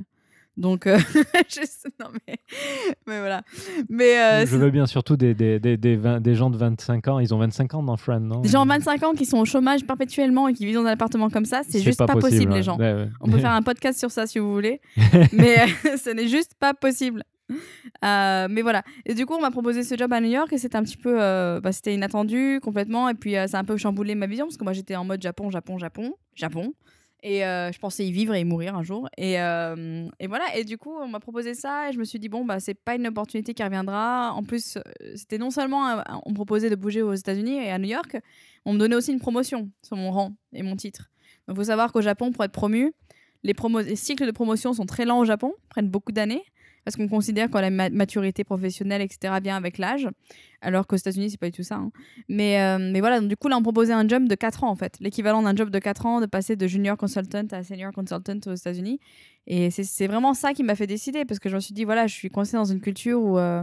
[0.56, 0.96] Donc, euh,
[1.50, 1.60] je-
[2.00, 2.36] non mais,
[3.06, 3.42] mais voilà.
[3.90, 7.18] Mais euh, Je veux bien surtout des, des, des, des, des gens de 25 ans.
[7.18, 8.40] Ils ont 25 ans dans Friend, non?
[8.40, 10.92] Des gens de 25 ans qui sont au chômage perpétuellement et qui vivent dans un
[10.92, 12.62] appartement comme ça, c'est juste pas, possible, possible, les ouais.
[12.62, 12.78] gens.
[12.78, 13.08] Ouais, ouais.
[13.20, 14.80] On peut faire un podcast sur ça si vous voulez,
[15.34, 15.66] mais
[15.98, 17.22] ce n'est juste pas possible.
[18.04, 18.82] Euh, mais voilà.
[19.04, 20.96] Et du coup, on m'a proposé ce job à New York et c'était un petit
[20.96, 23.08] peu, euh, bah, c'était inattendu complètement.
[23.08, 25.04] Et puis, euh, ça a un peu chamboulé ma vision parce que moi, j'étais en
[25.04, 26.72] mode Japon, Japon, Japon, Japon.
[27.22, 29.08] Et euh, je pensais y vivre et y mourir un jour.
[29.16, 30.56] Et, et voilà.
[30.56, 32.74] Et du coup, on m'a proposé ça et je me suis dit, bon, bah, c'est
[32.74, 34.32] pas une opportunité qui reviendra.
[34.32, 34.78] En plus,
[35.14, 38.18] c'était non seulement, on me proposait de bouger aux États-Unis et à New York,
[38.64, 41.10] on me donnait aussi une promotion sur mon rang et mon titre.
[41.48, 42.92] Donc, il faut savoir qu'au Japon, pour être promu,
[43.42, 46.44] les, les cycles de promotion sont très lents au Japon, prennent beaucoup d'années,
[46.86, 50.08] parce qu'on considère que la ma- maturité professionnelle, etc., vient avec l'âge,
[50.62, 51.74] alors qu'aux États-Unis, c'est pas du tout ça.
[51.74, 51.90] hein.
[52.28, 54.70] Mais, euh, mais voilà, donc du coup, là, on proposait un job de 4 ans,
[54.70, 57.92] en fait, l'équivalent d'un job de 4 ans, de passer de junior consultant à senior
[57.92, 59.00] consultant aux États-Unis.
[59.48, 62.06] Et c'est- vraiment ça qui m'a fait décider, parce que je me suis dit, voilà,
[62.06, 63.62] je suis coincée dans une culture où, euh,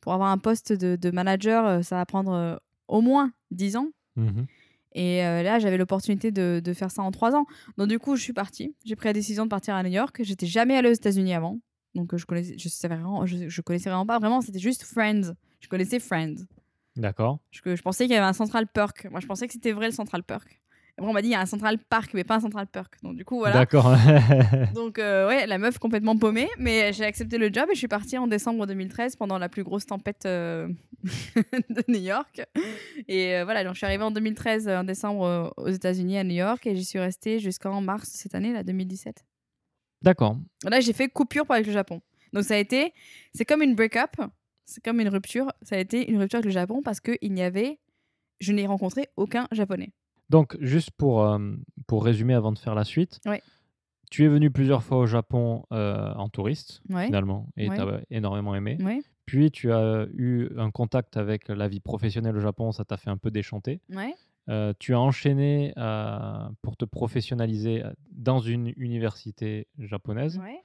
[0.00, 2.56] pour avoir un poste de, de manager, euh, ça va prendre euh,
[2.88, 3.88] au moins 10 ans.
[4.16, 4.46] Mhm.
[4.94, 7.46] Et euh, là, j'avais l'opportunité de, de faire ça en trois ans.
[7.78, 8.74] Donc, du coup, je suis partie.
[8.84, 10.20] J'ai pris la décision de partir à New York.
[10.24, 11.58] J'étais jamais allée aux États-Unis avant.
[11.94, 14.18] Donc, euh, je connaissais, je savais vraiment, je, je connaissais vraiment pas.
[14.18, 15.34] Vraiment, c'était juste Friends.
[15.60, 16.46] Je connaissais Friends.
[16.96, 17.40] D'accord.
[17.50, 19.08] Je, je pensais qu'il y avait un Central Perk.
[19.10, 20.60] Moi, je pensais que c'était vrai le Central Perk.
[21.00, 23.02] Après, on m'a dit il y a un Central Park, mais pas un Central Perk.
[23.02, 23.54] Donc, du coup, voilà.
[23.54, 23.96] D'accord.
[24.74, 26.48] Donc, euh, ouais, la meuf complètement paumée.
[26.58, 29.64] Mais j'ai accepté le job et je suis partie en décembre 2013 pendant la plus
[29.64, 30.68] grosse tempête euh,
[31.70, 32.42] de New York.
[33.08, 36.24] Et euh, voilà, donc je suis arrivée en 2013, euh, en décembre, aux États-Unis, à
[36.24, 36.66] New York.
[36.66, 39.24] Et j'y suis restée jusqu'en mars de cette année, là, 2017.
[40.02, 40.36] D'accord.
[40.64, 42.00] Là, j'ai fait coupure pour avec le Japon.
[42.32, 42.92] Donc, ça a été.
[43.34, 44.10] C'est comme une break-up.
[44.64, 45.52] C'est comme une rupture.
[45.62, 47.78] Ça a été une rupture avec le Japon parce qu'il n'y avait.
[48.40, 49.92] Je n'ai rencontré aucun japonais.
[50.30, 51.38] Donc, juste pour, euh,
[51.86, 53.42] pour résumer avant de faire la suite, Ouais.
[54.10, 57.06] tu es venu plusieurs fois au Japon euh, en touriste, Ouais.
[57.06, 57.76] finalement, et Ouais.
[57.76, 58.78] tu as énormément aimé.
[59.26, 63.10] Puis, tu as eu un contact avec la vie professionnelle au Japon, ça t'a fait
[63.10, 63.80] un peu déchanter.
[64.50, 70.38] Euh, tu as enchaîné euh, pour te professionnaliser euh, dans une université japonaise.
[70.38, 70.60] Ouais.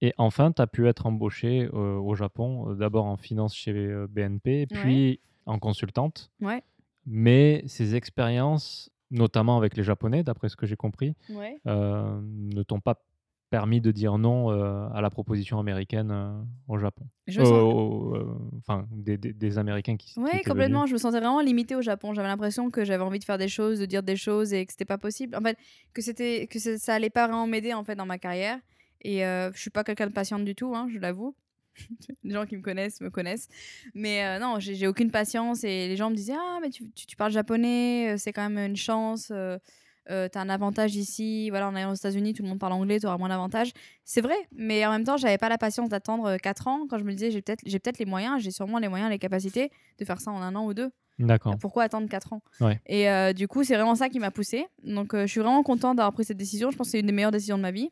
[0.00, 3.72] Et enfin, tu as pu être embauchée euh, au Japon, d'abord en finance chez
[4.08, 6.30] BNP, puis en consultante.
[6.40, 6.62] Ouais.
[7.04, 11.16] Mais ces expériences, notamment avec les Japonais, d'après ce que j'ai compris,
[11.64, 13.02] ne t'ont pas
[13.50, 17.06] permis de dire non euh, à la proposition américaine euh, au Japon.
[17.26, 18.24] Je Euh, sens- euh,
[18.58, 20.80] Enfin, des, des- des Américains qui, étaient complètement.
[20.80, 20.90] venus.
[20.90, 22.12] Je me sentais vraiment limitée au Japon.
[22.14, 24.72] J'avais l'impression que j'avais envie de faire des choses, de dire des choses et que
[24.72, 25.36] c'était pas possible.
[25.36, 25.56] En fait,
[25.94, 28.58] que c'était que ça, allait pas vraiment m'aider en fait dans ma carrière.
[29.02, 31.34] Et je suis pas quelqu'un de patiente du tout, hein, je l'avoue.
[32.24, 33.48] les gens qui me connaissent me connaissent.
[33.94, 37.16] Mais non, j'ai aucune patience et les gens me disaient ah mais tu, tu- tu
[37.16, 39.32] parles japonais, c'est quand même une chance.
[40.10, 42.72] Euh, euh, t'as un avantage ici, voilà, en allant aux États-Unis, tout le monde parle
[42.72, 43.72] anglais, t'auras moins d'avantages.
[44.04, 47.04] C'est vrai, mais en même temps, j'avais pas la patience d'attendre 4 ans quand je
[47.04, 50.20] me disais j'ai peut-être peut-être les moyens, j'ai sûrement les moyens, les capacités de faire
[50.20, 50.90] ça en un an ou deux.
[51.18, 51.56] D'accord.
[51.60, 52.42] Pourquoi attendre 4 ans?
[52.60, 52.80] Ouais.
[52.86, 54.66] Et euh, du coup, c'est vraiment ça qui m'a poussée.
[54.84, 56.70] Donc, euh, je suis vraiment contente d'avoir pris cette décision.
[56.70, 57.90] Je pense que c'est une des meilleures décisions de ma vie.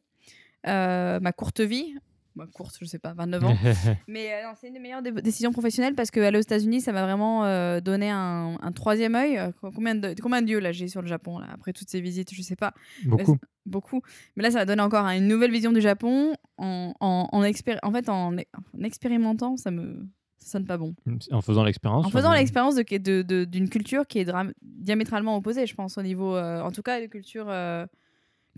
[0.66, 1.94] Euh, ma courte vie.
[2.36, 3.56] Ma courte, je sais pas, 29 ans.
[4.08, 7.02] Mais euh, c'est une des meilleures dé- décisions professionnelles parce qu'aller aux États-Unis, ça m'a
[7.02, 9.38] vraiment euh, donné un, un troisième œil.
[9.38, 12.42] Euh, Combien de, combien là j'ai sur le Japon là, après toutes ces visites Je
[12.42, 12.74] sais pas
[13.06, 13.38] Beaucoup.
[13.64, 14.02] beaucoup.
[14.36, 16.34] Mais là, ça m'a donné encore une nouvelle vision du Japon.
[16.58, 20.06] En, en, en, en fait, en, en expérimentant, ça me
[20.38, 20.94] ça sonne pas bon.
[21.32, 22.04] En faisant l'expérience.
[22.06, 24.30] En faisant l'expérience de- de- de- d'une culture qui est
[24.62, 27.86] diamétralement opposée, je pense, au niveau, euh, en tout cas, de culture, euh,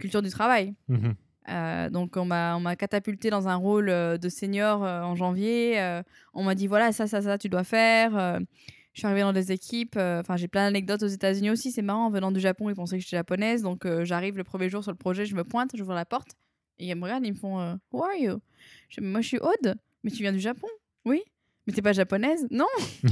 [0.01, 0.75] culture du travail.
[0.89, 1.15] Mhm.
[1.49, 6.01] Euh, donc, on m'a catapulté dans un rôle euh, de senior euh, en janvier.
[6.35, 8.41] On m'a dit voilà, ça, ça, ça, tu dois faire.
[8.93, 9.97] Je suis arrivée dans des équipes.
[9.97, 11.71] Enfin, j'ai plein d'anecdotes aux États-Unis aussi.
[11.71, 13.63] C'est marrant, en venant du Japon, ils pensaient que j'étais japonaise.
[13.63, 16.33] Donc, j'arrive le premier jour sur le projet, je me pointe, j'ouvre la porte.
[16.79, 18.39] Et ils me regardent, ils me font Who are you?
[18.89, 19.75] Je, Moi, je suis Aude.
[20.05, 20.69] Mais tu viens du Japon
[21.05, 21.23] Oui.
[21.67, 22.47] Mais t'es pas japonaise?
[22.51, 22.67] Non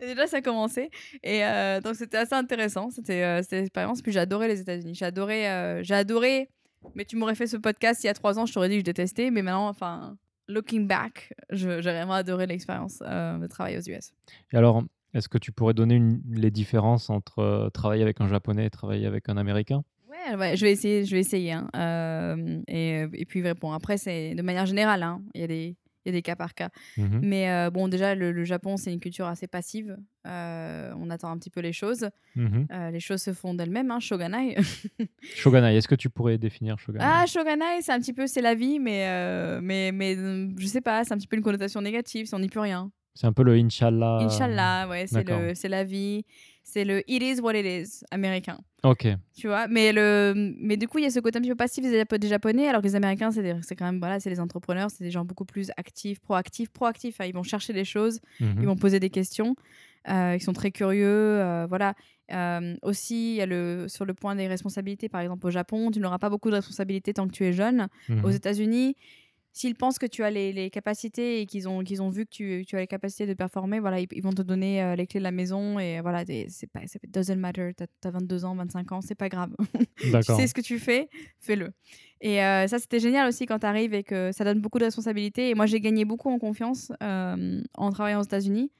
[0.00, 0.90] déjà, ça a commencé.
[1.22, 1.40] Et
[1.82, 2.90] donc, c'était assez intéressant.
[2.90, 4.02] C'était cette expérience.
[4.02, 4.94] Puis, j'ai adoré les États-Unis.
[4.94, 6.48] J'ai.
[6.94, 8.80] Mais tu m'aurais fait ce podcast il y a trois ans, je t'aurais dit que
[8.80, 9.30] je détestais.
[9.30, 10.16] Mais maintenant, enfin,
[10.48, 14.12] looking back, j'ai vraiment adoré l'expérience euh, de travailler aux US.
[14.52, 14.82] Et alors,
[15.14, 18.70] est-ce que tu pourrais donner une- les différences entre euh, travailler avec un Japonais et
[18.70, 19.82] travailler avec un Américain?
[20.08, 21.04] Ouais, ouais, je vais essayer.
[21.04, 21.68] Je vais essayer hein.
[21.76, 25.02] Euh, et, et puis, bon, après, c'est de manière générale.
[25.02, 25.20] hein.
[25.34, 25.76] Il y a des.
[26.04, 26.70] Il y a des cas par cas.
[26.96, 27.20] Mhm.
[27.22, 29.96] Mais euh, bon, déjà, le, le Japon, c'est une culture assez passive.
[30.26, 32.08] Euh, on attend un petit peu les choses.
[32.36, 32.66] Mhm.
[32.72, 33.90] Euh, les choses se font d'elles-mêmes.
[33.90, 34.56] Hein, shoganai.
[35.34, 38.54] Shoganai, est-ce que tu pourrais définir Shoganai Ah, Shoganai, c'est un petit peu, c'est la
[38.54, 39.06] vie, mais,
[39.60, 42.38] mais, mais euh, je sais pas, c'est un petit peu une connotation négative, si on
[42.38, 42.90] n'y peut rien.
[43.14, 44.18] C'est un peu le Inch'Allah.
[44.22, 46.24] Inch'Allah, ouais, c'est la vie,
[46.66, 49.06] c'est le it is what it is américain, Ok.
[49.36, 49.68] tu vois.
[49.68, 52.02] Mais le, mais du coup, il y a ce côté un petit peu passif des,
[52.02, 54.90] Japo- des Japonais, alors que les Américains, c'est, des- quand même, voilà, c'est les entrepreneurs,
[54.90, 57.20] c'est des gens beaucoup plus actifs, proactifs, proactifs.
[57.20, 58.56] hein, ils vont chercher des choses, Mhm.
[58.60, 59.54] ils vont poser des questions,
[60.08, 61.94] euh, ils sont très curieux, euh, voilà.
[62.32, 65.90] Euh, aussi, il y a le, sur le point des responsabilités, par exemple au Japon,
[65.90, 67.88] tu n'auras pas beaucoup de responsabilités tant que tu es jeune.
[68.08, 68.24] Mhm.
[68.24, 68.96] aux États-Unis,
[69.56, 72.30] s'ils pensent que tu as les, les capacités et qu'ils ont, qu'ils ont vu que
[72.30, 75.06] tu, tu as les capacités de performer, voilà, ils, ils vont te donner euh, les
[75.06, 78.56] clés de la maison et voilà, c'est pas, c'est doesn't matter, t'as as 22 ans,
[78.56, 79.54] 25 ans, c'est pas grave.
[80.20, 81.70] tu sais ce que tu fais, fais-le.
[82.20, 84.84] Et euh, ça, c'était génial aussi quand tu arrives et que ça donne beaucoup de
[84.84, 85.50] responsabilités.
[85.50, 88.72] Et moi, j'ai gagné beaucoup en confiance euh, en travaillant aux États-Unis.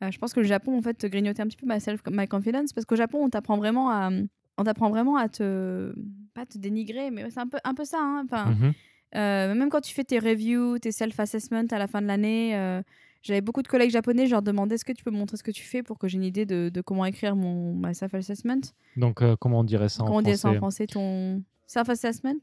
[0.00, 2.28] Je pense que le Japon, en fait, te grignotait un petit peu ma self, my
[2.28, 4.10] confidence parce qu'au Japon, on t'apprend vraiment à,
[4.56, 5.92] on t'apprend vraiment à te,
[6.34, 7.98] pas te dénigrer, mais c'est un peu, un peu ça.
[8.00, 8.74] Hein, enfin, Mhm.
[9.14, 12.82] Euh, même quand tu fais tes reviews, tes self-assessments à la fin de l'année, euh,
[13.22, 15.42] j'avais beaucoup de collègues japonais, je leur demandais est-ce que tu peux me montrer ce
[15.42, 18.60] que tu fais pour que j'ai une idée de, de comment écrire mon my self-assessment?
[18.96, 21.42] Donc, euh, comment on dirait ça Comment en on dit ça en français français Ton
[21.66, 22.40] self-assessment?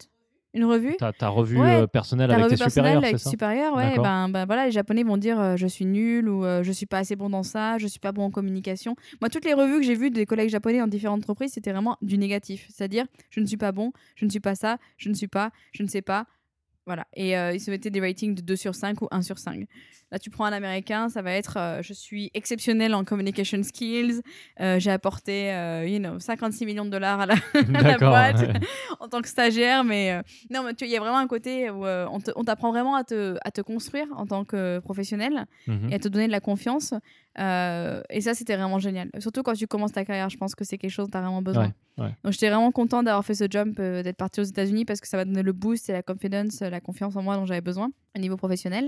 [0.53, 0.95] Une revue?
[0.97, 3.29] Ta, ta revue Ouais, personnelle Ta avec revue tes personnelle supérieurs, avec ça?
[3.29, 6.85] supérieurs, ouais, ben, ben voilà, les japonais vont dire je suis nul ou je suis
[6.85, 8.95] pas assez bon dans ça, je suis pas bon en communication.
[9.19, 11.97] Moi, toutes les revues que j'ai vues des collègues japonais dans différentes entreprises, c'était vraiment
[12.01, 12.67] du négatif.
[12.69, 15.51] C'est-à-dire, je ne suis pas bon, je ne suis pas ça, je ne suis pas,
[15.73, 16.25] je ne sais pas.
[16.85, 17.07] Voilà.
[17.13, 19.67] Et euh, ils se mettaient des ratings de 2 sur 5 ou 1 sur 5.
[20.15, 24.21] Là, tu prends un américain, ça va être euh, je suis exceptionnel en communication skills,
[24.61, 28.11] euh, j'ai apporté euh, you know, 56 millions de dollars à la, à la D'accord.
[28.11, 28.53] boîte ouais.
[29.01, 31.85] en tant que stagiaire, mais non, mais tu- il y a vraiment un côté où
[31.85, 35.89] on t'apprend vraiment à te, à te construire en tant que professionnel Mhm.
[35.91, 36.93] et à te donner de la confiance.
[37.37, 39.09] Et ça, c'était vraiment génial.
[39.19, 41.21] Surtout quand tu commences ta carrière, je pense que c'est quelque chose dont tu as
[41.21, 41.73] vraiment besoin.
[41.97, 42.15] Ouais, ouais.
[42.23, 45.17] Donc j'étais vraiment contente d'avoir fait ce jump, d'être partie aux États-Unis parce que ça
[45.17, 48.19] m'a donné le boost et la confidence, la confiance en moi dont j'avais besoin au
[48.19, 48.85] niveau professionnel.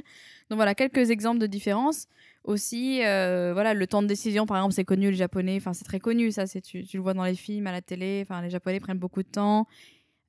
[0.50, 2.08] Donc voilà, quelques exemples de différences.
[2.44, 5.84] Aussi, euh, voilà, le temps de décision, par exemple, c'est connu, les Japonais, enfin c'est
[5.84, 8.42] très connu, ça, c'est tu, tu le vois dans les films, à la télé, enfin
[8.42, 9.68] les Japonais prennent beaucoup de temps.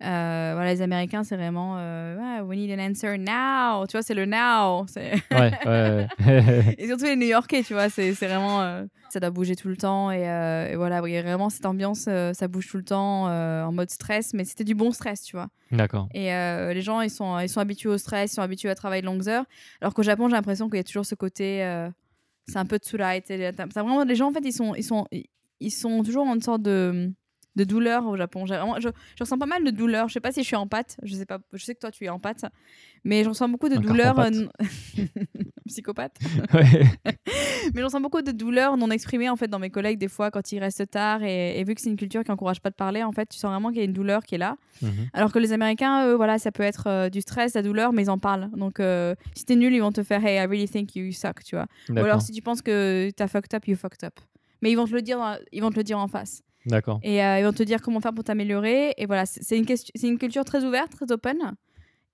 [0.01, 3.85] Euh, voilà, les Américains, c'est vraiment euh, Ah, we need an answer now.
[3.89, 4.87] Tu vois, c'est le now.
[4.87, 6.75] c'est- Ouais, ouais, ouais.
[6.79, 8.63] et surtout les New-Yorkais, tu vois, c'est c'est vraiment.
[8.63, 10.13] euh, ça doit bouger tout le temps.
[10.13, 12.01] Et, et voilà, il y a vraiment cette ambiance,
[12.33, 15.49] ça bouge tout le temps en mode stress, mais c'était du bon stress, tu vois.
[15.73, 16.09] D'accord.
[16.15, 19.01] Et les gens, ils sont, ils sont habitués au stress, ils sont habitués à travailler
[19.03, 19.47] de longues heures.
[19.81, 21.61] Alors qu'au Japon, j'ai l'impression qu'il y a toujours ce côté.
[22.47, 23.23] c'est un peu tsurai.
[23.23, 25.07] t'as vraiment, les gens, en fait, ils sont, ils sont,
[25.61, 27.11] ils sont toujours en une sorte de,
[27.59, 28.45] de douleur au Japon.
[28.47, 30.09] Vraiment- je, je ressens pas mal de douleur.
[30.09, 30.97] Je sais pas si je suis en pâte.
[31.03, 31.39] Je sais pas.
[31.53, 32.45] Je sais que toi, tu es en pâte.
[33.05, 34.19] Mais je ressens beaucoup de douleur.
[34.19, 34.31] euh,
[35.67, 36.17] psychopathe.
[36.55, 36.85] Ouais.
[37.75, 40.31] Mais j'en sens beaucoup de douleurs non exprimées en fait dans mes collègues des fois
[40.31, 42.75] quand ils restent tard et, et vu que c'est une culture qui encourage pas de
[42.75, 45.09] parler en fait tu sens vraiment qu'il y a une douleur qui est là Mhm.
[45.13, 48.05] alors que les Américains eux voilà ça peut être euh, du stress la douleur mais
[48.05, 50.69] ils en parlent donc euh, si t'es nul ils vont te faire hey I really
[50.69, 53.75] think you suck tu vois ou alors si tu penses que t'as fucked up you
[53.77, 54.15] fucked up
[54.63, 55.19] mais ils vont te le dire
[55.53, 57.01] ils vont te le dire en face D'accord.
[57.03, 59.91] et euh, ils vont te dire comment faire pour t'améliorer et voilà c'est une question
[59.95, 61.55] c'est une culture très ouverte très open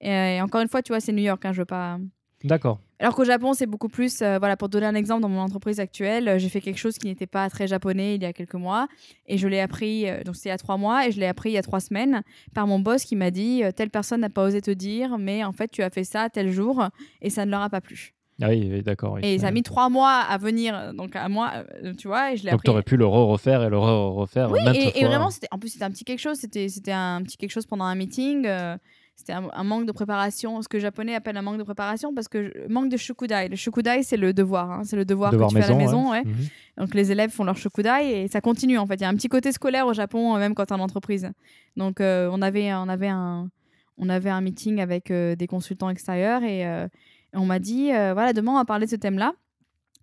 [0.01, 1.99] et, euh, et encore une fois tu vois c'est New York hein, je veux pas
[2.45, 2.79] D'accord.
[2.99, 4.21] alors qu'au Japon, c'est beaucoup plus.
[4.21, 6.99] euh, voilà, pour donner un exemple, dans mon entreprise actuelle, euh, j'ai fait quelque chose
[6.99, 8.87] qui n'était pas très japonais il y a quelques mois.
[9.27, 11.27] Et je l'ai appris, euh, donc c'était il y a trois mois, et je l'ai
[11.27, 12.23] appris il y a trois semaines
[12.53, 15.53] par mon boss qui m'a dit telle personne n'a pas osé te dire, mais en
[15.53, 16.87] fait, tu as fait ça tel jour,
[17.23, 18.13] et ça ne leur a pas plu.
[18.43, 19.13] Ah oui, d'accord.
[19.15, 19.21] oui.
[19.23, 21.53] Et ça a mis trois mois à venir, donc à moi,
[21.85, 22.67] euh, tu vois, et je l'ai Donc appris.
[22.67, 25.85] tu aurais pu le re-refaire et le re-refaire Oui, et, et vraiment, en plus, c'était
[25.85, 26.39] un petit quelque chose.
[26.39, 28.47] C'était, un petit quelque chose pendant un meeting.
[28.47, 28.77] euh,
[29.17, 32.13] c'était un, un manque de préparation, ce que les japonais appellent un manque de préparation,
[32.13, 33.47] parce que je- manque de shukudai.
[33.49, 34.69] Le shukudai, c'est le devoir.
[34.73, 36.11] hein, c'est le devoir, Devoir que tu fais à la maison, maison.
[36.11, 36.25] ouais.
[36.25, 36.49] Mhm.
[36.79, 38.97] Donc les élèves font leur shukudai et ça continue en fait.
[38.97, 40.81] Il y a un petit côté scolaire au Japon, euh, même quand tu es en
[40.81, 41.31] entreprise.
[41.77, 43.49] Donc euh, on, avait, on, avait un,
[43.99, 46.67] on avait un meeting avec euh, des consultants extérieurs et
[47.35, 49.33] on m'a dit euh, voilà, demain on va parler de ce thème-là.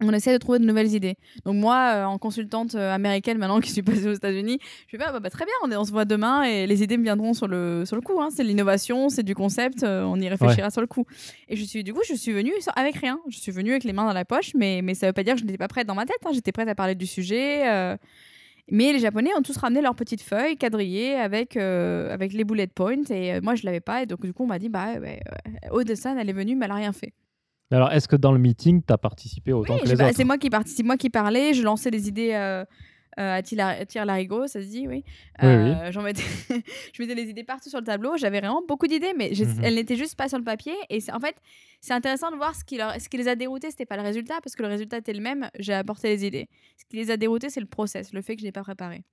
[0.03, 1.13] On essaie de trouver de nouvelles idées.
[1.45, 4.57] Donc moi, euh, en consultante euh, américaine maintenant qui suis passée aux États-Unis,
[4.87, 6.81] je fais ah, bah, bah, très bien, on, est- on se voit demain et les
[6.81, 8.19] idées me viendront sur le, sur le coup.
[8.19, 8.29] hein.
[8.35, 11.05] C'est de l'innovation, c'est du concept, euh, on y réfléchira sur le coup.
[11.49, 13.19] Et je suis du coup, je suis venue avec rien.
[13.29, 15.35] Je suis venue avec les mains dans la poche, mais, mais ça veut pas dire
[15.35, 16.17] que je n'étais pas prête dans ma tête.
[16.25, 16.31] hein.
[16.33, 17.67] J'étais prête à parler du sujet.
[18.71, 22.43] Euh, Mais les Japonais ont tous ramené leurs petites feuilles quadrillées avec, euh, avec les
[22.43, 24.69] bullet points et euh, moi je l'avais pas et donc du coup on m'a dit
[24.69, 25.19] bah ouais, ouais,
[25.71, 27.13] Aude-san elle est venue mais elle a rien fait.
[27.71, 30.25] Alors, est-ce que dans le meeting, tu as parparticipé autant Oui, que les autres c'est
[30.25, 32.65] moi qui participe, moi qui parlais, je lançais des idées euh,
[33.19, 35.03] euh, à tire larigot, ça se dit, oui.
[35.41, 36.21] Oui, Euh, J'en mettais,
[36.93, 38.15] je mettais les idées partout sur le tableau.
[38.17, 39.61] J'avais vraiment beaucoup d'idées, mais Mhm.
[39.63, 40.73] elles n'étaient juste pas sur le papier.
[40.89, 41.35] Et en fait,
[41.81, 43.69] c'est intéressant de voir ce qui, leur, ce qui les a déroutés.
[43.71, 45.49] C'était pas le résultat, parce que le résultat était le même.
[45.59, 46.47] J'ai apporté les idées.
[46.77, 49.03] Ce qui les a déroutés, c'est le process, le fait que je n'ai pas préparé.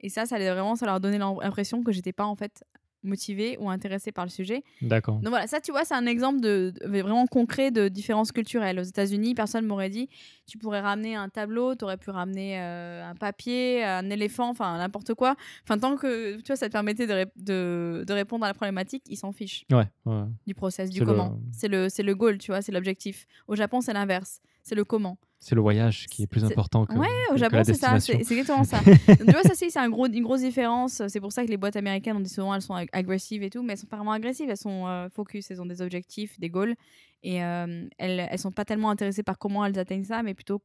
[0.00, 2.62] Et ça, ça vraiment, ça leur donnait l'impression que j'étais pas en fait
[3.02, 4.62] motivée ou intéressée par le sujet.
[4.82, 5.16] D'accord.
[5.16, 8.78] Donc voilà, ça tu vois, c'est un exemple de, de- vraiment concret de différences culturelles.
[8.78, 10.08] Aux États-Unis, personne m'aurait dit
[10.46, 14.78] tu pourrais ramener un tableau, tu aurais pu ramener euh, un papier, un éléphant, enfin
[14.78, 15.36] n'importe quoi.
[15.64, 18.54] Enfin, tant que tu vois, ça te permettait de, ré- de, de répondre à la
[18.54, 20.22] problématique, ils s'en fichent Ouais, ouais.
[20.46, 21.38] du process, du C'est le- comment.
[21.52, 23.26] C'est le, c'est le goal, tu vois, c'est l'objectif.
[23.46, 25.18] Au Japon, c'est l'inverse, c'est le comment.
[25.40, 28.64] C'est le voyage qui est plus important que, Ouais, au Japon, c'est ça, c'est exactement
[28.64, 28.80] ça.
[29.08, 31.00] Donc, tu vois, ça, c'est un gros, une grosse différence.
[31.06, 33.50] C'est pour ça que les boîtes américaines, on dit souvent, elles sont ag- agressives et
[33.50, 36.38] tout, mais elles sont pas vraiment agressives, elles sont euh, focus, elles ont des objectifs,
[36.40, 36.74] des goals,
[37.22, 40.60] et euh, elles, elles sont pas tellement intéressées par comment elles atteignent ça, mais plutôt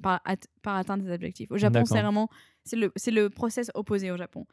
[0.00, 1.50] par, at- par atteindre des objectifs.
[1.50, 2.28] Au Japon, c'est vraiment,
[2.64, 4.46] c'est le, c'est le process opposé au Japon.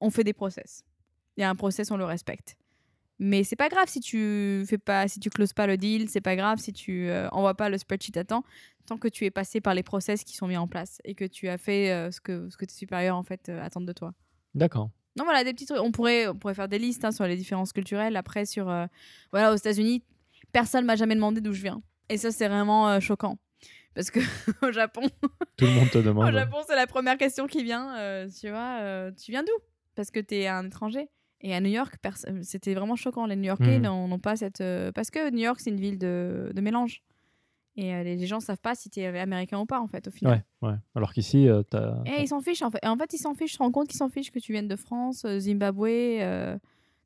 [0.00, 0.84] On fait des process.
[1.36, 2.56] Il y a un process, on le respecte.
[3.22, 6.22] Mais c'est pas grave si tu fais pas, si tu closes pas le deal, c'est
[6.22, 8.44] pas grave si tu euh, envoies pas le spreadsheet à temps,
[8.86, 11.26] tant que tu es passé par les process qui sont mis en place et que
[11.26, 13.92] tu as fait euh, ce que ce que tes supérieurs en fait euh, attendent de
[13.92, 14.14] toi.
[14.54, 14.90] D'accord.
[15.18, 15.80] Non voilà des petits trucs.
[15.82, 18.16] On pourrait on pourrait faire des listes hein, sur les différences culturelles.
[18.16, 18.86] Après sur euh,
[19.32, 20.02] voilà aux États-Unis,
[20.50, 21.82] personne m'a jamais demandé d'où je viens.
[22.08, 23.36] Et ça c'est vraiment choquant
[23.94, 24.20] parce que
[24.66, 25.02] au Japon,
[25.58, 26.32] Tout le monde te au demande.
[26.32, 28.26] Japon c'est la première question qui vient.
[28.40, 29.52] tu vois, tu viens d'où?
[29.94, 31.10] Parce que tu es un étranger.
[31.42, 33.24] Et à New York, perso- c'était vraiment choquant.
[33.26, 33.84] Les New-Yorkais Mhm.
[33.84, 34.60] n'ont n'ont pas cette.
[34.60, 37.02] euh, parce que New York, c'est une ville de, de mélange.
[37.76, 40.10] Et euh, les, gens savent pas si tu es américain ou pas, en fait, au
[40.10, 40.44] final.
[40.60, 40.74] Ouais, ouais.
[40.94, 42.02] Alors qu'ici, euh, t'as.
[42.04, 42.80] Et ils s'en fichent, en fait.
[42.82, 43.52] Et en fait, ils s'en fichent.
[43.52, 45.86] Je te rends compte qu'ils s'en fichent que tu viennes de France, euh, Zimbabwe,
[46.20, 46.58] euh,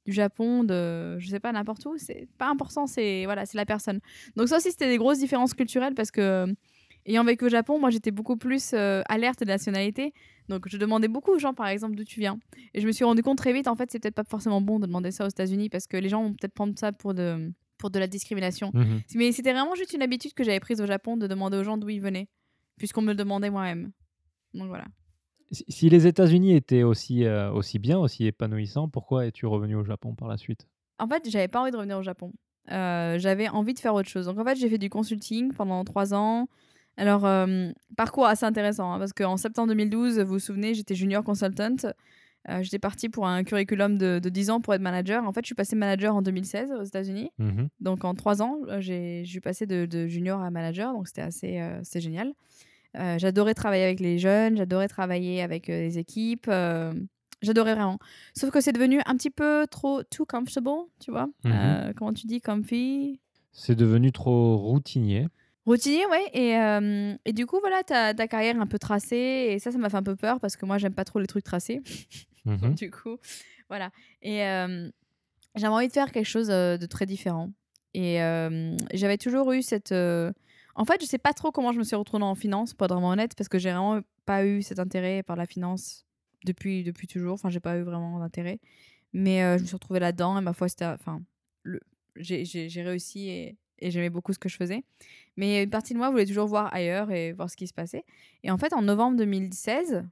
[0.06, 1.18] du Japon, de.
[1.20, 1.96] Je sais pas, n'importe où.
[1.98, 4.00] C'est pas important, c'est voilà, la personne.
[4.36, 6.20] Donc, ça aussi, c'était des grosses différences culturelles parce que.
[6.20, 6.52] euh,
[7.06, 10.14] Ayant vécu au Japon, moi j'étais beaucoup plus euh, alerte de nationalité.
[10.48, 12.38] Donc je demandais beaucoup aux gens, par exemple, d'où tu viens.
[12.74, 14.78] Et je me suis rendu compte très vite, en fait, c'est peut-être pas forcément bon
[14.78, 17.52] de demander ça aux États-Unis parce que les gens vont peut-être prendre ça pour de,
[17.78, 18.70] pour de la discrimination.
[18.74, 19.00] Mhm.
[19.14, 21.78] Mais c'était vraiment juste une habitude que j'avais prise au Japon de demander aux gens
[21.78, 22.28] d'où ils venaient,
[22.76, 23.92] puisqu'on me le demandait moi-même.
[24.52, 24.86] Donc voilà.
[25.50, 29.84] Si, si les États-Unis étaient aussi, euh, aussi bien, aussi épanouissants, pourquoi es-tu revenu au
[29.84, 30.66] Japon par la suite?
[30.98, 32.32] En fait, j'avais pas envie de revenir au Japon.
[32.70, 34.26] Euh, j'avais envie de faire autre chose.
[34.26, 36.48] Donc en fait, j'ai fait du consulting pendant trois ans.
[36.96, 41.24] Alors, euh, parcours assez intéressant, hein, parce qu'en septembre 2012, vous vous souvenez, j'étais junior
[41.24, 41.76] consultant.
[42.50, 45.24] Euh, J'étais partie pour un curriculum de, de 10 ans pour être manager.
[45.24, 47.30] En fait, je suis passée manager en 2016 aux États-Unis.
[47.38, 47.68] Mhm.
[47.80, 51.08] Donc en trois ans, euh, j'ai je suis passée de, de junior à manager, donc
[51.08, 52.34] c'était assez euh, c'était génial.
[52.96, 56.50] Euh, j'adorais travailler avec les jeunes, j'adorais travailler avec les équipes,
[57.40, 57.98] j'adorais vraiment.
[58.36, 61.28] Sauf que c'est devenu un petit peu trop too comfortable, tu vois.
[61.44, 61.94] Mhm.
[61.96, 62.42] Comment tu dis?
[62.42, 63.20] Comfy?
[63.52, 65.28] C'est devenu trop routinier.
[65.66, 66.30] Routinier, ouais.
[66.34, 69.48] Et, euh, et du coup, voilà, ta, ta carrière un peu tracée.
[69.50, 71.26] Et ça, ça m'a fait un peu peur parce que moi, j'aime pas trop les
[71.26, 71.80] trucs tracés.
[72.46, 72.74] Mhm.
[72.74, 73.16] du coup,
[73.70, 73.90] voilà.
[74.20, 74.90] Et euh,
[75.54, 77.50] j'avais envie de faire quelque chose euh, de très différent.
[77.94, 79.92] Et euh, j'avais toujours eu cette.
[80.74, 82.92] En fait, je sais pas trop comment je me suis retournée en finance, pour être
[82.92, 86.04] vraiment honnête, parce que j'ai vraiment pas eu cet intérêt par la finance
[86.44, 87.32] depuis, depuis toujours.
[87.32, 88.58] Enfin, j'ai pas eu vraiment d'intérêt.
[89.14, 90.84] Mais je me suis retrouvée là-dedans et ma foi, c'était.
[90.84, 91.22] Enfin,
[91.62, 91.80] le...
[92.16, 94.84] j'ai réussi et, et j'aimais beaucoup ce que je faisais.
[95.36, 98.04] Mais une partie de moi voulait toujours voir ailleurs et voir ce qui se passait.
[98.42, 100.04] Et en fait, en novembre 2016,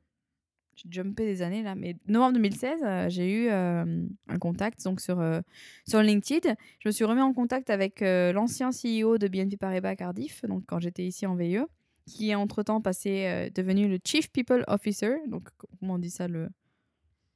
[0.77, 3.85] j'ai jumpé des années là, mais novembre 2016, euh, j'ai eu euh,
[4.29, 5.41] un contact donc sur, euh,
[5.87, 6.55] sur LinkedIn.
[6.81, 10.81] Je me suis remis en contact avec l'ancien CEO de BNP Paribas Cardiff, donc quand
[10.81, 11.59] j'étais ici en VIE,
[12.07, 15.49] qui est entre-temps passé, devenu le Chief People Officer, donc
[15.79, 16.49] comment on dit ça, le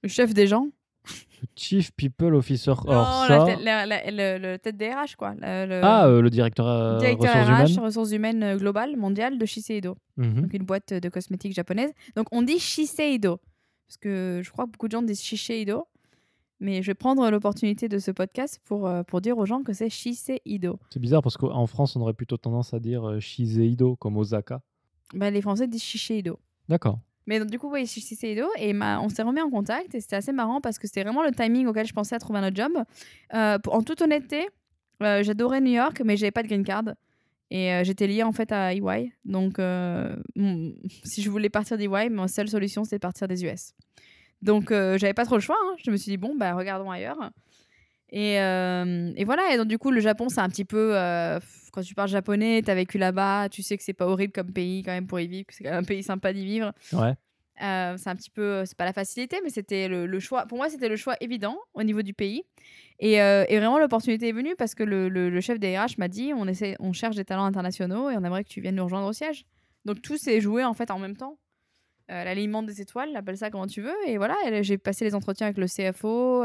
[0.07, 0.71] chef des gens.
[1.55, 2.73] Chief People Officer.
[2.87, 2.93] Non,
[3.29, 5.35] la tête- la- la- le, le tête des RH, quoi.
[5.41, 7.85] Le, Ah, euh, le directeur, euh, directeur ressources RH, humaines.
[7.85, 9.97] ressources humaines euh, globales, mondiales de Shiseido.
[10.17, 10.43] Mhm.
[10.43, 11.93] donc une boîte de cosmétiques japonaise.
[12.17, 13.39] Donc on dit Shiseido,
[13.87, 15.87] parce que je crois que beaucoup de gens disent Shiseido,
[16.59, 19.75] mais je vais prendre l'opportunité de ce podcast pour, euh, pour dire aux gens que
[19.75, 20.79] c'est Shiseido.
[20.91, 24.63] C'est bizarre parce qu'en France, on aurait plutôt tendance à dire Shiseido comme Osaka.
[25.15, 26.39] Ben, les Français disent Shiseido.
[26.69, 26.99] D'accord.
[27.27, 30.17] Mais donc, du coup, oui, Shiseido, et ma- on s'est remis en contact, et c'était
[30.17, 32.73] assez marrant parce que c'était vraiment le timing auquel je pensais trouver un autre job.
[33.35, 34.47] Euh, en toute honnêteté,
[35.03, 36.85] euh, j'adorais New York, mais j'avais pas de green card.
[37.51, 39.13] Et euh, j'étais liée en fait à EY.
[39.25, 39.59] Donc,
[41.05, 43.73] si je voulais partir d'EY, ma seule solution c'était de partir des US.
[44.43, 45.57] Donc, j'avais pas trop le choix.
[45.65, 45.75] hein.
[45.85, 47.31] Je me suis dit, bon, bah, regardons ailleurs.
[48.11, 49.53] Et, et voilà.
[49.53, 50.93] Et donc, du coup, le Japon, c'est un petit peu.
[51.77, 54.53] Euh, quand tu parles japonais, t'as vécu là-bas, tu sais que c'est pas horrible comme
[54.53, 56.73] pays quand même pour y vivre, que c'est quand même un pays sympa d'y vivre.
[56.93, 57.15] Ouais.
[57.63, 60.45] Euh, c'est un petit peu, c'est pas la facilité, mais c'était le, le choix.
[60.47, 62.43] Pour moi, c'était le choix évident au niveau du pays.
[62.99, 65.97] Et, euh, et vraiment, l'opportunité est venue parce que le, le- le chef des RH
[65.99, 68.75] m'a dit on, essaie, on cherche des talents internationaux et on aimerait que tu viennes
[68.77, 69.45] nous rejoindre au siège.
[69.87, 71.39] Donc tout s'est joué en fait en même temps.
[72.11, 73.95] Euh, L'alignement des étoiles, appelle ça comment tu veux.
[74.07, 76.45] Et voilà, j'ai passé les entretiens avec le CFO,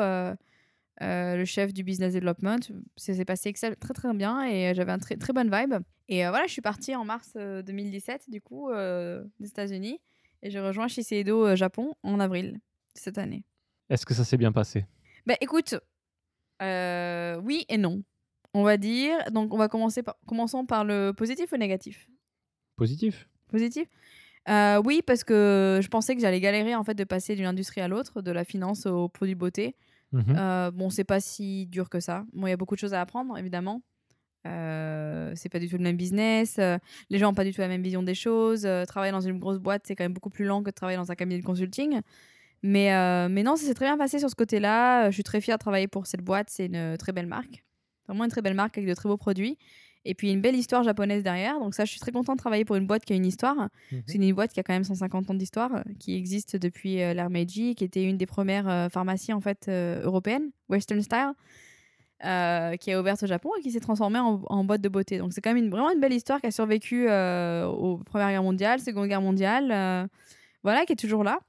[1.01, 2.59] euh, euh, le chef du business development.
[2.95, 5.75] Ça s'est passé très très bien et j'avais un très très bonne vibe.
[6.07, 9.99] Et euh, voilà, je suis partie en mars euh, 2017 du coup euh, des États-Unis
[10.43, 12.59] et j'ai rejoint Shiseido euh, Japon en avril
[12.93, 13.43] cette année.
[13.89, 14.85] Est-ce que ça s'est bien passé?
[15.25, 15.75] Bah écoute,
[16.61, 18.03] euh, oui et non.
[18.53, 22.09] On va dire, donc on va commencer par, commençons par le positif ou négatif?
[22.75, 23.87] Positif Positif?
[24.49, 27.79] Euh, Oui, parce que je pensais que j'allais galérer en fait de passer d'une industrie
[27.81, 29.75] à l'autre, de la finance aux produits beauté.
[30.11, 30.35] Mhm.
[30.37, 32.25] Euh, bon, c'est pas si dur que ça.
[32.33, 33.81] Bon, il y a beaucoup de choses à apprendre, évidemment.
[34.47, 36.57] Euh, c'est pas du tout le même business.
[36.57, 36.77] euh,
[37.09, 38.67] les gens n'ont pas du tout la même vision des choses.
[38.87, 41.11] travailler dans une grosse boîte, c'est quand même beaucoup plus lent que de travailler dans
[41.11, 42.01] un cabinet de consulting.
[42.63, 42.89] Mais,
[43.29, 45.09] mais non, ça s'est très bien passé sur ce côté-là.
[45.09, 46.49] Je suis très fière de travailler pour cette boîte.
[46.49, 47.63] C'est une très belle marque.
[48.07, 49.57] Vraiment une très belle marque avec de très beaux produits.
[50.03, 51.59] Et puis une belle histoire japonaise derrière.
[51.59, 53.55] Donc ça, je suis très contente de travailler pour une boîte qui a une histoire.
[53.91, 54.01] Mhm.
[54.07, 57.13] C'est une boîte qui a quand même 150 ans d'histoire, euh, qui existe depuis euh,
[57.13, 61.33] l'ère Meiji, qui était une des premières euh, pharmacies en fait européennes, Western Style,
[62.25, 65.17] euh, qui a ouverte au Japon et qui s'est transformée en, en boîte de beauté.
[65.17, 68.29] Donc c'est quand même une- vraiment une belle histoire qui a survécu euh, aux Première
[68.29, 70.07] Guerre mondiale, Seconde Guerre mondiale, euh,
[70.63, 71.39] voilà, qui est toujours là.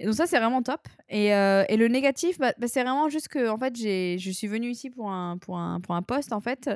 [0.00, 0.80] Et donc ça c'est vraiment top.
[1.08, 4.48] Et, et le négatif, bah, bah, c'est vraiment juste que en fait j'ai, je suis
[4.48, 6.68] venue ici pour un, pour un, pour un poste en fait.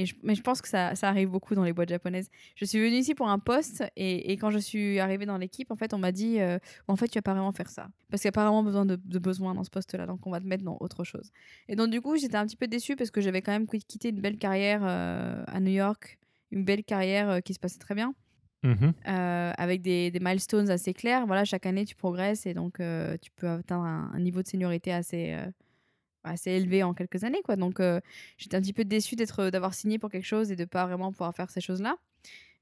[0.00, 2.30] Et je- mais je pense que ça, ça arrive beaucoup dans les boîtes japonaises.
[2.54, 5.72] Je suis venue ici pour un poste et, et quand je suis arrivée dans l'équipe,
[5.72, 7.88] en fait, on m'a dit euh, en fait, tu vas pas vraiment faire ça.
[8.08, 10.30] Parce qu'il y a pas vraiment besoin de, de besoin dans ce poste-là, donc on
[10.30, 11.32] va te mettre dans autre chose.
[11.68, 14.10] Et donc, du coup, j'étais un petit peu déçue parce que j'avais quand même quitté
[14.10, 16.18] une belle carrière euh, à New York,
[16.52, 18.14] une belle carrière euh, qui se passait très bien,
[18.62, 18.92] Mhm.
[19.08, 21.26] euh, avec des, des milestones assez clairs.
[21.26, 24.48] Voilà, chaque année, tu progresses et donc euh, tu peux atteindre un, un niveau de
[24.48, 25.32] seniorité assez.
[25.34, 25.46] euh,
[26.24, 27.56] assez élevé en quelques années quoi.
[27.56, 28.00] Donc euh,
[28.36, 31.12] j'étais un petit peu déçue d'être d'avoir signé pour quelque chose et de pas vraiment
[31.12, 31.96] pouvoir faire ces choses là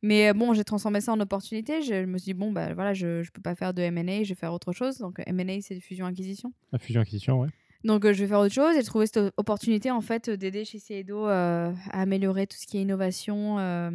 [0.03, 1.83] mais bon j'ai transformé ça en opportunité.
[1.83, 4.29] Je me suis dit bon bah voilà je, je peux pas faire de M&A je
[4.29, 4.99] vais faire autre chose.
[4.99, 7.49] Donc M&A c'est fusion acquisition La fusion-acquisition, ouais.
[7.83, 10.65] donc euh, je vais faire autre chose et j'ai trouvé cette opportunité en fait d'aider
[10.65, 13.91] chez Seido euh, à améliorer tout ce qui est innovation euh,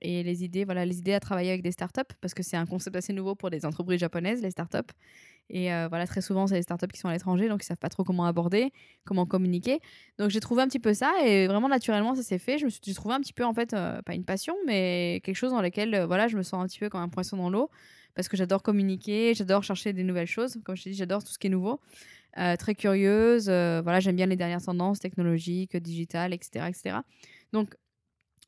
[0.00, 2.66] et les idées voilà les idées à travailler avec des startups parce que c'est un
[2.66, 4.92] concept assez nouveau pour les entreprises japonaises les startups
[5.50, 7.76] et euh, voilà très souvent c'est les startups qui sont à l'étranger donc ils savent
[7.76, 8.72] pas trop comment aborder
[9.04, 9.80] comment communiquer
[10.18, 12.70] donc j'ai trouvé un petit peu ça et vraiment naturellement ça s'est fait je me
[12.70, 15.50] suis j'ai trouvé un petit peu en fait euh, pas une passion mais quelque chose
[15.50, 17.70] dans lequel euh, voilà je me sens un petit peu comme un poisson dans l'eau
[18.14, 20.56] parce que j'adore communiquer, j'adore chercher des nouvelles choses.
[20.62, 21.80] Comme je t'ai dit, j'adore tout ce qui est nouveau.
[22.36, 26.98] Très curieuse, voilà, j'aime bien les dernières tendances technologiques, digitales, etc., etc.
[27.52, 27.74] Donc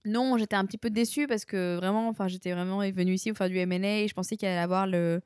[0.05, 3.39] non, j'étais un petit peu déçue parce que vraiment, enfin, j'étais vraiment venue ici pour
[3.39, 5.21] faire du M&A et je pensais qu'il allait avoir le,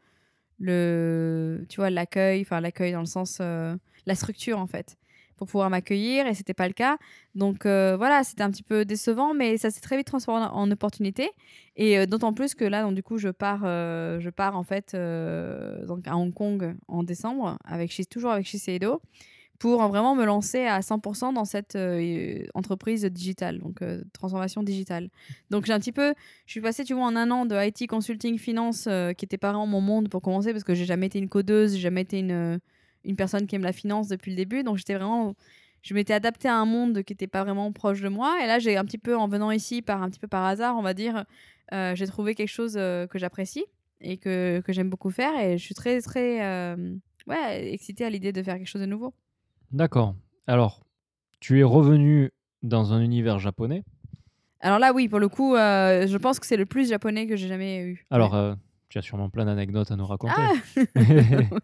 [0.61, 3.77] le, tu vois, l'accueil, enfin l'accueil dans le sens, euh,
[4.07, 4.97] la structure en fait,
[5.37, 6.99] pour pouvoir m'accueillir et c'était pas le cas.
[7.35, 10.71] Donc euh, voilà, c'était un petit peu décevant, mais ça s'est très vite transformé en,
[10.71, 11.31] opportunité
[11.77, 14.63] et euh, d'autant plus que là, donc du coup, je pars, euh, je pars en
[14.63, 14.95] fait
[15.87, 19.01] donc à Hong Kong en décembre avec toujours avec Shiseido
[19.61, 25.11] pour vraiment me lancer à 100% dans cette euh, entreprise digitale, donc euh, transformation digitale.
[25.51, 26.15] Donc j'ai un petit peu,
[26.47, 29.37] je suis passée, tu vois, en un an de IT consulting finance euh, qui était
[29.37, 32.01] pas vraiment mon monde pour commencer parce que j'ai jamais été une codeuse, j'ai jamais
[32.01, 32.59] été une,
[33.05, 34.63] une personne qui aime la finance depuis le début.
[34.63, 35.35] Donc j'étais vraiment,
[35.83, 38.39] je m'étais adaptée à un monde qui était pas vraiment proche de moi.
[38.43, 40.79] Et là, j'ai un petit peu, en venant ici par un petit peu par hasard,
[40.79, 41.27] on va dire,
[41.71, 43.67] j'ai trouvé quelque chose que j'apprécie
[44.01, 45.39] et que, que j'aime beaucoup faire.
[45.39, 46.75] Et je suis très, très,
[47.27, 49.13] ouais, excitée à l'idée de faire quelque chose de nouveau.
[49.73, 50.15] D'accord.
[50.47, 50.81] Alors,
[51.41, 52.31] tu es revenu
[52.63, 53.85] dans un univers japonais.
[54.61, 57.37] Alors là, oui, pour le coup, euh, je pense que c'est le plus japonais que
[57.37, 58.07] j'ai jamais eu.
[58.11, 58.55] Alors, euh,
[58.89, 60.35] tu as sûrement plein d'anecdotes à nous raconter.
[60.37, 61.01] Ah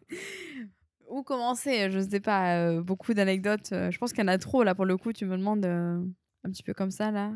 [1.11, 1.91] Où commencer?
[1.91, 2.57] Je sais pas.
[2.57, 3.69] euh, beaucoup d'anecdotes.
[3.73, 5.13] je pense qu'il y en a trop là pour le coup.
[5.13, 6.05] Tu me demandes un
[6.51, 7.33] petit peu comme ça là.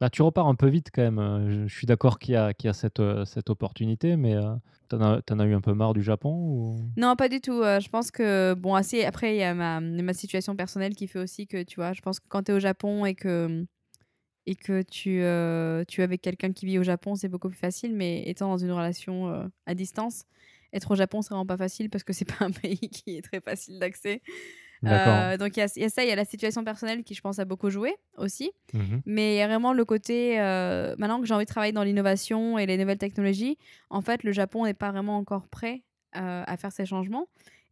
[0.00, 1.18] Bah, tu repars un peu vite quand même.
[1.18, 4.36] euh, Je, suis d'accord qu'il y a, qu'il y a cette, euh, cette opportunité, mais
[4.36, 4.54] euh,
[4.88, 6.80] t'en as, as eu un peu marre du Japon ou...
[6.96, 7.60] Non, pas du tout.
[7.62, 9.04] euh, je pense que bon, assez.
[9.04, 11.92] Après, il y a ma, ma situation personnelle qui fait aussi que tu vois.
[11.94, 13.66] Je pense que quand tu es au Japon et que
[14.46, 15.20] et que tu
[15.88, 17.94] tu es avec quelqu'un qui vit au Japon, c'est beaucoup plus facile.
[17.94, 20.24] Mais étant dans une relation à distance,
[20.72, 23.22] être au Japon, c'est vraiment pas facile parce que c'est pas un pays qui est
[23.22, 24.22] très facile d'accès.
[24.84, 27.02] Euh, donc il y, a- il y a ça, il y a la situation personnelle
[27.02, 28.52] qui, je pense, a beaucoup joué aussi.
[28.74, 29.02] Mhm.
[29.06, 31.82] Mais il y a vraiment le côté, euh, maintenant que j'ai envie de travailler dans
[31.82, 33.58] l'innovation et les nouvelles technologies,
[33.90, 35.82] en fait, le Japon n'est pas vraiment encore prêt
[36.16, 37.26] euh, à faire ces changements.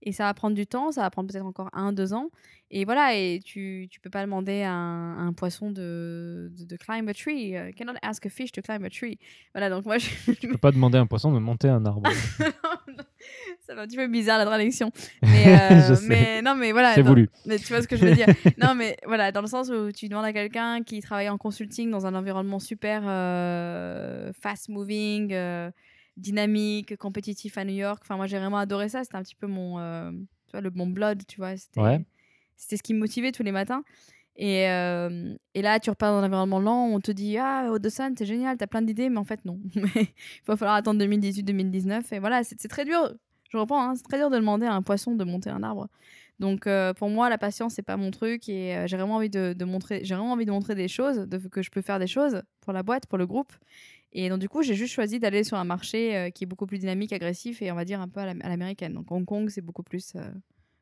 [0.07, 2.31] Et ça va prendre du temps, ça va prendre peut-être encore un, deux ans.
[2.71, 6.65] Et voilà, et tu tu peux pas demander à un, à un poisson de, de,
[6.65, 7.55] de climb a tree.
[7.55, 9.19] uh, cannot ask a fish to climb a tree.
[9.53, 12.09] Voilà, donc moi, je, Tu peux pas demander à un poisson de monter un arbre.
[13.67, 14.91] ça va un petit peu bizarre la traduction.
[15.23, 16.95] Mais, euh, mais non, mais voilà.
[16.95, 17.29] C'est voulu.
[17.47, 18.29] mais tu vois ce que je veux dire
[18.59, 21.91] Non, mais voilà, dans le sens où tu demandes à quelqu'un qui travaille en consulting
[21.91, 25.71] dans un environnement super euh, fast-moving, euh,
[26.17, 28.01] dynamique, compétitif à New York.
[28.03, 29.05] Enfin, moi, j'ai vraiment adoré ça.
[29.05, 31.57] C'était un petit peu mon, euh, tu vois, le bon blood, tu vois.
[31.57, 32.05] C'était, Ouais.
[32.57, 33.83] c'était ce qui me motivait tous les matins.
[34.39, 38.13] Et, euh, et là, tu repars dans un environnement lent, on te dit Ah, Odesan,
[38.19, 39.59] c'est génial, t'as plein d'idées, mais en fait, non.
[39.75, 39.87] Il
[40.47, 42.13] va falloir attendre 2018-2019.
[42.13, 43.15] Et voilà, c'est c'est très dur.
[43.51, 45.89] Je reprends, hein, c'est très dur de demander à un poisson de monter un arbre.
[46.39, 49.31] Donc euh, pour moi, la patience, c'est pas mon truc et euh, j'ai vraiment envie
[49.31, 51.99] de, de montrer, j'ai vraiment envie de montrer des choses, de, que je peux faire
[51.99, 53.53] des choses pour la boîte, pour le groupe.
[54.19, 56.67] Et donc du coup, j'ai juste choisi d'aller sur un marché euh, qui est beaucoup
[56.67, 58.95] plus dynamique, agressif et on va dire un peu à la- à l'américaine.
[58.95, 60.21] Donc Hong Kong, c'est beaucoup plus, euh,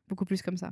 [0.07, 0.71] beaucoup plus comme ça.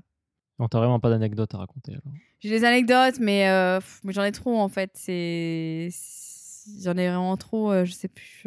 [0.60, 1.92] On t'a vraiment pas d'anecdote à raconter.
[1.92, 2.14] alors.
[2.40, 4.92] J'ai des anecdotes, mais, euh, pff, mais j'en ai trop en fait.
[4.94, 5.90] C'est,
[6.82, 7.84] j'en ai vraiment trop.
[7.84, 8.44] je sais plus.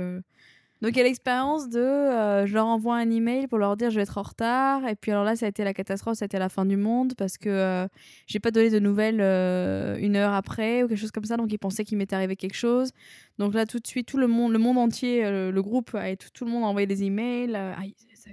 [0.83, 3.91] Donc il y a l'expérience de, euh, je leur envoie un email pour leur dire
[3.91, 4.87] je vais être en retard.
[4.87, 6.77] Et puis alors là, ça a été la catastrophe, ça a été la fin du
[6.77, 7.89] monde parce que euh,
[8.27, 11.37] j'ai pas donné de nouvelles euh, une heure après ou quelque chose comme ça.
[11.39, 12.91] Donc ils pensaient qu'il m'était arrivé quelque chose.
[13.39, 16.15] Donc là, tout de suite, tout le monde, le monde entier, euh, le groupe, a-
[16.17, 17.55] tout, tout le monde a envoyé des emails.
[17.57, 17.79] Ah,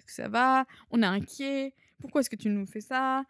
[0.06, 1.74] ça, va, on est inquiet.
[2.00, 3.24] Pourquoi est-ce que tu nous fais ça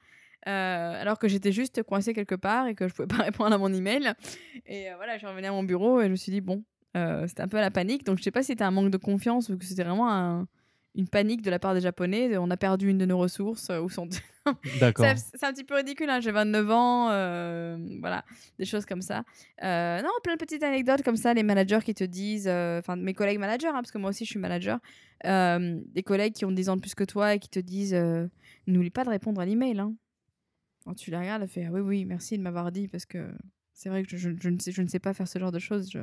[0.46, 3.74] alors que j'étais juste coincée quelque part et que je pouvais pas répondre à mon
[3.74, 4.12] email.
[4.66, 7.28] Et voilà, je suis revenue à mon bureau et je me suis dit, bon, euh,
[7.28, 8.04] c'était un peu la panique.
[8.06, 10.48] Donc je sais pas si c'était un manque de confiance ou que c'était vraiment un-
[10.96, 12.38] une panique de la part des Japonais.
[12.38, 13.70] On a perdu une de nos ressources.
[13.72, 14.08] euh, sont...
[14.80, 15.06] D'accord.
[15.18, 18.24] C'est un petit peu ridicule, hein, j'ai 29 ans, euh, voilà,
[18.60, 19.24] des choses comme ça.
[19.64, 23.14] Euh, non, plein de petites anecdotes comme ça, les managers qui te disent, enfin mes
[23.14, 24.80] collègues managers, hein, parce que moi aussi je suis manager,
[25.24, 27.98] des collègues qui ont 10 ans de plus que toi et qui te disent,
[28.68, 29.80] n'oublie pas de répondre à l'email.
[29.80, 29.94] Hein.
[30.86, 33.32] Quand tu les regardes, elle fait, ah oui, oui, merci de m'avoir dit, parce que
[33.74, 35.52] c'est vrai que je, je- je ne sais, je ne sais pas faire ce genre
[35.54, 35.90] de choses.
[35.90, 36.00] je-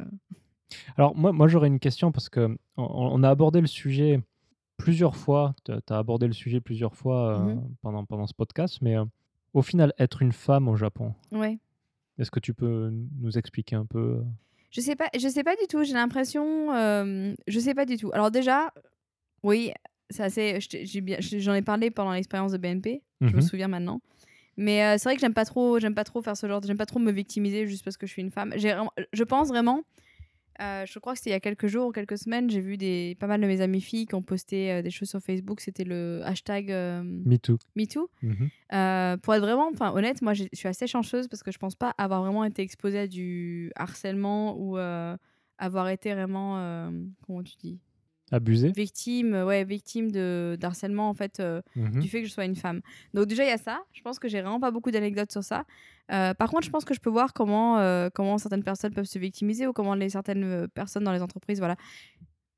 [0.96, 4.20] Alors, moi, moi j'aurais une question parce que on, on a abordé le sujet
[4.76, 5.54] plusieurs fois.
[5.64, 7.74] Tu as abordé le sujet plusieurs fois euh, Mhm.
[7.82, 9.04] pendant, pendant ce podcast, mais euh,
[9.54, 11.58] au final, être une femme au Japon, Ouais.
[12.18, 12.90] est-ce que tu peux
[13.20, 14.22] nous expliquer un peu euh,
[14.70, 15.82] Je sais pas, je sais pas du tout.
[15.84, 18.10] J'ai l'impression, euh, je sais pas du tout.
[18.12, 18.72] Alors déjà,
[19.42, 19.72] oui,
[20.10, 23.02] c'est j'ai bien- J'en ai parlé pendant l'expérience de BNP.
[23.20, 23.42] Je me Mhm.
[23.42, 24.00] souviens maintenant.
[24.56, 26.60] Mais euh, c'est vrai que j'aime pas trop, j'aime pas trop faire ce genre.
[26.62, 28.52] J'aime pas trop me victimiser juste parce que je suis une femme.
[28.56, 29.82] Je pense vraiment.
[30.60, 32.50] Euh, je crois que c'était il y a quelques jours ou quelques semaines.
[32.50, 35.08] J'ai vu des pas mal de mes amies filles qui ont posté euh, des choses
[35.08, 35.60] sur Facebook.
[35.60, 37.58] C'était le hashtag euh, Me too.
[37.76, 38.10] MeToo.
[38.22, 39.18] Mhm.
[39.22, 42.22] Pour être vraiment honnête, moi je suis assez chanceuse parce que je pense pas avoir
[42.22, 44.76] vraiment été exposée à du harcèlement ou
[45.58, 46.90] avoir été vraiment.
[47.26, 47.80] comment tu dis
[48.32, 52.00] Abusé victime, euh, ouais, victime de d'harcèlement en fait euh, Mhm.
[52.00, 52.80] du fait que je sois une femme.
[53.14, 53.80] Donc déjà il y a ça.
[53.92, 55.64] Je pense que j'ai vraiment pas beaucoup d'anecdotes sur ça.
[56.12, 59.04] Euh, par contre, je pense que je peux voir comment euh, comment certaines personnes peuvent
[59.04, 61.76] se victimiser ou comment les certaines personnes dans les entreprises, voilà.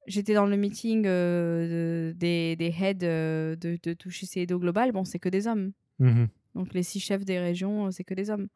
[0.09, 4.91] J'étais dans le meeting de- des, des heads de, de tout Shiseido Global.
[4.93, 5.73] Bon, c'est que des hommes.
[6.01, 6.29] Mhm.
[6.57, 8.49] Donc les six chefs des régions, c'est que des hommes.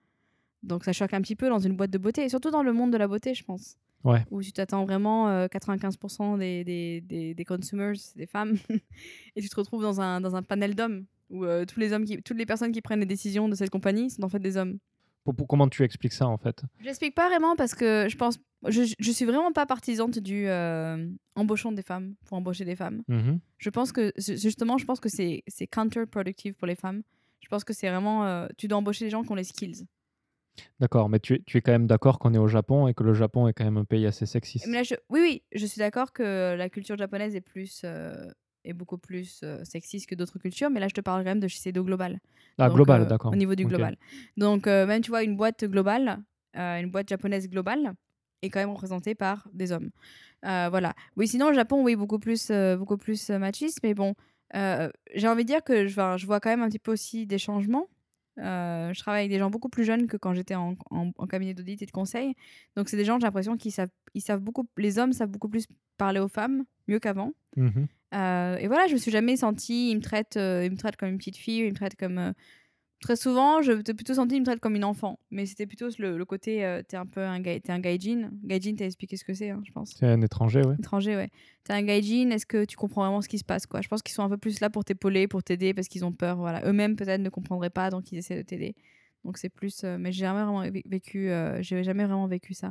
[0.62, 2.72] Donc ça choque un petit peu dans une boîte de beauté, et surtout dans le
[2.72, 3.76] monde de la beauté, je pense.
[4.04, 4.24] Ouais.
[4.30, 8.56] Où tu t'attends vraiment euh, 95% des, des, des, des consumers, des femmes,
[9.36, 12.04] et tu te retrouves dans un, dans un panel d'hommes, où euh, tous les hommes
[12.04, 14.56] qui, toutes les personnes qui prennent les décisions de cette compagnie sont en fait des
[14.56, 14.78] hommes.
[15.24, 16.62] Pour- pour- comment tu expliques ça en fait?
[16.78, 18.38] Je l'explique pas vraiment parce que je pense,
[18.68, 23.02] je, je suis vraiment pas partisante du euh, embauchant des femmes pour embaucher des femmes.
[23.08, 23.40] Mhm.
[23.58, 27.02] Je pense que ju- justement, je pense que c'est c'est counterproductive pour les femmes.
[27.40, 29.84] Je pense que c'est vraiment, euh, tu dois embaucher les gens qui ont les skills.
[30.80, 33.02] D'accord, mais tu es, tu es quand même d'accord qu'on est au Japon et que
[33.04, 34.66] le Japon est quand même un pays assez sexiste.
[34.68, 38.26] Mais là, je- Oui, oui, je suis d'accord que la culture japonaise est plus euh,
[38.64, 41.40] est beaucoup plus euh, sexiste que d'autres cultures, mais là, je te parle quand même
[41.40, 42.18] de Shiseido global.
[42.58, 43.32] ah, Donc, global, euh, d'accord.
[43.32, 43.96] Au niveau du global.
[44.36, 46.22] Donc, même, tu vois, une boîte globale,
[46.54, 47.94] une boîte japonaise globale,
[48.42, 49.90] est quand même représentée par des hommes.
[50.42, 50.94] Voilà.
[51.16, 54.14] Oui, sinon, au Japon, oui, beaucoup plus, beaucoup plus machiste, mais bon,
[54.52, 57.26] j'ai envie de dire que je, enfin, je vois quand même un petit peu aussi
[57.26, 57.86] des changements.
[58.38, 61.26] Euh, je travaille avec des gens beaucoup plus jeunes que quand j'étais en, en- en
[61.26, 62.34] cabinet d'audit et de conseil.
[62.76, 65.48] Donc, c'est des gens, j'ai l'impression qu'ils savent, ils savent beaucoup, les hommes savent beaucoup
[65.48, 67.32] plus parler aux femmes, mieux qu'avant.
[67.56, 67.86] Mhm.
[68.14, 70.96] Euh, et voilà, je me suis jamais sentie, il me traite, euh, il me traite
[70.96, 72.32] comme une petite fille, il me traite comme
[73.00, 75.18] très souvent, je t'ai plutôt senti, il me traite comme une enfant.
[75.30, 78.30] Mais c'était plutôt le, le côté, euh, t'es un peu un t'es un gaijin.
[78.44, 79.94] Gaijin, t'as expliqué ce que c'est, hein, je pense.
[79.98, 80.74] C'est un étranger, ouais.
[80.78, 81.30] Étranger, ouais.
[81.64, 83.80] T'es un gaijin, est-ce que tu comprends vraiment ce qui se passe, quoi?
[83.82, 86.12] Je pense qu'ils sont un peu plus là pour t'épauler, pour t'aider, parce qu'ils ont
[86.12, 86.62] peur, voilà.
[86.66, 88.74] Eux-mêmes peut-être ne comprendraient pas, donc ils essaient de t'aider.
[89.24, 92.54] Donc c'est plus, euh, mais j'ai jamais vraiment vé- vécu, euh, j'ai jamais vraiment vécu
[92.54, 92.70] ça.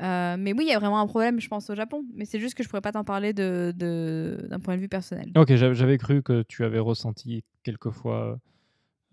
[0.00, 2.04] Euh, mais oui, il y a vraiment un problème, je pense, au Japon.
[2.14, 4.88] Mais c'est juste que je pourrais pas t'en parler de, de- d'un point de vue
[4.88, 5.30] personnel.
[5.36, 8.38] Ok, j'avais cru que tu avais ressenti quelquefois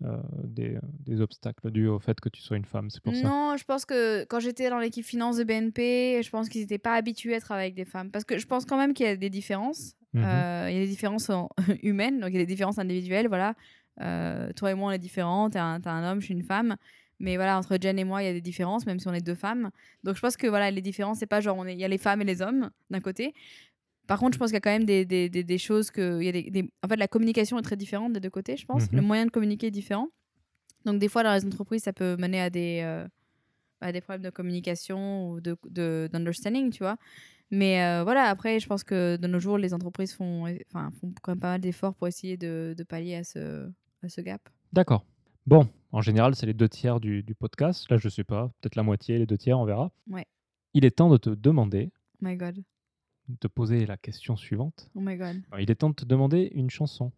[0.04, 3.22] euh, des, des obstacles dus au fait que tu sois une femme, c'est pour ça.
[3.22, 6.78] Non, je pense que quand j'étais dans l'équipe finance de BNP, je pense qu'ils n'étaient
[6.78, 8.10] pas habitués à travailler avec des femmes.
[8.10, 9.94] Parce que je pense quand même qu'il y a des différences.
[10.14, 10.22] Mhm.
[10.24, 11.48] Euh, il y a des différences en-
[11.82, 13.28] humaines, donc il y a des différences individuelles.
[13.28, 13.54] Voilà.
[14.00, 15.50] Euh, toi et moi, on est différents.
[15.50, 16.76] T'es un, t'es un homme, je suis une femme.
[17.20, 19.20] Mais voilà, entre Jen et moi, il y a des différences, même si on est
[19.26, 19.70] deux femmes.
[20.04, 21.88] Donc je pense que voilà, les différences, c'est pas genre, on est- il y a
[21.88, 23.34] les femmes et les hommes d'un côté.
[24.08, 26.20] Par contre, je pense qu'il y a quand même des, des, des, des choses que.
[26.20, 28.56] il Y a des, des- En fait, la communication est très différente des deux côtés,
[28.56, 28.90] je pense.
[28.90, 28.96] Mhm.
[28.98, 30.08] Le moyen de communiquer est différent.
[30.84, 33.06] Donc, des fois, dans les entreprises, ça peut mener à des, euh,
[33.80, 36.96] à des problèmes de communication ou de, de- d'understanding, tu vois.
[37.50, 41.12] Mais euh, voilà, après, je pense que de nos jours, les entreprises font, enfin, font
[41.22, 43.68] quand même pas mal d'efforts pour essayer de, de pallier à ce,
[44.02, 44.40] à ce gap.
[44.72, 45.04] D'accord.
[45.46, 47.90] Bon, en général, c'est les deux tiers du, du podcast.
[47.90, 49.90] Là, je sais pas, peut-être la moitié, les deux tiers, on verra.
[50.10, 50.26] Ouais.
[50.74, 51.90] Il est temps de te demander,
[52.20, 52.62] Oh my god.
[53.40, 54.88] Te poser la question suivante.
[54.94, 55.42] Oh my god.
[55.58, 57.12] Il est temps de te demander une chanson.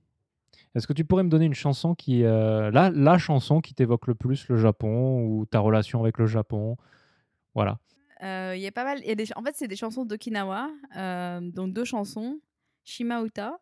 [0.75, 4.07] Est-ce que tu pourrais me donner une chanson qui, euh, la, la chanson qui t'évoque
[4.07, 6.77] le plus le Japon ou ta relation avec le Japon?
[7.55, 7.79] Voilà.
[8.23, 8.99] Euh, Il y a pas mal.
[9.03, 10.71] il Y a des, ch- en fait, c'est des chansons d'Okinawa.
[10.97, 12.41] euh, donc, deux chansons
[12.85, 13.59] Shimauta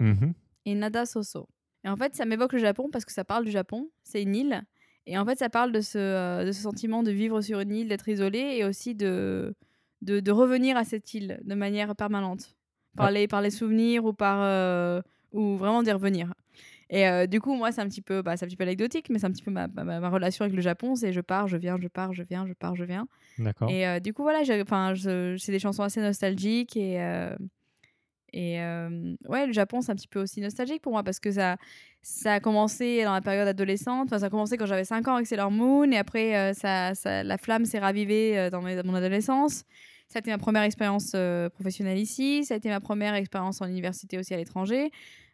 [0.00, 0.32] Mhm.
[0.66, 1.48] et Nada Soso.
[1.84, 3.88] Et en fait, ça m'évoque le Japon parce que ça parle du Japon.
[4.02, 4.62] C'est une île.
[5.06, 7.72] Et en fait, ça parle de ce, euh, de ce sentiment de vivre sur une
[7.74, 9.54] île, d'être isolé et aussi de,
[10.02, 12.54] de, de revenir à cette île de manière permanente.
[12.96, 13.10] Par, Ah.
[13.12, 14.38] les, par les souvenirs ou par.
[14.42, 15.00] euh,
[15.32, 16.32] ou vraiment d'y revenir.
[16.90, 19.10] Et euh, du coup, moi, c'est un petit peu, bah, c'est un petit peu anecdotique,
[19.10, 20.94] mais c'est un petit peu ma, ma, ma relation avec le Japon.
[20.96, 23.06] C'est je pars, je viens, je pars, je viens, je pars, je viens.
[23.38, 23.68] D'accord.
[23.70, 26.98] Et euh, du coup, voilà, enfin, c'est des chansons assez nostalgiques et.
[28.32, 31.30] Et euh, ouais, le Japon, c'est un petit peu aussi nostalgique pour moi parce que
[31.30, 31.56] ça,
[32.02, 34.08] ça a commencé dans la période adolescente.
[34.08, 36.94] Enfin, ça a commencé quand j'avais 5 ans avec Sailor Moon et après, euh, ça,
[36.94, 39.64] ça- la flamme s'est ravivée dans, mes- dans mon adolescence.
[40.08, 42.44] Ça a été ma première expérience euh, professionnelle ici.
[42.44, 44.90] Ça a été ma première expérience en université aussi à l'étranger.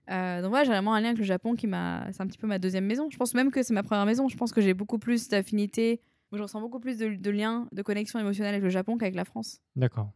[0.08, 2.06] Donc voilà, j'ai vraiment un lien avec le Japon qui m'a.
[2.12, 3.08] C'est un petit peu ma deuxième maison.
[3.10, 4.28] Je pense même que c'est ma première maison.
[4.28, 6.00] Je pense que j'ai beaucoup plus d'affinité.
[6.32, 9.24] Je ressens beaucoup plus de, de liens, de connexion émotionnelle avec le Japon qu'avec la
[9.24, 9.60] France.
[9.76, 10.10] D'accord.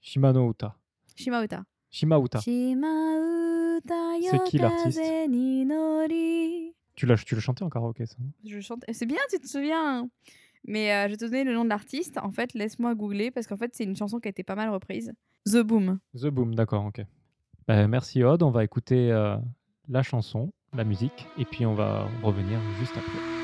[0.00, 0.74] Shimano Uta.
[1.14, 1.64] Shimauta.
[1.94, 2.40] Shimauta.
[2.40, 3.94] Shimauta
[4.28, 5.00] C'est qui l'artiste?
[6.96, 8.84] Tu l'as tu le chantais en karaoké, ça Je chante.
[8.92, 10.08] C'est bien, tu te souviens.
[10.66, 12.18] Mais euh, je vais te donner le nom de l'artiste.
[12.18, 14.70] En fait, laisse-moi googler parce qu'en fait, c'est une chanson qui a été pas mal
[14.70, 15.12] reprise.
[15.46, 16.00] The Boom.
[16.20, 17.00] The Boom, d'accord, ok.
[17.68, 19.36] Ben, merci Odd, on va écouter euh,
[19.88, 23.43] la chanson, la musique, et puis on va revenir juste après.「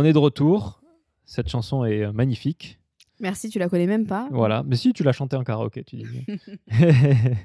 [0.00, 0.80] on est de retour.
[1.24, 2.78] Cette chanson est euh, magnifique.
[3.20, 4.28] Merci, tu la connais même pas.
[4.30, 4.62] Voilà.
[4.66, 6.06] Mais si, tu l'as chantée en karaoké, tu dis.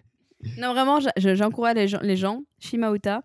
[0.59, 3.23] Non, vraiment, j'encourage les gens, les gens, Shimauta,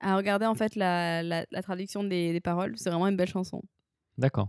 [0.00, 2.72] à regarder en fait la, la- la traduction des, des paroles.
[2.76, 3.62] C'est vraiment une belle chanson.
[4.16, 4.48] D'accord.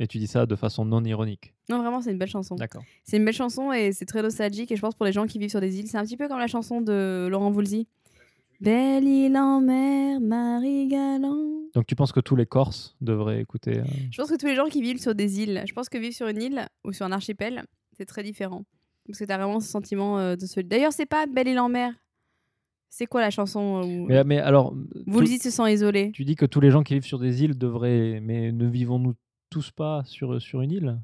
[0.00, 1.54] Et tu dis ça de façon non ironique.
[1.68, 2.56] Non, vraiment, c'est une belle chanson.
[2.56, 2.82] D'accord.
[3.04, 4.72] C'est une belle chanson et c'est très nostalgique.
[4.72, 6.26] Et je pense pour les gens qui vivent sur des îles, c'est un petit peu
[6.26, 7.86] comme la chanson de Laurent Voulzy.
[8.60, 11.63] Belle île en mer, Marie Galant.
[11.74, 14.54] Donc tu penses que tous les Corses devraient écouter euh, Je pense que tous les
[14.54, 17.04] gens qui vivent sur des îles, je pense que vivre sur une île ou sur
[17.04, 17.64] un archipel,
[17.96, 18.64] c'est très différent.
[19.06, 20.68] Parce que tu as vraiment ce sentiment euh, de solitude.
[20.68, 21.92] D'ailleurs, c'est pas Belle île en mer.
[22.88, 24.72] C'est quoi la chanson où Mais, mais alors,
[25.08, 26.12] Woolsey se sent isolé?
[26.12, 28.20] tu dis que tous les gens qui vivent sur des îles devraient.
[28.20, 29.14] Mais ne vivons-nous
[29.50, 31.00] tous pas sur, sur une île?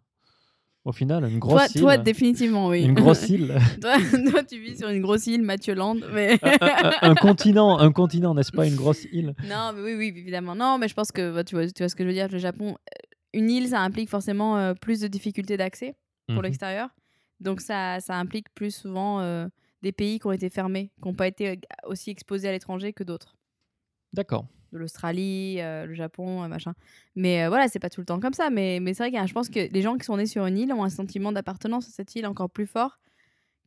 [0.84, 1.80] Au final, une grosse toi, île.
[1.80, 2.82] toi, définitivement, oui.
[2.84, 3.54] Une grosse île.
[3.82, 3.96] toi,
[4.30, 5.96] toi, tu vis sur une grosse île, Mathieu Land.
[6.12, 6.38] Mais...
[6.42, 9.34] un, un- un continent, un continent, n'est-ce pas Une grosse île?
[9.44, 10.54] non, mais oui, oui, évidemment.
[10.54, 12.28] Non, mais je pense que bah, tu, vois, tu vois ce que je veux dire.
[12.28, 15.96] Le Japon, euh, une île, ça implique forcément euh, plus de difficultés d'accès
[16.28, 16.42] pour Mhm.
[16.44, 16.88] l'extérieur.
[17.40, 19.48] Donc ça, ça implique plus souvent euh,
[19.82, 23.02] des pays qui ont été fermés, qui n'ont pas été aussi exposés à l'étranger que
[23.04, 23.36] d'autres.
[24.14, 24.46] D'accord.
[24.72, 26.74] De l'Australie, euh, le Japon, euh, machin.
[27.16, 28.50] Mais euh, voilà, c'est pas tout le temps comme ça.
[28.50, 30.56] Mais, mais c'est vrai que je pense que les gens qui sont nés sur une
[30.58, 32.98] île ont un sentiment d'appartenance à cette île encore plus fort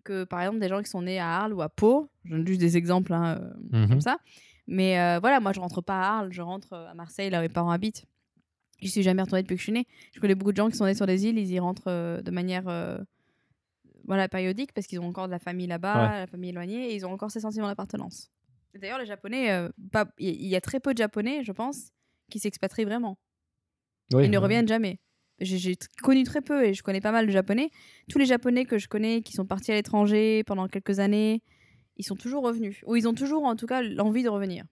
[0.06, 2.10] que par exemple des gens qui sont nés à Arles ou à Pau.
[2.26, 3.40] Je donne juste des exemples hein,
[3.72, 3.90] Mhm.
[3.90, 4.18] comme ça.
[4.68, 7.42] Mais euh, voilà, moi je rentre pas à Arles, je rentre à Marseille, là où
[7.42, 8.06] mes parents habitent.
[8.82, 9.88] Je suis jamais retournée depuis que je suis née.
[10.14, 12.22] Je connais beaucoup de gens qui sont nés sur des îles, ils y rentrent euh,
[12.22, 12.98] de manière euh,
[14.06, 16.20] voilà, périodique parce qu'ils ont encore de la famille là-bas, Ouais.
[16.20, 18.30] la famille éloignée, et ils ont encore ces sentiments d'appartenance.
[18.76, 21.92] D'ailleurs, les Japonais, euh, pas- il y, a très peu de Japonais, je pense,
[22.30, 23.18] qui s'expatrient vraiment.
[24.14, 25.00] Oui, Ils ne reviennent jamais.
[25.40, 27.70] J'ai connu très peu et je connais pas mal de Japonais.
[28.10, 31.42] Tous les Japonais que je connais qui sont partis à l'étranger pendant quelques années,
[31.98, 32.82] ils sont toujours revenus.
[32.88, 34.64] Ou ils ont toujours, en tout cas, l'envie de revenir.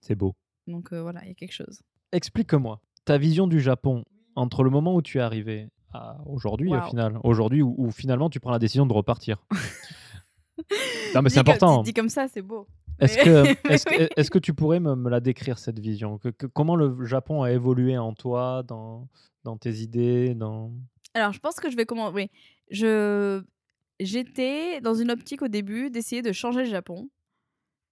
[0.00, 0.34] C'est beau.
[0.66, 1.82] Donc euh, voilà, il y a quelque chose.
[2.12, 4.04] Explique-moi ta vision du Japon
[4.34, 6.88] entre le moment où tu es arrivé à aujourd'hui, au Waouh.
[6.90, 7.18] final.
[7.22, 9.44] Aujourd'hui, où, où finalement tu prends la décision de repartir.
[11.14, 11.82] non, mais c'est comme- important.
[11.82, 12.66] Dit, dit comme ça, c'est beau.
[13.00, 13.56] Est-ce que, Oui.
[13.98, 16.18] que- est-ce que tu pourrais me, me la décrire, cette vision?
[16.18, 19.08] Que- que- Comment le Japon a évolué en toi, dans,
[19.44, 20.72] dans tes idées dans...
[21.14, 22.30] Alors, je pense que je vais comment Oui,
[22.70, 23.42] je
[24.00, 27.08] j'étais dans une optique au début d'essayer de changer le Japon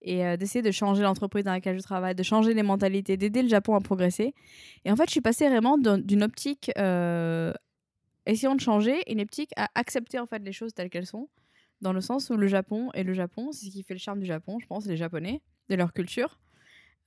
[0.03, 3.41] et euh, d'essayer de changer l'entreprise dans laquelle je travaille, de changer les mentalités, d'aider
[3.43, 4.35] le Japon à progresser.
[4.85, 7.55] Et en fait, je suis passée vraiment d'un- d'une optique euh,
[8.27, 11.31] essayant de changer, une optique à accepter en fait les choses telles qu'elles sont,
[11.85, 14.19] dans le sens où le Japon est le Japon, c'est ce qui fait le charme
[14.19, 16.41] du Japon, je pense, les Japonais, de leur culture.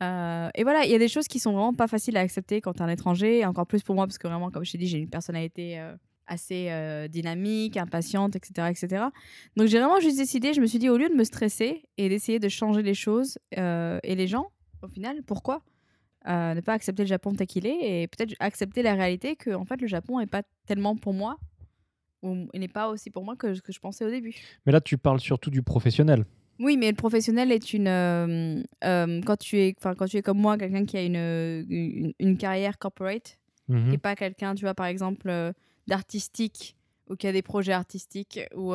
[0.04, 2.62] Euh, et voilà, il y a des choses qui sont vraiment pas faciles à accepter
[2.62, 4.72] quand tu es un étranger, et encore plus pour moi, parce que vraiment, comme je
[4.72, 5.98] t'ai dit, j'ai une personnalité euh,
[6.28, 9.06] assez euh, dynamique, impatiente, etc., etc.
[9.56, 12.08] Donc j'ai vraiment juste décidé, je me suis dit, au lieu de me stresser et
[12.08, 14.52] d'essayer de changer les choses euh, et les gens,
[14.84, 15.64] au final, pourquoi
[16.28, 19.64] ne pas accepter le Japon tel qu'il est et peut-être accepter la réalité que en
[19.64, 21.38] fait le Japon n'est pas tellement pour moi
[22.28, 24.36] ou n'est pas aussi pour moi que, que je pensais au début.
[24.66, 26.26] Mais là, tu parles surtout du professionnel.
[26.60, 27.88] Oui, mais le professionnel est une.
[27.88, 32.14] euh, euh, quand, tu es, quand tu es comme moi, quelqu'un qui a une, une,
[32.20, 33.40] une carrière corporate,
[33.70, 33.84] Mhm.
[33.84, 35.52] qui n'est pas quelqu'un, tu vois, par exemple, euh,
[35.88, 36.76] d'artistique
[37.10, 38.74] ou qui a des projets artistiques ou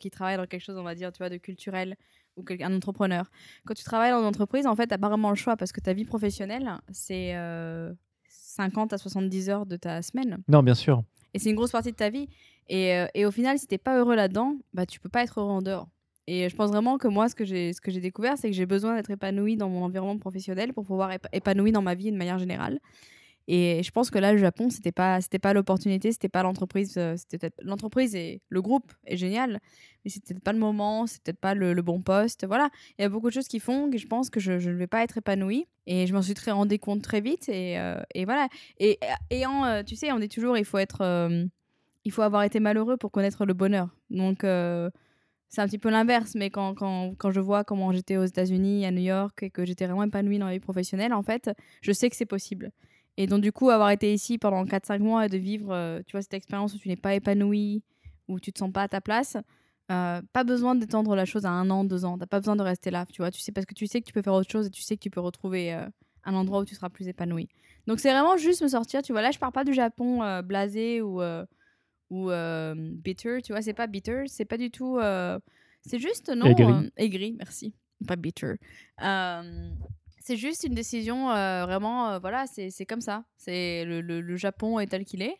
[0.00, 1.96] qui travaille dans quelque chose, on va dire, tu vois, de culturel
[2.36, 3.30] ou un entrepreneur.
[3.66, 5.72] Quand tu travailles dans une entreprise, en fait, tu n'as pas vraiment le choix parce
[5.72, 7.92] que ta vie professionnelle, c'est euh,
[8.28, 10.38] 50 à 70 heures de ta semaine.
[10.48, 11.02] Non, bien sûr.
[11.34, 12.28] Et c'est une grosse partie de ta vie.
[12.68, 15.40] Et, euh, et au final, si t'es pas heureux là-dedans, bah tu peux pas être
[15.40, 15.88] heureux en dehors.
[16.26, 18.54] Et je pense vraiment que moi, ce que j'ai, ce que j'ai découvert, c'est que
[18.54, 22.12] j'ai besoin d'être épanoui dans mon environnement professionnel pour pouvoir être épanoui dans ma vie
[22.12, 22.80] de manière générale.
[23.50, 26.98] Et je pense que là, le Japon, c'était pas, c'était pas l'opportunité, c'était pas l'entreprise.
[26.98, 29.58] euh, C'était l'entreprise et le groupe est génial,
[30.04, 32.46] mais c'était pas le moment, peut-être pas le, bon poste.
[32.46, 32.68] Voilà,
[32.98, 34.86] il y a beaucoup de choses qui font que je pense que je, ne vais
[34.86, 35.66] pas être épanouie.
[35.86, 37.48] Et je m'en suis très rendu compte très vite.
[37.48, 38.48] Et, euh, voilà.
[38.78, 38.98] Et
[39.30, 41.48] ayant, tu sais, on dit toujours, il faut être,
[42.08, 43.94] il faut avoir été malheureux pour connaître le bonheur.
[44.08, 44.88] Donc euh,
[45.50, 48.86] c'est un petit peu l'inverse, mais quand, quand, quand je vois comment j'étais aux États-Unis,
[48.86, 51.50] à New York, et que j'étais vraiment épanouie dans la vie professionnelle, en fait,
[51.82, 52.72] je sais que c'est possible.
[53.18, 56.12] Et donc, du coup, avoir été ici pendant 4-5 mois et de vivre, euh, tu
[56.12, 57.82] vois, cette expérience où tu n'es pas épanoui,
[58.26, 59.36] où tu te sens pas à ta place,
[59.92, 62.16] euh, pas besoin d'étendre la chose à un an, deux ans.
[62.16, 63.30] T'as pas besoin de rester là, tu vois.
[63.30, 64.96] Tu sais, parce que tu sais que tu peux faire autre chose et tu sais
[64.96, 65.72] que tu peux retrouver
[66.24, 67.48] un endroit où tu seras plus épanoui.
[67.86, 69.20] Donc, c'est vraiment juste me sortir, tu vois.
[69.20, 71.20] Là, je pars pas du Japon blasé ou,
[72.10, 73.62] ou euh, bitter, tu vois.
[73.62, 74.98] C'est pas bitter, c'est pas du tout.
[74.98, 75.38] euh,
[75.82, 76.46] c'est juste, non.
[76.46, 76.64] Aigri.
[76.72, 77.74] euh, aigri, merci.
[78.06, 78.54] Pas bitter.
[80.20, 83.24] C'est juste une décision vraiment, voilà, c'est comme ça.
[83.36, 85.36] C'est le, le- le Japon est tel qu'il est.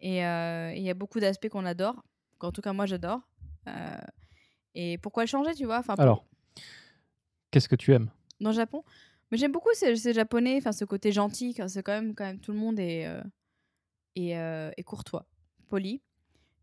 [0.00, 2.02] Et il y a beaucoup d'aspects qu'on adore.
[2.38, 3.20] qu'en tout cas, moi, j'adore.
[4.74, 6.24] Et pourquoi le changer, tu vois enfin, Alors,
[7.50, 8.10] qu'est-ce que tu aimes?
[8.40, 8.82] Dans le Japon?
[9.30, 12.40] Mais j'aime beaucoup ces, ces japonais, enfin ce côté gentil, c'est quand même, quand même
[12.40, 13.06] tout le monde est,
[14.16, 14.30] est,
[14.76, 15.26] est courtois,
[15.64, 16.00] poli.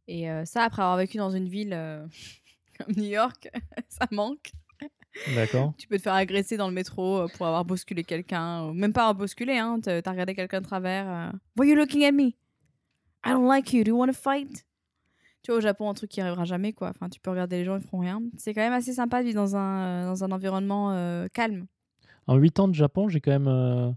[0.08, 2.06] Et euh, ça, après avoir vécu dans une ville euh,
[2.78, 3.50] comme New York,
[3.88, 4.52] ça manque.
[5.36, 5.74] D'accord.
[5.78, 8.94] Tu peux te faire agresser dans le métro euh, pour avoir bousculé quelqu'un, ou même
[8.94, 11.34] pas avoir bousculé, hein, t'as regardé quelqu'un de travers.
[11.58, 12.34] Why you looking at me?
[13.26, 13.84] I don't like you.
[13.84, 14.66] Do you want to fight?
[15.44, 16.90] Tu vois, au Japon, un truc qui arrivera jamais, quoi.
[16.90, 18.22] Enfin, tu peux regarder les gens, ils feront rien.
[18.38, 21.66] C'est quand même assez sympa de vivre dans un, dans un environnement calme.
[22.28, 23.96] En 8 ans de Japon, j'ai quand même,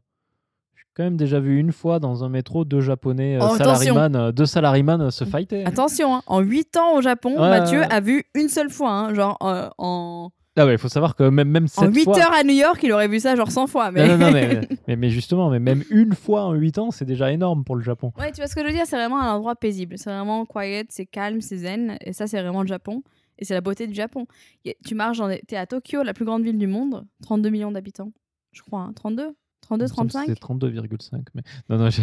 [0.94, 4.32] quand même déjà vu une fois dans un métro deux japonais euh, Oh, salaryman, euh,
[4.32, 5.64] deux salaryman euh, se fighter.
[5.66, 8.90] Attention, hein, en 8 ans au Japon, Ouais, Mathieu ouais, a vu une seule fois,
[8.90, 12.04] hein, genre euh, en, Ah ouais, il faut savoir que même, même en cette 8
[12.04, 12.18] fois...
[12.18, 13.90] heures à New York, il aurait vu ça genre 100 fois.
[13.90, 14.06] Mais...
[14.06, 17.04] Non, non, non, mais, mais, mais justement, mais même une fois en 8 ans, c'est
[17.04, 18.12] déjà énorme pour le Japon.
[18.18, 19.98] Ouais, tu vois ce que je veux dire, c'est vraiment un endroit paisible.
[19.98, 21.96] C'est vraiment quiet, c'est calme, c'est zen.
[22.02, 23.02] Et ça, c'est vraiment le Japon.
[23.38, 24.26] Et c'est la beauté du Japon.
[24.66, 27.72] A- Tu marches, dans t'es à Tokyo, la plus grande ville du monde, 32 millions
[27.72, 28.12] d'habitants.
[28.52, 29.34] Je crois, hein, 32
[29.64, 31.22] 32, Il me semble que 35 C'était 32,5.
[31.34, 31.42] Mais...
[31.68, 32.02] Non, non, j'ai...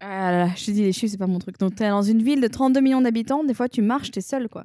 [0.00, 1.58] Ah là là, je te dis, les chiffres, c'est pas mon truc.
[1.58, 4.48] Donc, t'es dans une ville de 32 millions d'habitants, des fois, tu marches, t'es seul,
[4.48, 4.64] quoi.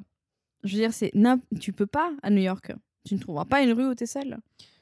[0.64, 1.12] Je veux dire, c'est
[1.60, 2.72] tu peux pas à New York.
[3.04, 4.38] Tu ne trouveras pas une rue où t'es seul.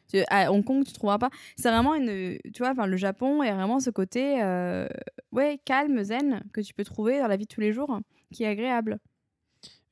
[0.09, 1.31] Tu- À Hong Kong, tu trouveras pas.
[1.56, 2.39] C'est vraiment une.
[2.55, 4.86] Tu vois, enfin, le Japon est vraiment ce côté, euh,
[5.32, 7.98] ouais, calme, zen, que tu peux trouver dans la vie de tous les jours,
[8.32, 8.98] qui est agréable.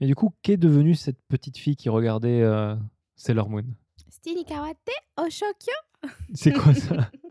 [0.01, 2.75] Et du coup, qu'est devenue cette petite fille qui regardait euh,
[3.17, 3.65] Sailor Moon?
[4.09, 4.79] Stili Kawate
[5.17, 6.11] Oshokyo.
[6.35, 7.11] C'est quoi ça?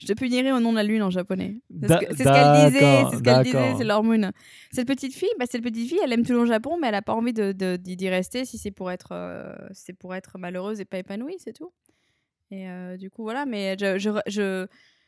[0.00, 1.60] Je te punirai au nom de la lune en japonais.
[1.70, 1.88] C'est
[2.18, 2.80] ce qu'elle disait,
[3.10, 4.30] c'est ce qu'elle disait, c'est leur moon.
[4.72, 7.02] Cette petite fille, bah, cette petite fille, elle aime tout le Japon, mais elle a
[7.02, 10.38] pas envie de, de- d'y d'y rester si c'est pour être, euh, c'est pour être
[10.38, 11.72] malheureuse et pas épanouie, c'est tout.
[12.50, 13.46] Et euh, du coup, voilà.
[13.46, 14.66] Mais je, je, je,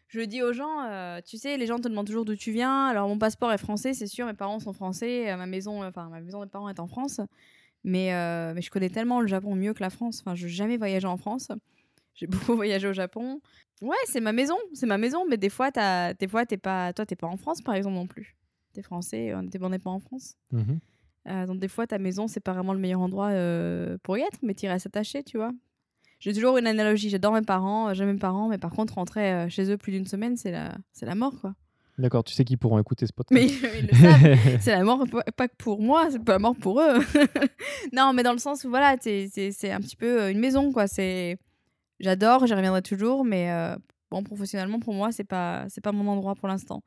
[0.09, 2.87] je dis aux gens, euh, tu sais, les gens te demandent toujours d'où tu viens.
[2.87, 4.27] Alors mon passeport est français, c'est sûr.
[4.27, 5.35] Mes parents sont français.
[5.37, 7.21] Ma maison, enfin ma maison des parents est en France.
[7.87, 8.09] Mais,
[8.55, 10.21] mais je connais tellement le Japon mieux que la France.
[10.25, 11.49] Enfin, je n'ai jamais voyagé en France.
[12.15, 13.41] J'ai beaucoup voyagé au Japon.
[13.83, 16.93] Ouais, c'est ma maison, c'est ma maison, mais des fois, t'as, des fois, t'es pas,
[16.93, 18.37] toi, t'es pas en France, par exemple, non plus.
[18.73, 20.37] T'es français, on n'était on n'est pas en France.
[20.53, 20.79] Mhm.
[21.27, 24.21] Euh, donc des fois, ta maison, c'est pas vraiment le meilleur endroit euh, pour y
[24.21, 25.53] être, mais t'irais s'attacher, tu vois.
[26.21, 29.33] J'ai toujours une analogie, j'adore mes parents, euh, j'aime mes parents, mais par contre, rentrer
[29.33, 31.55] euh, chez eux plus d'une semaine, c'est la, c'est la mort, quoi.
[31.99, 33.33] D'accord, tu sais qu'ils pourront écouter ce podcast.
[33.41, 35.05] Mais ils, ils le savent, c'est la mort,
[35.37, 36.99] pas- que pour moi, c'est pas la mort pour eux.
[37.93, 40.41] non, mais dans le sens où, voilà, c'est, c'est, c'est un petit peu euh, une
[40.41, 40.87] maison, quoi.
[40.87, 41.39] C'est...
[42.05, 43.77] J'adore, j'y reviendrai toujours, mais euh,
[44.11, 46.83] bon, professionnellement, pour moi, c'est pas, c'est pas mon endroit pour l'instant.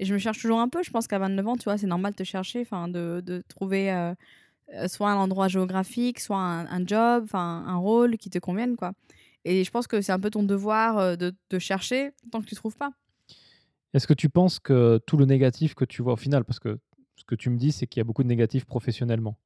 [0.00, 0.82] Et je me cherche toujours un peu.
[0.82, 3.44] Je pense qu'à 29 ans, tu vois, c'est normal de te chercher, enfin, de, de
[3.46, 4.12] trouver euh,
[4.74, 8.74] euh, soit un endroit géographique, soit un, un job, enfin, un rôle qui te convienne,
[8.74, 8.90] quoi.
[9.44, 12.56] Et je pense que c'est un peu ton devoir de, de chercher tant que tu
[12.56, 12.90] trouves pas.
[13.94, 16.80] Est-ce que tu penses que tout le négatif que tu vois au final, parce que
[17.14, 19.38] ce que tu me dis, c'est qu'il y a beaucoup de négatifs professionnellement?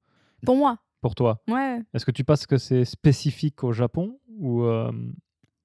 [0.46, 1.80] Pour moi, pour toi, ouais.
[1.94, 4.92] est-ce que tu penses que c'est spécifique au Japon ou, euh,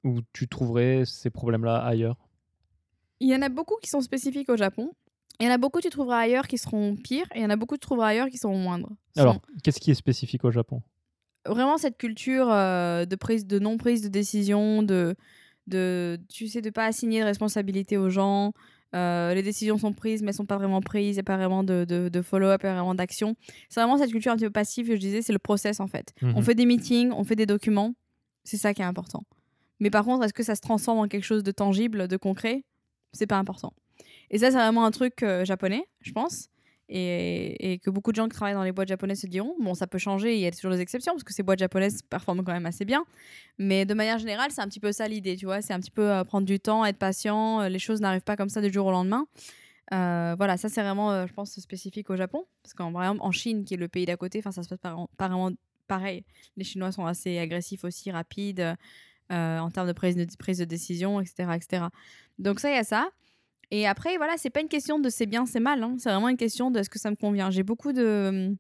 [0.03, 2.18] ou tu trouverais ces problèmes-là ailleurs?
[3.20, 4.91] Il y en a beaucoup qui sont spécifiques au Japon.
[5.40, 7.28] Il y en a beaucoup que tu trouveras ailleurs qui seront pires.
[7.34, 8.90] Et il y en a beaucoup que tu trouveras ailleurs qui seront moindres.
[9.16, 10.82] Sont- Alors, qu'est-ce qui est spécifique au Japon?
[11.48, 15.16] Vraiment cette culture euh, de prise de non prise de décision de
[15.68, 18.53] de tu sais de pas assigner de responsabilité aux gens
[18.95, 21.09] Euh, les décisions sont prises mais elles sont pas vraiment prises.
[21.09, 23.35] Il n'y a pas vraiment de, de, de follow-up il n'y a pas vraiment d'action.
[23.69, 25.88] C'est vraiment cette culture un petit peu passive que je disais c'est le process en
[25.88, 26.13] fait.
[26.22, 26.41] On Mhm.
[26.43, 27.93] fait des meetings on fait des documents.
[28.43, 29.23] C'est ça qui est important.
[29.81, 32.63] Mais par contre est-ce que ça se transforme en quelque chose de tangible de concret?
[33.11, 33.73] C'est pas important.
[34.31, 36.47] Et ça c'est vraiment un truc euh, japonais je pense
[36.88, 39.88] et, que beaucoup de gens qui travaillent dans les boîtes japonaises se diront bon ça
[39.88, 42.53] peut changer il y a toujours des exceptions parce que ces boîtes japonaises performent quand
[42.53, 43.06] même assez bien.
[43.57, 45.91] Mais de manière générale c'est un petit peu ça l'idée tu vois c'est un petit
[45.91, 48.72] peu euh, prendre du temps être patient euh, les choses n'arrivent pas comme ça du
[48.72, 49.26] jour au lendemain.
[49.94, 53.74] Euh, voilà ça c'est vraiment je pense spécifique au Japon parce qu'en en Chine qui
[53.74, 55.52] est le pays d'à côté ça se passe pas, vraiment
[55.88, 56.24] pareil.
[56.56, 58.76] Les Chinois sont assez agressifs aussi rapides
[59.32, 61.86] en termes de prise de prise de décision etc etc
[62.38, 63.10] donc ça il y a ça
[63.71, 65.81] et après, voilà, c'est pas une question de c'est bien, c'est mal.
[65.83, 65.95] hein.
[65.97, 67.49] C'est vraiment une question de est-ce que ça me convient.
[67.51, 68.55] J'ai beaucoup de,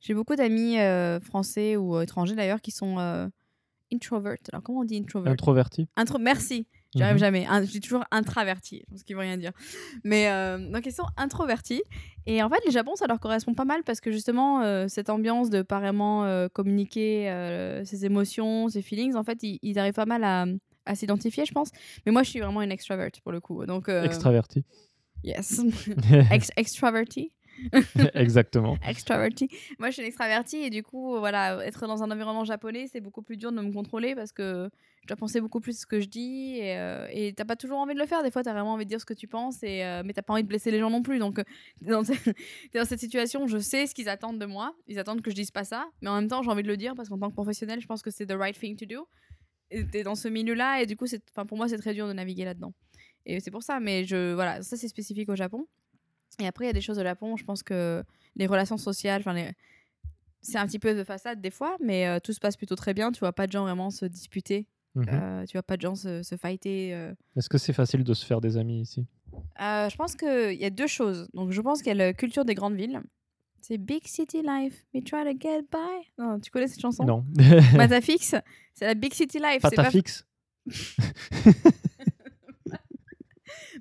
[0.00, 3.26] j'ai beaucoup d'amis euh, français ou euh, étrangers d'ailleurs qui sont euh,
[3.92, 4.36] introvert.
[4.52, 6.66] Alors comment on dit introvert Introverti Intro- Merci.
[6.94, 7.20] J'y arrive Mhm.
[7.20, 7.46] jamais.
[7.46, 9.52] Un- J'ai toujours intraverti, ce qui veut rien dire.
[10.04, 11.82] Mais euh, donc ils sont introvertis.
[12.24, 15.10] Et en fait, le Japon, ça leur correspond pas mal parce que justement, euh, cette
[15.10, 17.30] ambiance de pas vraiment euh, communiquer
[17.84, 20.46] ses émotions, ses feelings, en fait, ils, ils arrivent pas mal à,
[20.88, 21.70] à s'identifier, je pense.
[22.04, 23.64] Mais moi, je suis vraiment une extrovert pour le coup.
[23.66, 24.64] Donc, euh, Extraverti.
[25.22, 25.60] Yes.
[26.30, 27.32] Ex extraverti.
[28.14, 28.76] Exactement.
[28.86, 29.48] Extraverti.
[29.78, 33.00] Moi, je suis une extravertie et du coup, voilà, être dans un environnement japonais, c'est
[33.00, 34.70] beaucoup plus dur de me contrôler parce que
[35.02, 37.78] je dois penser beaucoup plus à ce que je dis et euh, t'as pas toujours
[37.78, 38.22] envie de le faire.
[38.22, 40.22] Des fois, t'as vraiment envie de dire ce que tu penses et euh, mais t'as
[40.22, 41.18] pas envie de blesser les gens non plus.
[41.18, 41.44] Donc, euh,
[41.80, 42.02] t'es dans,
[42.74, 44.74] dans cette situation, je sais ce qu'ils attendent de moi.
[44.86, 46.76] Ils attendent que je dise pas ça, mais en même temps, j'ai envie de le
[46.76, 49.08] dire parce qu'en tant que professionnel, je pense que c'est the right thing to do.
[49.90, 52.12] T'es dans ce milieu-là et du coup, c'est, enfin, pour moi, c'est très dur de
[52.12, 52.72] naviguer là-dedans.
[53.26, 55.66] Et c'est pour ça, mais je, voilà, ça c'est spécifique au Japon.
[56.40, 58.02] Et après, il y a des choses au Japon, je pense que
[58.36, 59.50] les relations sociales, enfin, les...
[60.40, 62.94] c'est un petit peu de façade des fois, mais euh, tout se passe plutôt très
[62.94, 63.10] bien.
[63.12, 64.66] Tu vois pas de gens vraiment se disputer.
[64.94, 65.06] Mhm.
[65.12, 66.94] Euh, tu vois pas de gens se, se fighter.
[66.94, 67.12] euh.
[67.36, 69.06] Est-ce que c'est facile de se faire des amis ici?
[69.58, 71.28] Je pense qu'il y a deux choses.
[71.34, 73.00] Donc, je pense qu'il y a la culture des grandes villes.
[73.60, 76.06] C'est Big City Life, we try to get by.
[76.18, 77.04] Non, tu connais cette chanson?
[77.04, 77.24] Non.
[77.76, 78.34] Matafix,
[78.74, 79.60] c'est la Big City Life.
[79.62, 80.24] Pas c'est ta fixe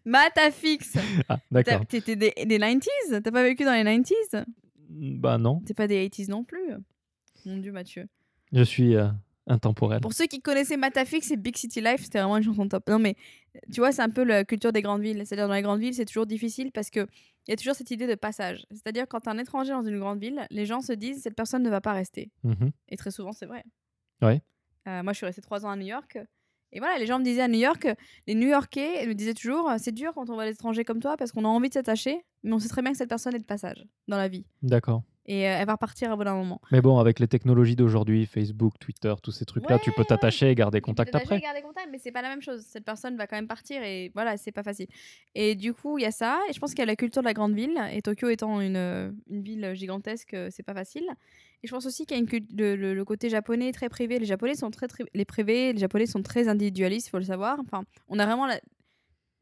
[0.05, 0.95] Matafix.
[1.27, 1.85] Ah, d'accord.
[1.85, 4.45] T'étais des, des 90s T'as pas vécu dans les 90s
[4.89, 6.61] Bah non, T'es pas des 80s non plus
[7.45, 8.07] Mon dieu, Mathieu.
[8.53, 9.07] je suis euh,
[9.47, 10.01] intemporel.
[10.01, 12.87] Pour ceux qui connaissaient Matafix et Big City Life, c'était vraiment une chanson top.
[12.89, 13.15] Non, mais
[13.71, 15.23] tu vois, c'est un peu la culture des grandes villes.
[15.25, 17.07] C'est-à-dire, dans les grandes villes, c'est toujours difficile parce que
[17.47, 18.65] il y a toujours cette idée de passage.
[18.71, 21.69] C'est-à-dire, quand un étranger dans une grande ville, les gens se disent cette personne ne
[21.69, 22.29] va pas rester.
[22.43, 22.71] Mhm.
[22.89, 23.63] Et très souvent, c'est vrai.
[24.21, 24.41] Ouais.
[24.87, 26.19] Euh, moi, je suis restée trois ans à New York.
[26.73, 27.87] Et voilà, les gens me disaient à New York,
[28.27, 31.31] les New Yorkais me disaient toujours, c'est dur quand on à l'étranger comme toi parce
[31.31, 33.45] qu'on a envie de s'attacher, mais on sait très bien que cette personne est de
[33.45, 34.45] passage dans la vie.
[34.61, 35.03] D'accord.
[35.29, 36.61] Et euh, elle va repartir à bout d'un moment.
[36.71, 40.55] Mais bon, avec les technologies d'aujourd'hui, Facebook, Twitter, tous ces trucs-là, tu peux t'attacher et
[40.55, 41.39] garder contact après.
[41.41, 42.61] garder contact, mais c'est pas la même chose.
[42.65, 44.87] Cette personne va quand même partir et voilà, c'est pas facile.
[45.35, 46.39] Et du coup, il y a ça.
[46.49, 47.77] Et je pense qu'il y a la culture de la grande ville.
[47.91, 51.05] Et Tokyo étant une, euh, une ville gigantesque, euh, c'est pas facile.
[51.63, 54.19] Et je pense aussi qu'il y a une le, le- le côté japonais très privé.
[54.19, 57.23] Les japonais sont très, très- les privés, les japonais sont très individualistes, il faut le
[57.25, 57.59] savoir.
[57.59, 58.61] Enfin, on a vraiment la-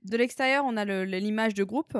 [0.03, 1.95] de l'extérieur, on a le- l'image de groupe.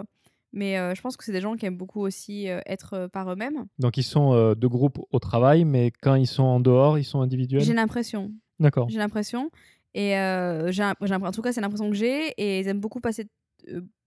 [0.55, 3.07] Mais euh, je pense que c'est des gens qui aiment beaucoup aussi euh, être euh,
[3.09, 3.65] par eux-mêmes.
[3.77, 7.19] Donc ils sont de groupe au travail, mais quand ils sont en dehors, ils sont
[7.19, 7.75] J'ai individuels.
[7.75, 8.31] l'impression.
[8.59, 8.89] D'accord.
[8.89, 9.51] J'ai l'impression.
[9.93, 10.11] Et
[10.71, 12.29] j'ai j'ai en tout cas, c'est l'impression que j'ai.
[12.37, 13.27] Et ils aiment beaucoup passer,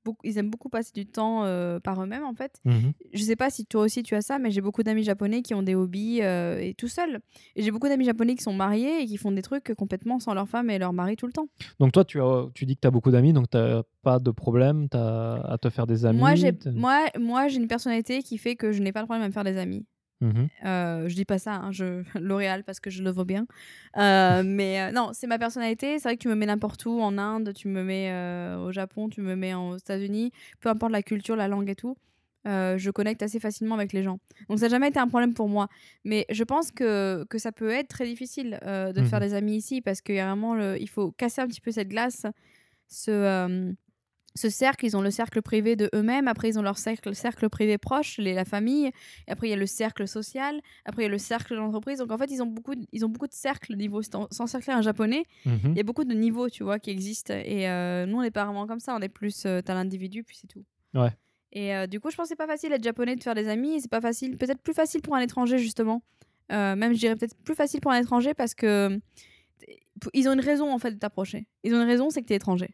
[0.09, 2.61] beaucoup, ils aiment beaucoup passer du temps euh, par eux-mêmes, en fait.
[2.65, 2.93] Mhm.
[3.13, 5.55] Je sais pas si toi aussi tu as ça, mais j'ai beaucoup d'amis japonais qui
[5.55, 7.21] ont des hobbies euh, et tout seuls.
[7.57, 10.35] Et j'ai beaucoup d'amis japonais qui sont mariés et qui font des trucs complètement sans
[10.35, 11.49] leur femme et leur mari tout le temps.
[11.79, 14.19] Donc toi, tu, as, tu dis que tu as beaucoup d'amis, donc tu n'as pas
[14.19, 18.39] de problème t'as à te faire des amis moi, j'ai, moi, moi, une personnalité qui
[18.39, 19.85] fait que je n'ai pas de problème à me faire des amis.
[20.21, 20.49] Mhm.
[20.65, 22.03] Euh, je dis pas ça, hein, je...
[22.21, 23.47] L'Oréal parce que je le vaux bien.
[23.97, 25.99] Euh, mais euh, non, c'est ma personnalité.
[25.99, 28.13] C'est vrai que tu me mets n'importe où, en Inde, tu me mets
[28.59, 31.97] au Japon, tu me mets aux États-Unis, peu importe la culture, la langue et tout.
[32.47, 34.19] je connecte assez facilement avec les gens.
[34.49, 35.69] Donc ça n'a jamais été un problème pour moi.
[36.05, 39.27] Mais je pense que, que ça peut être très difficile de te faire Mhm.
[39.29, 41.71] des amis ici parce qu'il y a vraiment le, il faut casser un petit peu
[41.71, 42.27] cette glace,
[42.89, 43.75] ce,
[44.39, 44.87] ce cercle.
[44.87, 46.29] Ils ont le cercle privé de eux-mêmes.
[46.29, 48.87] Après, ils ont leur cercle, cercle privé proche, les, la famille.
[49.27, 50.61] Et après, il y a le cercle social.
[50.87, 51.99] Après, il y a le cercle de l'entreprise.
[51.99, 54.01] Donc, en fait, ils ont beaucoup de, ils ont beaucoup de cercles niveau.
[54.03, 55.59] Sans cercler un japonais, Mhm.
[55.73, 57.35] il y a beaucoup de niveaux, tu vois, qui existent.
[57.35, 58.95] Et euh, nous, on n'est pas vraiment comme ça.
[58.97, 60.65] On est plus, euh, t'as l'individu, puis c'est tout.
[60.95, 61.11] Ouais.
[61.53, 63.49] Et euh, du coup, je pense que c'est pas facile d'être japonais, de faire des
[63.49, 63.81] amis.
[63.81, 66.03] C'est pas facile, peut-être plus facile pour un étranger, justement.
[66.53, 68.99] Euh, même, je dirais peut-être plus facile pour un étranger parce que
[70.15, 71.47] ils ont une raison, en fait, de t'approcher.
[71.65, 72.71] Ils ont une raison, c'est que t'es étranger.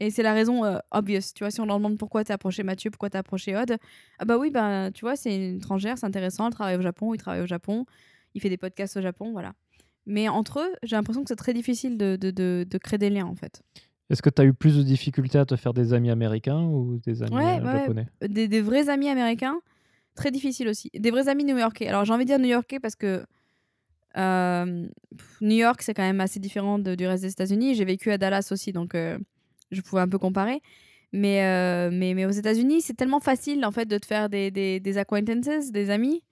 [0.00, 1.20] Et c'est la raison euh, obvious.
[1.34, 3.76] Tu vois, si on leur demande pourquoi t'as approché Mathieu, pourquoi t'as approché Odd,
[4.18, 7.12] ah bah oui, bah tu vois, c'est une étrangère, c'est intéressant, elle travaille au Japon,
[7.14, 7.84] il travaille au Japon,
[8.34, 9.52] il fait des podcasts au Japon, voilà.
[10.06, 13.10] Mais entre eux, j'ai l'impression que c'est très difficile de, de, de, de créer des
[13.10, 13.62] liens, en fait.
[14.08, 16.98] Est-ce que tu as eu plus de difficultés à te faire des amis américains ou
[17.04, 17.72] des amis Ouais, euh, ouais.
[17.80, 18.06] japonais?
[18.26, 19.60] Des, des vrais amis américains,
[20.16, 20.90] très difficile aussi.
[20.98, 21.86] Des vrais amis new-yorkais.
[21.88, 23.24] Alors j'ai envie de dire new-yorkais parce que
[24.16, 24.86] euh,
[25.40, 27.74] New York, c'est quand même assez différent de- du reste des États-Unis.
[27.74, 29.18] J'ai vécu à Dallas aussi, donc euh,
[29.70, 30.60] je pouvais un peu comparer.
[31.12, 34.50] Mais, euh, mais, mais aux États-Unis, c'est tellement facile en fait de te faire des,
[34.52, 36.22] des, des acquaintances, des amis,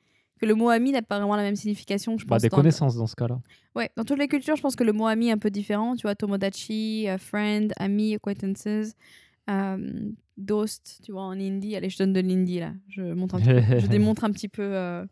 [0.40, 2.16] que le mot ami n'a pas vraiment la même signification.
[2.16, 3.40] Je bah, pense Des dans- connaissances dans ce cas-là.
[3.74, 5.96] Ouais, dans toutes les cultures, je pense que le mot ami est un peu différent.
[5.96, 8.92] Tu vois, tomodachi, euh, friend, ami, acquaintances,
[9.50, 11.74] euh, dost, tu vois, en hindi.
[11.74, 12.72] Allez, je donne de l'hindi là.
[12.88, 15.04] Je, montre un petit peu- je démontre un petit peu euh,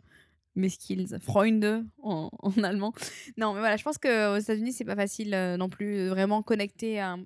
[0.54, 1.16] mes skills.
[1.20, 2.92] Freunde en, en allemand.
[3.36, 7.16] Non, mais voilà, je pense qu'aux États-Unis, c'est pas facile non plus vraiment connecter à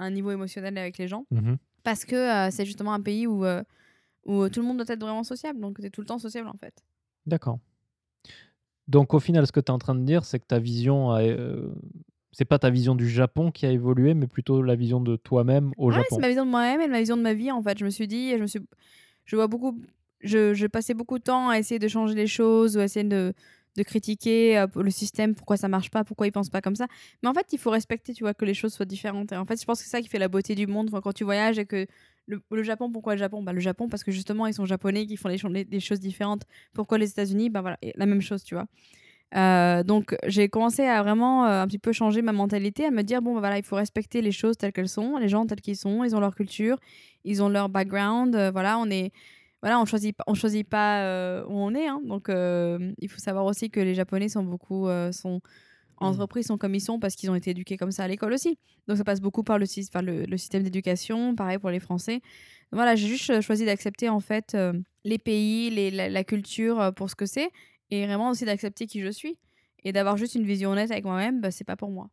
[0.00, 1.26] un, niveau émotionnel avec les gens.
[1.30, 1.58] Mhm.
[1.82, 3.62] Parce que euh, c'est justement un pays où, euh,
[4.26, 5.60] où tout le monde doit être vraiment sociable.
[5.60, 6.84] Donc, tu es tout le temps sociable en fait.
[7.26, 7.58] D'accord.
[8.88, 11.12] Donc au final, ce que tu es en train de dire, c'est que ta vision,
[11.12, 11.72] a, euh,
[12.32, 15.72] c'est pas ta vision du Japon qui a évolué, mais plutôt la vision de toi-même
[15.76, 16.06] au Ouais, Japon.
[16.10, 17.78] c'est ma vision de moi-même et ma vision de ma vie en fait.
[17.78, 18.60] Je me suis dit, je me suis,
[19.26, 19.80] je vois beaucoup,
[20.22, 23.08] je, je passais beaucoup de temps à essayer de changer les choses ou à essayer
[23.08, 23.32] de,
[23.76, 26.86] de critiquer euh, le système, pourquoi ça marche pas, pourquoi ils pensent pas comme ça.
[27.22, 29.32] Mais en fait, il faut respecter, tu vois, que les choses soient différentes.
[29.32, 30.90] Et en fait, je pense que c'est ça qui fait la beauté du monde.
[31.02, 31.86] Quand tu voyages et que
[32.26, 33.42] le, Japon, pourquoi le Japon?
[33.42, 36.42] Bah, Le Japon, parce que justement, ils sont japonais qui font les, des choses différentes.
[36.72, 37.50] Pourquoi les États-Unis?
[37.50, 38.66] Bah voilà, la même chose, tu vois.
[39.36, 43.02] Euh, donc j'ai commencé à vraiment euh, un petit peu changer ma mentalité, à me
[43.02, 45.60] dire bon bah voilà il faut respecter les choses telles qu'elles sont, les gens tels
[45.60, 46.78] qu'ils sont, ils ont leur culture,
[47.22, 49.12] ils ont leur background, voilà on est
[49.62, 52.00] voilà on choisit pas on choisit pas euh, où on est hein.
[52.04, 55.40] donc euh, il faut savoir aussi que les Japonais sont beaucoup euh, sont
[55.98, 58.58] entreprise sont comme ils sont parce qu'ils ont été éduqués comme ça à l'école aussi.
[58.88, 62.22] Donc ça passe beaucoup par le, par le, le système d'éducation, pareil pour les Français.
[62.72, 64.72] Voilà, j'ai juste choisi d'accepter en fait euh,
[65.04, 67.50] les pays, les, la, la culture pour ce que c'est
[67.90, 69.36] et vraiment aussi d'accepter qui je suis.
[69.84, 72.10] Et d'avoir juste une vision honnête avec moi-même, bah, c'est pas pour moi.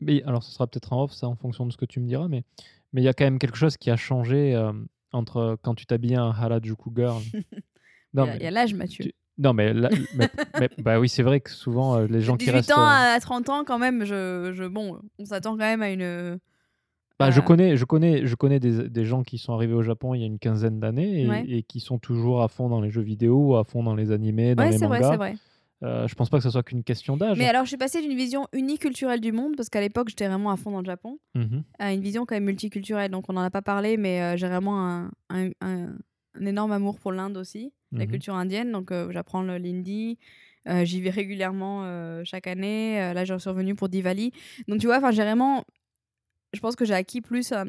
[0.00, 2.06] Mais alors, ce sera peut-être en off, ça, en fonction de ce que tu me
[2.06, 2.44] diras, mais
[2.92, 4.72] mais il y a quand même quelque chose qui a changé euh,
[5.12, 7.20] entre quand tu t'habillais en Harajuku Girl.
[8.14, 9.04] Il y a- mais, il y a l'âge, Mathieu.
[9.04, 12.36] tu- non, mais, là- mais- mais- bah oui, c'est vrai que souvent, euh, les gens
[12.36, 12.72] qui 18 restent.
[12.72, 15.90] ans euh, à 30 ans, quand même, je, je, bon, on s'attend quand même à
[15.90, 16.38] une.
[17.18, 19.82] Bah, je euh, connais, je connais, je connais des, des gens qui sont arrivés au
[19.82, 21.44] Japon il y a une quinzaine d'années et, Ouais.
[21.48, 24.54] et qui sont toujours à fond dans les jeux vidéo, à fond dans les animés,
[24.54, 25.10] dans Ouais, les c'est vrai, mangas.
[25.12, 25.36] c'est vrai.
[25.84, 27.38] Euh, je pense pas que ce soit qu'une question d'âge.
[27.38, 30.50] Mais alors, je suis passée d'une vision uniculturelle du monde, parce qu'à l'époque, j'étais vraiment
[30.50, 31.62] à fond dans le Japon, Mhm.
[31.78, 33.10] à une vision quand même multiculturelle.
[33.10, 35.94] Donc, on n'en a pas parlé, mais euh, j'ai vraiment un, un, un-
[36.34, 38.10] un énorme amour pour l'Inde aussi, la Mhm.
[38.10, 38.72] culture indienne.
[38.72, 40.18] Donc, euh, j'apprends l'hindi.
[40.68, 41.84] euh, J'y vais régulièrement
[42.24, 42.96] chaque année.
[43.14, 44.32] Là, je suis revenue pour Diwali.
[44.66, 45.64] Donc, tu vois, j'ai vraiment.
[46.52, 47.66] Je pense que j'ai acquis plus, un-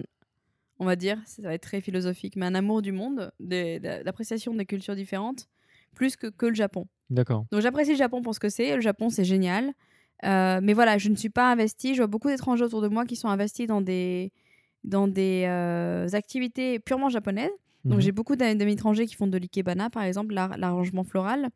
[0.80, 4.54] on va dire, ça va être très philosophique, mais un amour du monde, des- d'appréciation
[4.54, 5.48] des cultures différentes,
[5.96, 6.88] plus que, que le Japon.
[7.10, 7.46] D'accord.
[7.52, 8.76] Donc j'apprécie le Japon pour ce que c'est.
[8.76, 9.74] Le Japon, c'est génial.
[10.26, 11.94] Euh, mais voilà, je ne suis pas investie.
[11.96, 14.32] Je vois beaucoup d'étrangers autour de moi qui sont investis dans des,
[14.84, 17.52] dans des euh, activités purement japonaises.
[17.86, 18.02] Donc Mhm.
[18.02, 21.50] j'ai beaucoup d'am- d'amis étrangers qui font de l'ikebana, par exemple, l'ar- l'arrangement floral.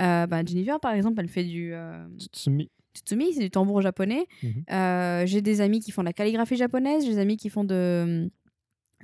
[0.00, 2.70] Euh, bah, Jennifer, par exemple, elle fait du euh, Tsutsumi.
[2.94, 4.26] tsutsumi, c'est du tambour japonais.
[4.42, 5.26] Mhm.
[5.26, 7.04] J'ai des amis qui font de la calligraphie japonaise.
[7.04, 8.30] J'ai des amis qui font de,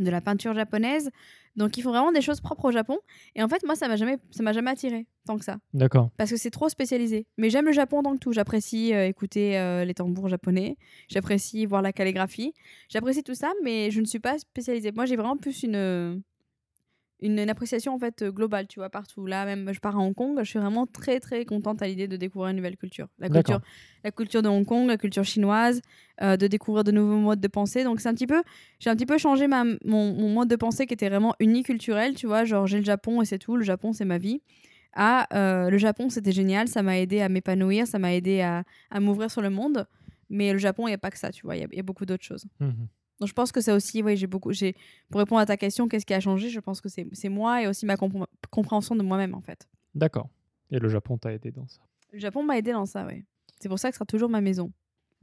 [0.00, 1.10] de la peinture japonaise.
[1.56, 2.98] Donc ils font vraiment des choses propres au Japon.
[3.34, 6.10] Et en fait, moi, ça m'a jamais, ça m'a jamais attiré tant que ça D'accord.
[6.18, 7.26] parce que c'est trop spécialisé.
[7.38, 8.32] Mais j'aime le Japon tant que tout.
[8.32, 10.76] J'apprécie euh, écouter euh, les tambours japonais,
[11.08, 12.52] j'apprécie voir la calligraphie,
[12.88, 14.92] j'apprécie tout ça, mais je ne suis pas spécialisée.
[14.92, 16.22] Moi, j'ai vraiment plus une,
[17.24, 19.26] une, une appréciation en fait euh, globale, tu vois, partout.
[19.26, 22.06] Là, même je pars à Hong Kong, je suis vraiment très très contente à l'idée
[22.06, 23.08] de découvrir une nouvelle culture.
[23.18, 23.60] La culture,
[24.04, 25.80] la culture de Hong Kong, la culture chinoise,
[26.22, 27.82] euh, de découvrir de nouveaux modes de pensée.
[27.84, 28.42] Donc c'est un petit peu,
[28.78, 32.14] j'ai un petit peu changé ma, mon, mon mode de pensée qui était vraiment uniculturel,
[32.14, 34.40] tu vois, genre j'ai le Japon et c'est tout, le Japon c'est ma vie.
[34.92, 38.62] À euh, le Japon c'était génial, ça m'a aidé à m'épanouir, ça m'a aidé à,
[38.90, 39.86] à m'ouvrir sur le monde.
[40.30, 41.76] Mais le Japon, il n'y a pas que ça, tu vois, il y a- il
[41.76, 42.44] y, a beaucoup d'autres choses.
[42.60, 42.88] Mhm.
[43.20, 44.74] Donc je pense que ça aussi, oui, j'ai beaucoup, j'ai
[45.08, 47.66] pour répondre à ta question, qu'est-ce qui a changé Je pense que c'est moi et
[47.68, 49.68] aussi ma compr- compréhension de moi-même en fait.
[49.94, 50.28] D'accord.
[50.70, 51.80] Et le Japon t'a aidé dans ça?
[52.12, 53.24] Le Japon m'a aidé dans ça, oui.
[53.60, 54.72] C'est pour ça que ce sera toujours ma maison.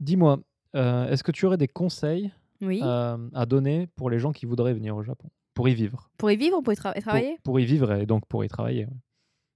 [0.00, 0.40] Dis-moi,
[0.74, 2.32] euh, est-ce que tu aurais des conseils
[2.62, 2.80] Oui.
[2.82, 5.28] euh, à donner pour les gens qui voudraient venir au Japon?
[5.54, 7.38] Pour y vivre Pour y vivre, pour y tra- et Pour- travailler?
[7.44, 8.86] pour, y vivre et donc pour y travailler.
[8.86, 8.96] ouais.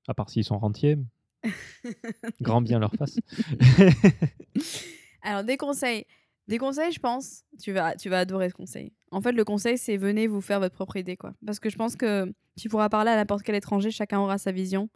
[0.08, 0.98] À part s'ils sont rentiers.
[2.42, 3.18] Grand bien leur face.
[5.22, 6.04] Alors, des conseils.
[6.48, 8.92] Des conseils, je pense, tu vas, tu vas adorer ce conseil.
[9.10, 11.34] En fait, le conseil, c'est venez vous faire votre propre idée, quoi.
[11.44, 14.52] Parce que je pense que tu pourras parler à n'importe quel étranger, chacun aura sa
[14.52, 14.88] vision.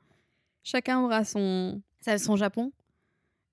[0.62, 1.82] Chacun aura son,
[2.18, 2.72] son Japon.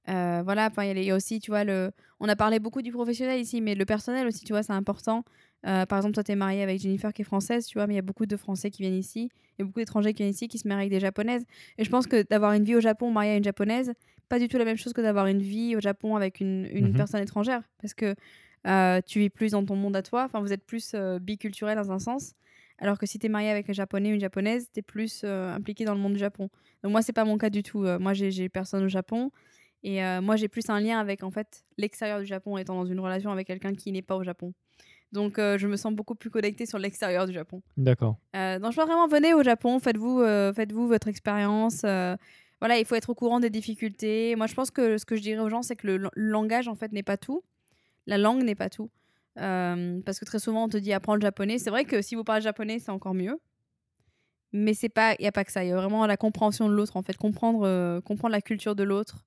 [0.10, 1.92] Euh, voilà, il y a aussi, tu vois, le...
[2.20, 5.24] on a parlé beaucoup du professionnel ici, mais le personnel aussi, tu vois, c'est important.
[5.66, 7.94] Euh, par exemple, toi, tu es marié avec Jennifer qui est française, tu vois, mais
[7.94, 9.30] il y a beaucoup de Français qui viennent ici.
[9.58, 11.46] Il y a beaucoup d'étrangers qui viennent ici qui se marient avec des Japonaises.
[11.78, 13.94] Et je pense que d'avoir une vie au Japon mariée à une Japonaise,
[14.30, 16.90] pas du tout la même chose que d'avoir une vie au Japon avec une, une
[16.90, 16.94] Mhm.
[16.96, 17.64] personne étrangère.
[17.82, 18.14] Parce que
[18.68, 21.76] euh, tu vis plus dans ton monde à toi, enfin, vous êtes plus euh, biculturel
[21.78, 22.34] dans un sens.
[22.80, 25.24] Alors que si tu es marié avec un japonais ou une japonaise, tu es plus
[25.24, 26.50] impliqué dans le monde du Japon.
[26.84, 27.80] Donc, moi, c'est pas mon cas du tout.
[28.00, 29.32] Moi, j'ai personne au Japon.
[29.88, 32.86] Et euh, moi, j'ai plus un lien avec en fait l'extérieur du Japon, étant dans
[32.86, 34.54] une relation avec quelqu'un qui n'est pas au Japon.
[35.14, 37.62] Donc, euh, je me sens beaucoup plus connectée sur l'extérieur du Japon.
[37.78, 38.18] D'accord.
[38.36, 41.84] Euh, donc, je vois vraiment, venez au Japon, faites-vous euh, faites-vous votre expérience.
[41.86, 42.18] euh,
[42.60, 44.36] voilà, il faut être au courant des difficultés.
[44.36, 46.76] Moi, je pense que ce que je dirais aux gens, c'est que le, langage, en
[46.76, 47.42] fait, n'est pas tout.
[48.08, 48.90] La langue n'est pas tout.
[49.40, 51.60] Euh, parce que très souvent, on te dit apprends le japonais.
[51.60, 53.40] C'est vrai que si vous parlez japonais, c'est encore mieux.
[54.52, 55.64] Mais c'est pas, il y a pas que ça.
[55.64, 58.76] Il y a vraiment la compréhension de l'autre, en fait, comprendre, euh, comprendre la culture
[58.76, 59.24] de l'autre.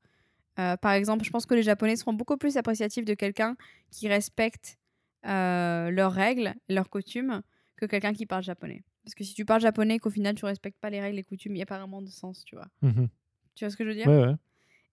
[0.59, 3.57] Euh, par exemple, je pense que les Japonais seront beaucoup plus appréciatifs de quelqu'un
[3.91, 4.79] qui respecte
[5.27, 7.43] euh, leurs règles, leurs coutumes,
[7.77, 8.83] que quelqu'un qui parle japonais.
[9.05, 11.23] Parce que si tu parles japonais et qu'au final tu respectes pas les règles et
[11.23, 12.69] coutumes, il n'y a pas vraiment de sens, tu vois.
[12.83, 13.09] Mhm.
[13.55, 14.07] Tu vois ce que je veux dire?
[14.07, 14.35] Ouais, ouais.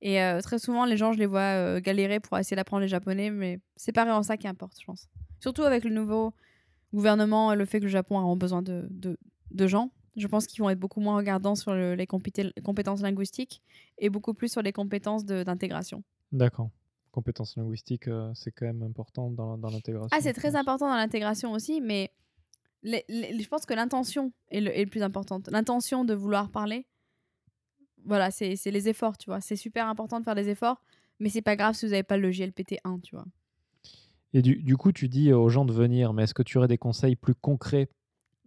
[0.01, 3.31] Et euh, très souvent, les gens, je les vois galérer pour essayer d'apprendre les japonais,
[3.31, 5.09] mais c'est pas vraiment ça qui importe, je pense.
[5.39, 6.33] Surtout avec le nouveau
[6.93, 9.17] gouvernement et le fait que le Japon a vraiment besoin de, de,
[9.51, 9.91] de gens.
[10.17, 13.61] Je pense qu'ils vont être beaucoup moins regardants sur le- les compétences linguistiques
[13.99, 16.03] et beaucoup plus sur les compétences d'intégration.
[16.31, 16.69] D'accord.
[17.11, 20.09] Compétences linguistiques, euh, c'est quand même important dans, dans l'intégration.
[20.11, 22.11] Ah, c'est très important dans l'intégration aussi, mais
[22.83, 25.47] les- les- je pense que l'intention est le, est le plus importante.
[25.51, 26.85] L'intention de vouloir parler,
[28.05, 29.41] voilà, c'est c'est les efforts, tu vois.
[29.41, 30.81] C'est super important de faire des efforts,
[31.19, 33.25] mais c'est pas grave si vous n'avez pas le JLPT 1, tu vois.
[34.33, 36.67] Et du, du coup, tu dis aux gens de venir, mais est-ce que tu aurais
[36.67, 37.89] des conseils plus concrets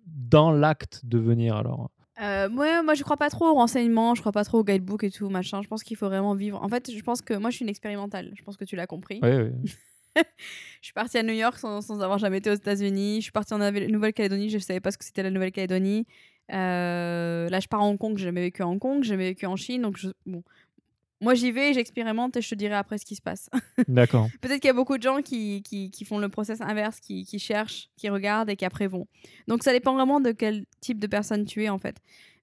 [0.06, 1.90] dans l'acte de venir alors
[2.20, 5.04] Euh, moi, moi, je crois pas trop aux renseignements, je crois pas trop au guidebook
[5.04, 5.62] et tout, machin.
[5.62, 6.62] Je pense qu'il faut vraiment vivre.
[6.62, 8.32] En fait, je pense que moi, je suis une expérimentale.
[8.34, 9.20] Je pense que tu l'as compris.
[9.22, 9.72] Oui, oui.
[10.16, 10.22] je
[10.86, 13.16] suis partie à New York sans, sans avoir jamais été aux États-Unis.
[13.16, 16.06] Je suis partie en Nouvelle- Nouvelle-Calédonie, je savais pas ce que c'était la Nouvelle-Calédonie.
[16.52, 19.28] Euh, là, je pars à Hong Kong, j'ai jamais vécu à Hong Kong, j'ai jamais
[19.30, 19.82] vécu en Chine.
[19.82, 20.42] Donc, je- bon.
[21.20, 23.50] Moi, j'y vais, j'expérimente et je te dirai après ce qui se passe.
[23.88, 24.28] D'accord.
[24.40, 27.24] Peut-être qu'il y a beaucoup de gens qui, qui, qui font le process inverse, qui,
[27.26, 29.06] qui cherchent, qui regardent et qui après vont.
[29.46, 31.96] Donc ça dépend vraiment de quel type de personne tu es en fait.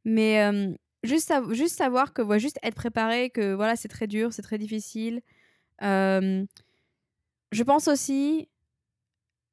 [0.06, 0.74] Mais euh,
[1.04, 4.60] juste, juste savoir que, ouais, juste être préparé, que voilà, c'est très dur, c'est très
[4.60, 5.22] difficile.
[5.82, 6.45] Euh,
[7.52, 8.48] je pense aussi,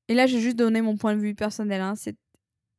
[0.09, 2.17] et là j'ai juste donné mon point de vue personnel, hein, c'est,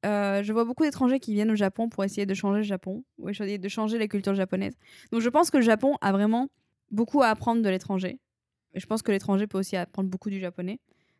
[0.05, 3.03] euh, je vois beaucoup d'étrangers qui viennent au Japon pour essayer de changer le Japon,
[3.17, 4.77] ou de changer la culture japonaise.
[5.11, 6.49] Donc je pense que le Japon a vraiment
[6.91, 8.19] beaucoup à apprendre de l'étranger.
[8.73, 10.79] Et je pense que l'étranger peut aussi apprendre beaucoup du japonais.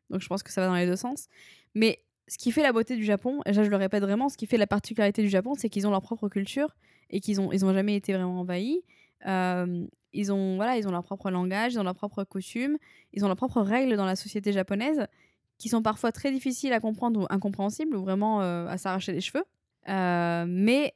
[0.09, 1.27] Donc je pense que ça va dans les deux sens.
[1.73, 4.37] Mais ce qui fait la beauté du Japon, et ça je le répète vraiment, ce
[4.37, 6.75] qui fait la particularité du Japon, c'est qu'ils ont leur propre culture
[7.09, 8.83] et qu'ils ont, ils ont jamais été vraiment envahis.
[9.25, 12.77] Euh, ils ont, voilà, ils ont leur propre langage, ils ont leurs propres coutumes,
[13.13, 15.07] ils ont leurs propres règles dans la société japonaise
[15.57, 19.21] qui sont parfois très difficiles à comprendre ou incompréhensibles ou vraiment euh, à s'arracher les
[19.21, 19.45] cheveux.
[19.87, 20.93] Euh, mais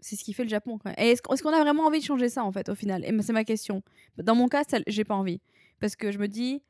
[0.00, 0.78] c'est ce qui fait le Japon.
[0.98, 3.04] Et est-ce, qu'on a vraiment envie de changer ça en fait au final?
[3.04, 3.82] Et c'est ma question.
[4.16, 5.40] Dans mon cas, j'ai pas envie
[5.80, 6.62] parce que je me dis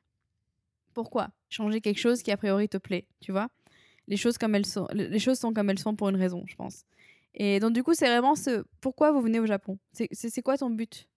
[0.95, 3.49] pourquoi changer quelque chose qui a priori te plaît, tu vois?
[4.09, 6.57] Les choses comme elles sont, les choses sont comme elles sont pour une raison, je
[6.57, 6.85] pense.
[7.35, 9.79] Et donc du coup, c'est vraiment ce pourquoi vous venez au Japon?
[9.93, 11.09] C'est, c'est, c'est quoi ton but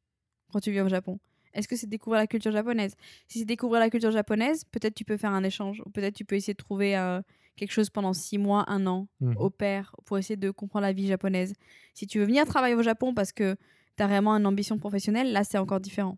[0.51, 1.19] quand tu viens au Japon?
[1.55, 2.95] Est-ce que c'est découvrir la culture japonaise?
[3.27, 6.25] Si c'est découvrir la culture japonaise, peut-être tu peux faire un échange ou peut-être tu
[6.25, 7.21] peux essayer de trouver euh,
[7.55, 9.35] quelque chose pendant six mois, un an Mhm.
[9.37, 11.53] au pair pour essayer de comprendre la vie japonaise.
[11.93, 13.55] Si tu veux venir travailler au Japon parce que
[13.97, 16.17] tu as vraiment une ambition professionnelle, là c'est encore différent.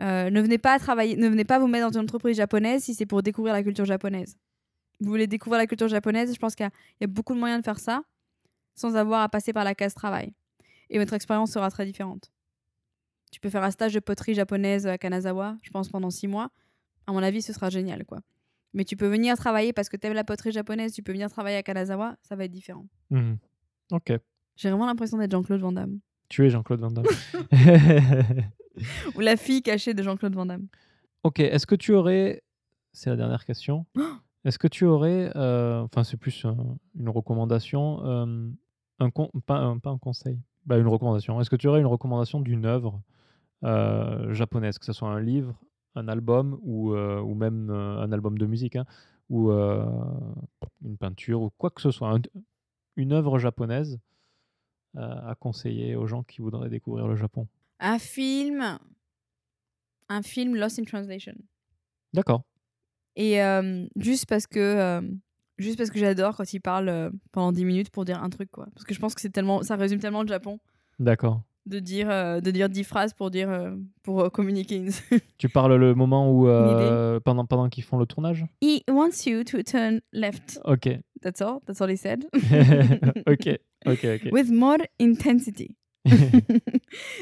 [0.00, 2.94] Euh, ne venez pas travailler, ne venez pas vous mettre dans une entreprise japonaise si
[2.94, 4.38] c'est pour découvrir la culture japonaise.
[5.00, 6.70] Vous voulez découvrir la culture japonaise, je pense qu'il y,
[7.02, 8.02] y a beaucoup de moyens de faire ça
[8.74, 10.32] sans avoir à passer par la case travail.
[10.88, 12.30] Et votre expérience sera très différente.
[13.30, 16.50] Tu peux faire un stage de poterie japonaise à Kanazawa, je pense pendant six mois.
[17.06, 18.20] À mon avis, ce sera génial, quoi.
[18.74, 21.28] Mais tu peux venir travailler parce que tu aimes la poterie japonaise, tu peux venir
[21.30, 22.86] travailler à Kanazawa, ça va être différent.
[23.10, 23.38] Mhm.
[23.92, 24.12] Ok.
[24.56, 25.98] J'ai vraiment l'impression d'être Jean-Claude Van Damme.
[26.28, 27.06] Tu es Jean-Claude Van Damme.
[29.16, 30.66] Ou la fille cachée de Jean-Claude Van Damme.
[31.24, 31.40] ok.
[31.40, 32.42] Est-ce que tu aurais.
[32.92, 33.86] C'est la dernière question.
[34.44, 35.30] Est-ce que tu aurais.
[35.36, 36.52] euh, Enfin, c'est plus euh,
[36.98, 38.04] une recommandation.
[38.06, 38.48] euh,
[39.00, 40.38] un con- pas, un, pas un conseil.
[40.66, 41.40] Bah, une recommandation.
[41.40, 43.00] Est-ce que tu aurais une recommandation d'une œuvre
[43.64, 45.54] euh, japonaise, que ce soit un livre,
[45.94, 48.84] un album ou, euh, ou même euh, un album de musique, hein,
[49.28, 52.20] ou une peinture, ou quoi que ce soit, un-
[52.96, 53.98] une œuvre japonaise
[54.96, 57.46] à conseiller aux gens qui voudraient découvrir le Japon
[57.78, 58.78] Un film.
[60.08, 61.34] Un film Lost in Translation.
[62.12, 62.42] D'accord.
[63.16, 64.58] Et euh, juste parce que.
[64.58, 65.00] euh,
[65.58, 68.50] juste parce que j'adore quand il parle euh, pendant 10 minutes pour dire un truc,
[68.50, 68.66] quoi.
[68.74, 70.58] Parce que je pense que c'est tellement, ça résume tellement le Japon
[70.98, 71.42] D'accord.
[71.70, 73.70] De dire, euh, de dire 10 phrases pour, dire, euh,
[74.02, 74.76] pour euh, communiquer.
[74.76, 74.90] une-
[75.38, 78.44] Tu parles le moment où euh, pendant pendant qu'ils font le tournage?
[78.62, 80.60] He wants you to turn left.
[80.64, 80.88] Ok.
[81.22, 81.60] That's all.
[81.66, 82.26] That's all he said.
[83.26, 83.58] ok.
[83.86, 84.04] Ok.
[84.04, 84.28] Ok.
[84.32, 85.76] With more intensity.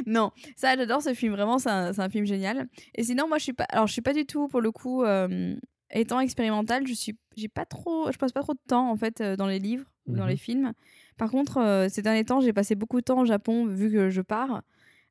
[0.06, 2.68] non, ça j'adore ce film, vraiment c'est un, c'est un film génial.
[2.94, 5.02] Et sinon moi je suis pas alors je suis pas du tout pour le coup
[5.04, 5.56] euh,
[5.90, 9.20] étant expérimentale, je suis j'ai pas trop je passe pas trop de temps en fait
[9.20, 10.30] euh, dans les livres ou dans Mhm.
[10.30, 10.72] les films.
[11.18, 14.08] Par contre euh, ces derniers temps, j'ai passé beaucoup de temps au Japon vu que
[14.08, 14.62] je pars.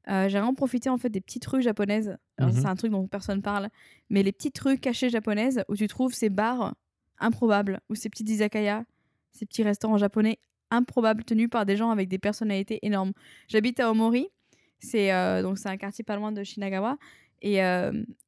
[0.10, 2.18] Euh, j'ai vraiment profité en fait des petites rues japonaises.
[2.38, 2.62] Alors, Mhm.
[2.62, 3.68] C'est un truc dont personne parle,
[4.10, 6.74] mais les petites rues cachées japonaises où tu trouves ces bars
[7.20, 8.86] improbables ou ces petites izakaya,
[9.34, 10.40] ces petits restaurants japonais
[10.72, 13.12] improbables tenus par des gens avec des personnalités énormes.
[13.50, 14.30] J'habite à Omori,
[14.80, 16.98] c'est euh, donc c'est un quartier pas loin de Shinagawa.
[17.42, 17.58] Et il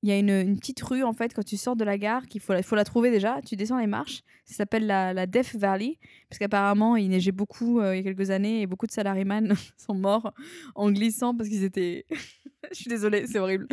[0.04, 2.42] y a une, une petite rue, en fait, quand tu sors de la gare, qu'il
[2.42, 3.40] faut, la- faut la trouver déjà.
[3.46, 4.22] Tu descends les marches.
[4.46, 5.98] Ça s'appelle la, la Death Valley.
[6.30, 9.54] Parce qu'apparemment, il neigeait beaucoup euh, il y a quelques années et beaucoup de salaryman
[9.78, 10.32] sont morts
[10.76, 12.06] en glissant parce qu'ils étaient.
[12.72, 13.68] Je suis désolée, c'est horrible.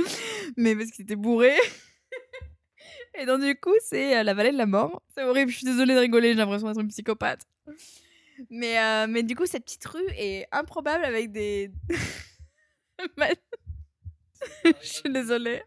[0.56, 1.56] Mais parce qu'ils étaient bourrés.
[3.20, 5.02] et donc, du coup, c'est euh, la vallée de la mort.
[5.14, 5.50] C'est horrible.
[5.50, 6.28] Je suis désolée de rigoler.
[6.30, 7.42] J'ai l'impression d'être une psychopathe.
[8.50, 11.70] Mais, euh, mais du coup, cette petite rue est improbable avec des.
[14.64, 15.62] Je suis désolée.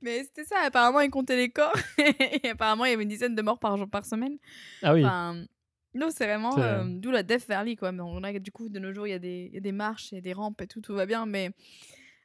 [0.00, 3.34] Mais c'était ça, apparemment ils comptaient les corps et apparemment il y avait une dizaine
[3.34, 4.38] de morts par jour par semaine.
[4.82, 5.04] Ah oui.
[5.04, 5.44] Enfin,
[5.92, 7.90] non, c'est vraiment euh, d'où la Death Valley quoi.
[7.90, 9.60] Mais on a du coup de nos jours il y, a des- il y a
[9.60, 11.50] des marches et des rampes et tout, tout va bien, mais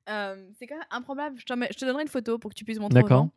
[0.08, 1.40] euh, c'est quand même improbable.
[1.40, 3.30] Je, te donnerai une photo pour que tu puisses montrer D'accord.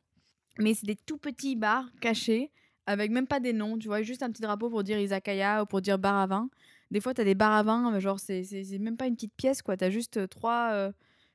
[0.58, 2.50] Mais c'est des tout petits bars cachés
[2.86, 5.66] avec même pas des noms, tu vois, juste un petit drapeau pour dire izakaya ou
[5.66, 6.48] pour dire bar à vin.
[6.90, 8.42] Des fois, tu as des bars à vin, genre, c'est
[8.80, 9.76] même pas une petite pièce, quoi.
[9.76, 10.92] Tu as juste euh, trois, euh,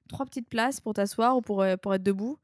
[0.10, 2.38] trois petites places pour t'asseoir ou pour, euh, pour être debout.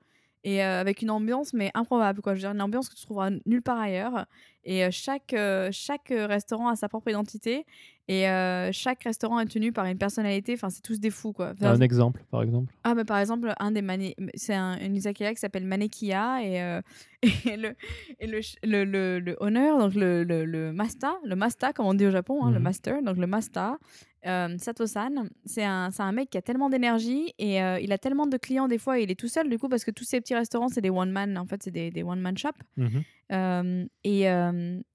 [0.45, 2.33] et euh, avec une ambiance mais improbable quoi.
[2.33, 4.25] Je veux dire une ambiance que tu trouveras nulle part ailleurs.
[4.63, 7.65] Et euh, chaque euh, chaque restaurant a sa propre identité
[8.07, 8.23] et
[8.71, 10.53] chaque restaurant est tenu par une personnalité.
[10.53, 11.51] Enfin, c'est tous des fous quoi.
[11.51, 12.73] Enfin, Un exemple, par exemple.
[12.83, 16.79] ah, mais par exemple, un des mani- c'est un, une izakaya qui s'appelle Manekia et,
[17.45, 17.75] et, le,
[18.19, 21.93] et le, le, le, le honneur, donc le, le, le masta, le masta, comme on
[21.93, 22.63] dit au Japon, hein, le Mhm.
[22.63, 23.77] master, donc le masta,
[24.25, 27.97] euh, Sato-san, c'est un, c'est un mec qui a tellement d'énergie et euh, il a
[27.97, 30.19] tellement de clients des fois, il est tout seul du coup, parce que tous ces
[30.19, 32.49] petits restaurants, c'est des one-man, en fait, c'est des, des one-man shop.
[32.77, 33.03] Mhm.
[33.31, 34.25] Euh, et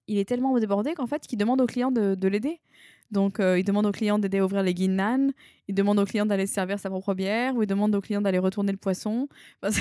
[0.07, 2.61] il est tellement débordé qu'en fait, qu'il demande aux clients de, de l'aider.
[3.15, 5.31] Donc, euh, il demande aux clients d'aider à ouvrir les ginnan,
[5.69, 8.21] il demande aux clients d'aller se servir sa propre bière, ou il demande aux clients
[8.21, 9.29] d'aller retourner le poisson.
[9.63, 9.81] Enfin,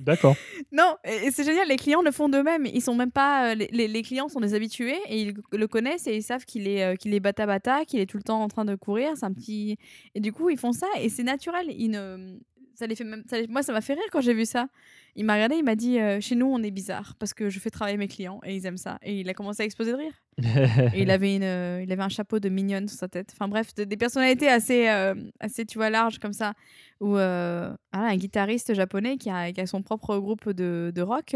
[0.00, 0.36] D'accord.
[0.72, 2.64] non, et c'est génial, les clients le font d'eux-mêmes.
[2.72, 3.50] Ils sont même pas.
[3.50, 6.66] euh, Les, les- clients sont des habitués et ils le connaissent et ils savent qu'il
[6.68, 9.10] est, euh, qu'il est bata bata, qu'il est tout le temps en train de courir.
[9.16, 9.76] C'est un petit.
[10.14, 11.66] Et du coup, ils font ça et c'est naturel.
[11.76, 12.38] Ils ne.
[12.78, 13.24] Ça les fait même...
[13.28, 14.68] ça les- Moi, ça m'a fait rire quand j'ai vu ça.
[15.16, 17.58] Il m'a regardé, il m'a dit euh, Chez nous, on est bizarre parce que je
[17.58, 18.98] fais travailler mes clients et ils aiment ça.
[19.02, 20.12] Et il a commencé à exploser de rire.
[20.94, 23.30] Et il avait, une, euh, il avait un chapeau de mignonne sur sa tête.
[23.32, 26.54] Enfin bref, de- des personnalités assez, euh, assez, tu vois, larges comme ça.
[27.00, 31.34] Ou voilà, un guitariste japonais qui a, qui a son propre groupe de, de rock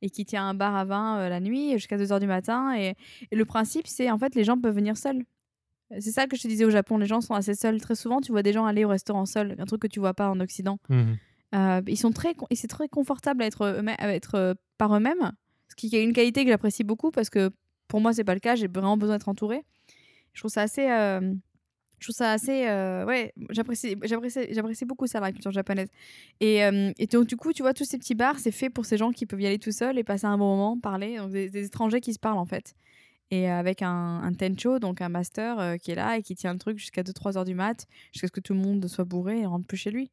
[0.00, 2.74] et qui tient un bar à vin la nuit jusqu'à 2h du matin.
[2.78, 2.94] Et,
[3.30, 5.22] et le principe, c'est en fait, les gens peuvent venir seuls.
[5.90, 7.80] C'est ça que je te disais au Japon, les gens sont assez seuls.
[7.80, 10.14] Très souvent, tu vois des gens aller au restaurant seuls, un truc que tu vois
[10.14, 10.78] pas en Occident.
[10.90, 11.16] Mhm.
[11.54, 15.32] Euh, ils sont très, c'est très confortable à être, eux-mêmes- à être euh, par eux-mêmes,
[15.70, 17.50] ce qui est une qualité que j'apprécie beaucoup parce que
[17.88, 18.54] pour moi c'est pas le cas.
[18.54, 19.64] J'ai vraiment besoin d'être entourée.
[20.34, 21.32] Je trouve ça assez, euh,
[21.98, 25.88] je trouve ça assez, euh, ouais, j'apprécie, j'apprécie, j'apprécie beaucoup ça la culture japonaise.
[26.40, 28.84] Et, euh, et donc du coup, tu vois, tous ces petits bars, c'est fait pour
[28.84, 31.30] ces gens qui peuvent y aller tout seuls et passer un bon moment, parler, donc
[31.30, 32.74] des, des étrangers qui se parlent en fait.
[33.30, 36.52] Et avec un, un tencho, donc un master euh, qui est là et qui tient
[36.52, 39.40] le truc jusqu'à 2-3 heures du mat, jusqu'à ce que tout le monde soit bourré
[39.40, 40.10] et rentre plus chez lui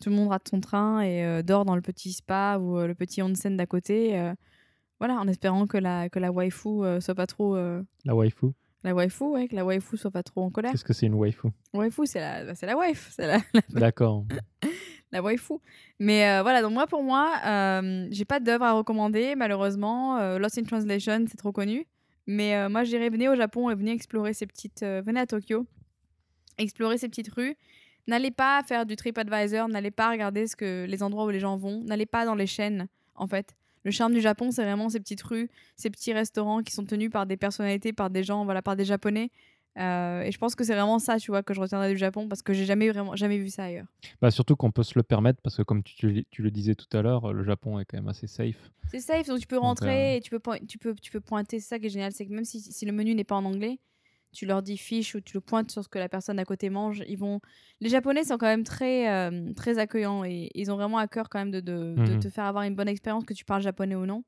[0.00, 2.86] tout le monde rate son train et euh, dort dans le petit spa ou euh,
[2.86, 4.32] le petit onsen d'à côté.
[5.00, 7.56] voilà, en espérant que la, que la waifu soit pas trop.
[8.04, 8.46] La waifu.
[8.84, 10.70] la waifu, ouais, que la waifu soit pas trop en colère.
[10.70, 11.48] Qu'est-ce que c'est une waifu?
[11.74, 13.40] Waifu, c'est la, bah, c'est la wife, c'est la,
[13.70, 14.24] D'accord.
[15.12, 15.54] la waifu.
[15.98, 20.18] Mais euh, voilà, donc moi, pour moi, euh, j'ai pas d'œuvre à recommander, malheureusement.
[20.18, 21.86] Euh, Lost in Translation, c'est trop connu.
[22.28, 24.82] Mais euh, moi, je dirais, venez au Japon et venez explorer ces petites.
[24.82, 25.66] euh, venez à Tokyo,
[26.58, 27.56] explorer ces petites rues.
[28.06, 31.56] N'allez pas faire du TripAdvisor, n'allez pas regarder ce que, les endroits où les gens
[31.56, 33.56] vont, n'allez pas dans les chaînes, en fait.
[33.82, 37.10] Le charme du Japon, c'est vraiment ces petites rues, ces petits restaurants qui sont tenus
[37.10, 39.30] par des personnalités, par des gens, voilà, par des Japonais.
[39.78, 42.28] Euh, et je pense que c'est vraiment ça, tu vois, que je retiendrai du Japon
[42.28, 43.86] parce que j'ai jamais vraiment jamais vu ça ailleurs.
[44.20, 46.74] Bah, surtout qu'on peut se le permettre parce que, comme tu, tu- tu le disais
[46.74, 48.70] tout à l'heure, le Japon est quand même assez safe.
[48.90, 51.20] C'est safe, donc tu peux rentrer euh, et tu peux, point- tu peux, tu peux
[51.20, 51.60] pointer.
[51.60, 53.44] C'est ça qui est génial, c'est que même si, si le menu n'est pas en
[53.44, 53.78] anglais,
[54.32, 56.70] tu leur dis fiche ou tu le pointes sur ce que la personne à côté
[56.70, 57.02] mange.
[57.08, 57.40] Ils vont...
[57.80, 61.28] Les Japonais sont quand même très, euh, très accueillants et ils ont vraiment à cœur
[61.28, 62.20] quand même de, de, de Mhm.
[62.20, 64.24] te faire avoir une bonne expérience, que tu parles japonais ou non.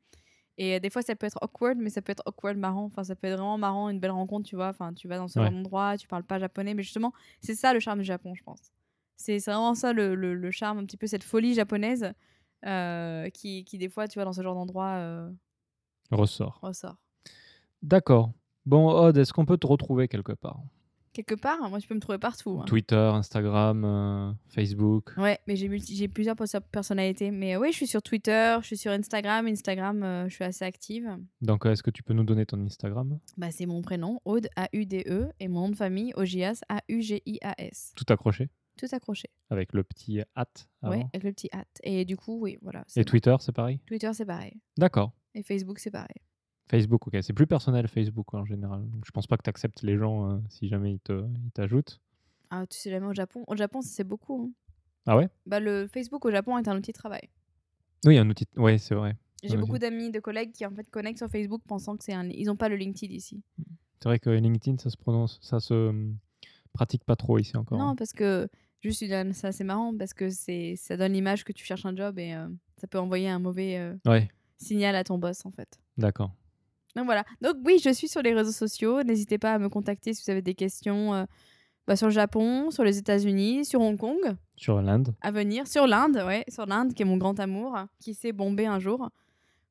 [0.63, 2.85] Et euh, des fois, ça peut être awkward, mais ça peut être awkward marrant.
[2.85, 4.69] Enfin, ça peut être vraiment marrant, une belle rencontre, tu vois.
[4.69, 5.47] Enfin, tu vas dans ce Ouais.
[5.47, 8.43] genre d'endroit, tu parles pas japonais, mais justement, c'est ça le charme du Japon, je
[8.43, 8.61] pense.
[9.17, 12.13] C'est c'est vraiment ça le, le- le charme, un petit peu cette folie japonaise
[12.67, 15.31] euh, qui, qui, des fois, tu vois, dans ce genre d'endroit, euh,
[16.11, 16.59] Ressort.
[16.63, 16.97] ressort.
[17.83, 18.31] D'accord.
[18.67, 20.61] Bon, Odd, est-ce qu'on peut te retrouver quelque part?
[21.13, 22.61] Quelque part, moi, tu peux me trouver partout.
[22.61, 22.65] hein.
[22.67, 27.31] Twitter, Instagram, euh, Facebook Ouais, mais j'ai multi- j'ai plusieurs pers- personnalités.
[27.33, 29.47] Mais euh, oui, je suis sur Twitter, je suis sur Instagram.
[29.49, 31.09] Instagram, euh, je suis assez active.
[31.43, 33.19] Donc, euh, est-ce que tu peux nous donner ton Instagram?
[33.37, 37.93] Bah, c'est mon prénom, Aude, A-U-D-E, et mon nom de famille, Ogias, A-U-G-I-A-S.
[37.97, 38.49] Tout accroché?
[38.79, 39.29] Tout accroché.
[39.51, 40.93] avec le petit hâte avant.
[40.97, 41.67] Ouais, avec le petit hâte.
[41.83, 42.85] Et du coup, oui, voilà.
[42.87, 43.11] c'est Et bon.
[43.11, 43.81] Twitter, c'est pareil?
[43.87, 44.61] Twitter, c'est pareil.
[44.79, 45.13] D'accord.
[45.35, 46.17] Et Facebook, c'est pareil.
[46.71, 47.19] Facebook, ok.
[47.23, 48.89] C'est plus personnel Facebook en général.
[48.91, 51.51] Donc, je pense pas que tu acceptes les gens euh, si jamais ils te- ils
[51.53, 52.01] t'ajoutent.
[52.51, 53.45] Ah, tu sais jamais au Japon.
[53.47, 54.45] Au Japon, c'est beaucoup.
[54.45, 54.51] hein.
[55.07, 55.29] Ah ouais?
[55.47, 57.29] Bah, le Facebook au Japon est un outil de travail.
[58.07, 58.47] Oui, un outil.
[58.57, 59.17] Ouais, c'est vrai.
[59.43, 62.29] J'ai beaucoup d'amis, de collègues qui en fait connectent sur Facebook pensant que c'est un.
[62.29, 63.43] Ils n'ont pas le LinkedIn ici.
[64.03, 66.17] C'est vrai que LinkedIn, ça se prononce, ça se hum,
[66.73, 67.79] pratique pas trop ici encore.
[67.79, 67.97] Non, hein.
[67.97, 68.49] parce que
[68.83, 72.19] juste une- c'est marrant parce que c'est ça donne l'image que tu cherches un job
[72.19, 74.29] et euh, ça peut envoyer un mauvais euh, Ouais,
[74.59, 75.79] signal à ton boss en fait.
[75.97, 76.35] d'accord.
[76.97, 77.25] Donc voilà.
[77.41, 79.03] Donc oui, je suis sur les réseaux sociaux.
[79.03, 81.25] N'hésitez pas à me contacter si vous avez des questions euh,
[81.87, 85.15] bah, sur le Japon, sur les États-Unis, sur Hong Kong Sur l'Inde.
[85.21, 88.67] à venir, sur l'Inde, ouais, sur l'Inde qui est mon grand amour, qui s'est bombé
[88.67, 89.09] un jour.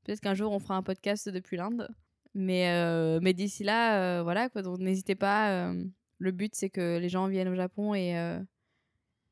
[0.04, 1.88] Peut-être qu'un jour on fera un podcast depuis l'Inde.
[2.36, 5.74] Mais, euh, mais d'ici là, euh, voilà, quoi, donc n'hésitez pas.
[6.20, 8.40] le but, c'est que les gens viennent au Japon et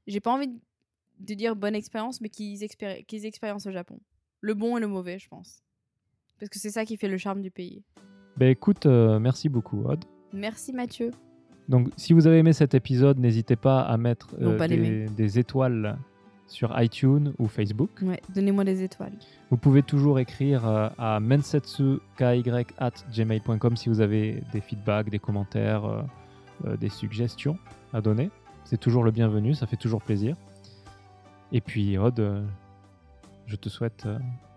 [0.07, 0.49] j'ai pas envie
[1.19, 3.99] de dire bonne expérience, mais qu'ils expéri- au Japon.
[4.41, 5.63] Le bon et le mauvais, je pense.
[6.39, 7.83] Parce que c'est ça qui fait le charme du pays.
[8.37, 10.03] Ben écoute, euh, merci beaucoup, Odd.
[10.33, 11.11] Merci Mathieu.
[11.67, 15.39] Donc, si vous avez aimé cet épisode, n'hésitez pas à mettre euh, pas des, des
[15.39, 15.97] étoiles
[16.47, 17.91] sur iTunes ou Facebook.
[18.01, 19.13] Ouais, donnez-moi des étoiles.
[19.49, 26.05] Vous pouvez toujours écrire euh, à mensetsuky@gmail.com si vous avez des feedbacks, des commentaires,
[26.65, 27.57] euh, des suggestions
[27.93, 28.31] à donner.
[28.63, 30.35] C'est toujours le bienvenu, ça fait toujours plaisir.
[31.51, 32.41] Et puis, euh,
[33.45, 34.07] je te souhaite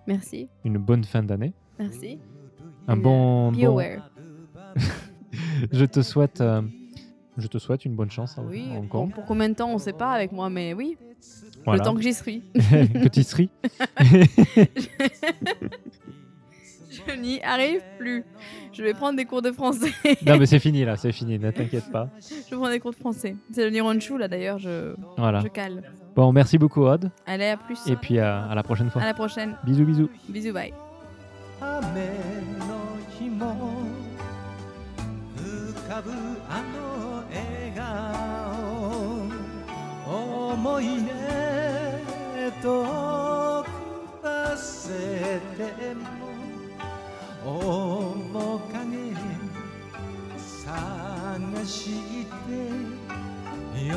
[0.07, 0.49] Merci.
[0.65, 1.53] une bonne fin d'année.
[1.81, 2.19] Merci.
[2.87, 4.11] Un bon, Be bon- aware.
[5.73, 6.63] je te souhaite, euh,
[7.39, 9.13] je te souhaite une bonne chance à Oui, Hong bon, Kong.
[9.15, 10.97] pour combien de temps, on sait pas avec moi, mais oui,
[11.65, 11.79] Voilà.
[11.83, 12.41] le temps que j'y suis.
[12.55, 13.49] Petit Sri.
[16.91, 18.25] Je n'y arrive plus.
[18.73, 19.93] Je vais prendre des cours de français.
[20.27, 22.09] non, mais c'est fini là, c'est fini, ne t'inquiète pas.
[22.51, 23.37] je prends des cours de français.
[23.53, 25.39] C'est le Nihonshu, là, d'ailleurs, je, Voilà.
[25.41, 25.83] je cale.
[26.17, 27.11] Bon, merci beaucoup, Rod.
[27.27, 27.79] Allez, à plus.
[27.87, 29.01] Et puis à, à la prochaine fois.
[29.03, 29.57] À la prochaine.
[29.65, 30.09] Bisous, bisous.
[30.29, 30.75] Bisous, bye.
[31.63, 31.77] 雨
[32.59, 33.75] の日も
[35.37, 36.11] 浮かぶ
[36.49, 37.83] あの笑顔
[40.53, 41.11] 思い出
[42.63, 42.65] と
[44.23, 45.95] 暮らせて
[47.45, 49.15] も面影
[50.39, 51.77] 探し
[52.27, 53.97] てよ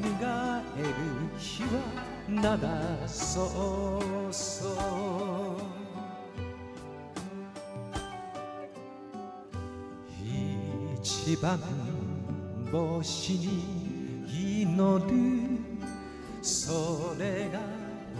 [0.00, 0.86] みがえる
[1.38, 1.68] 日は
[2.28, 4.00] なだそ
[4.30, 5.83] うそう
[11.04, 11.60] 一番
[12.72, 15.58] 星に祈る
[16.40, 17.60] それが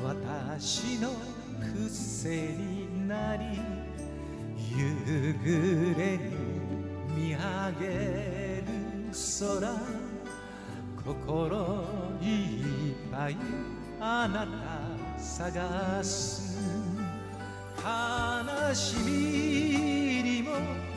[0.04, 1.12] 私の
[1.78, 3.58] 癖になり
[4.70, 6.28] 夕暮れに
[7.16, 7.40] 見上
[7.80, 7.86] げ
[8.58, 8.68] る
[9.14, 9.80] 空
[11.06, 11.56] 心
[12.20, 13.36] いっぱい
[13.98, 16.58] あなた探す。
[17.78, 20.93] 悲しみにも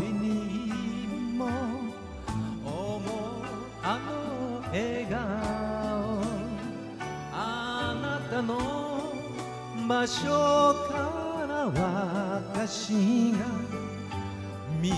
[0.00, 1.46] びにも
[2.64, 3.10] 思う
[3.82, 6.22] あの笑顔
[7.32, 9.12] あなたの
[9.86, 10.24] 場所
[10.88, 13.38] から私が
[14.80, 14.90] 見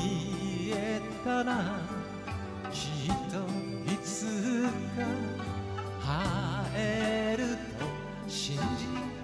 [0.72, 1.80] えたら
[2.70, 4.68] きっといつ
[6.04, 6.22] か
[6.70, 7.84] 会えると
[8.28, 8.62] 信じ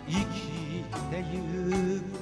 [0.09, 2.22] 生きてゆく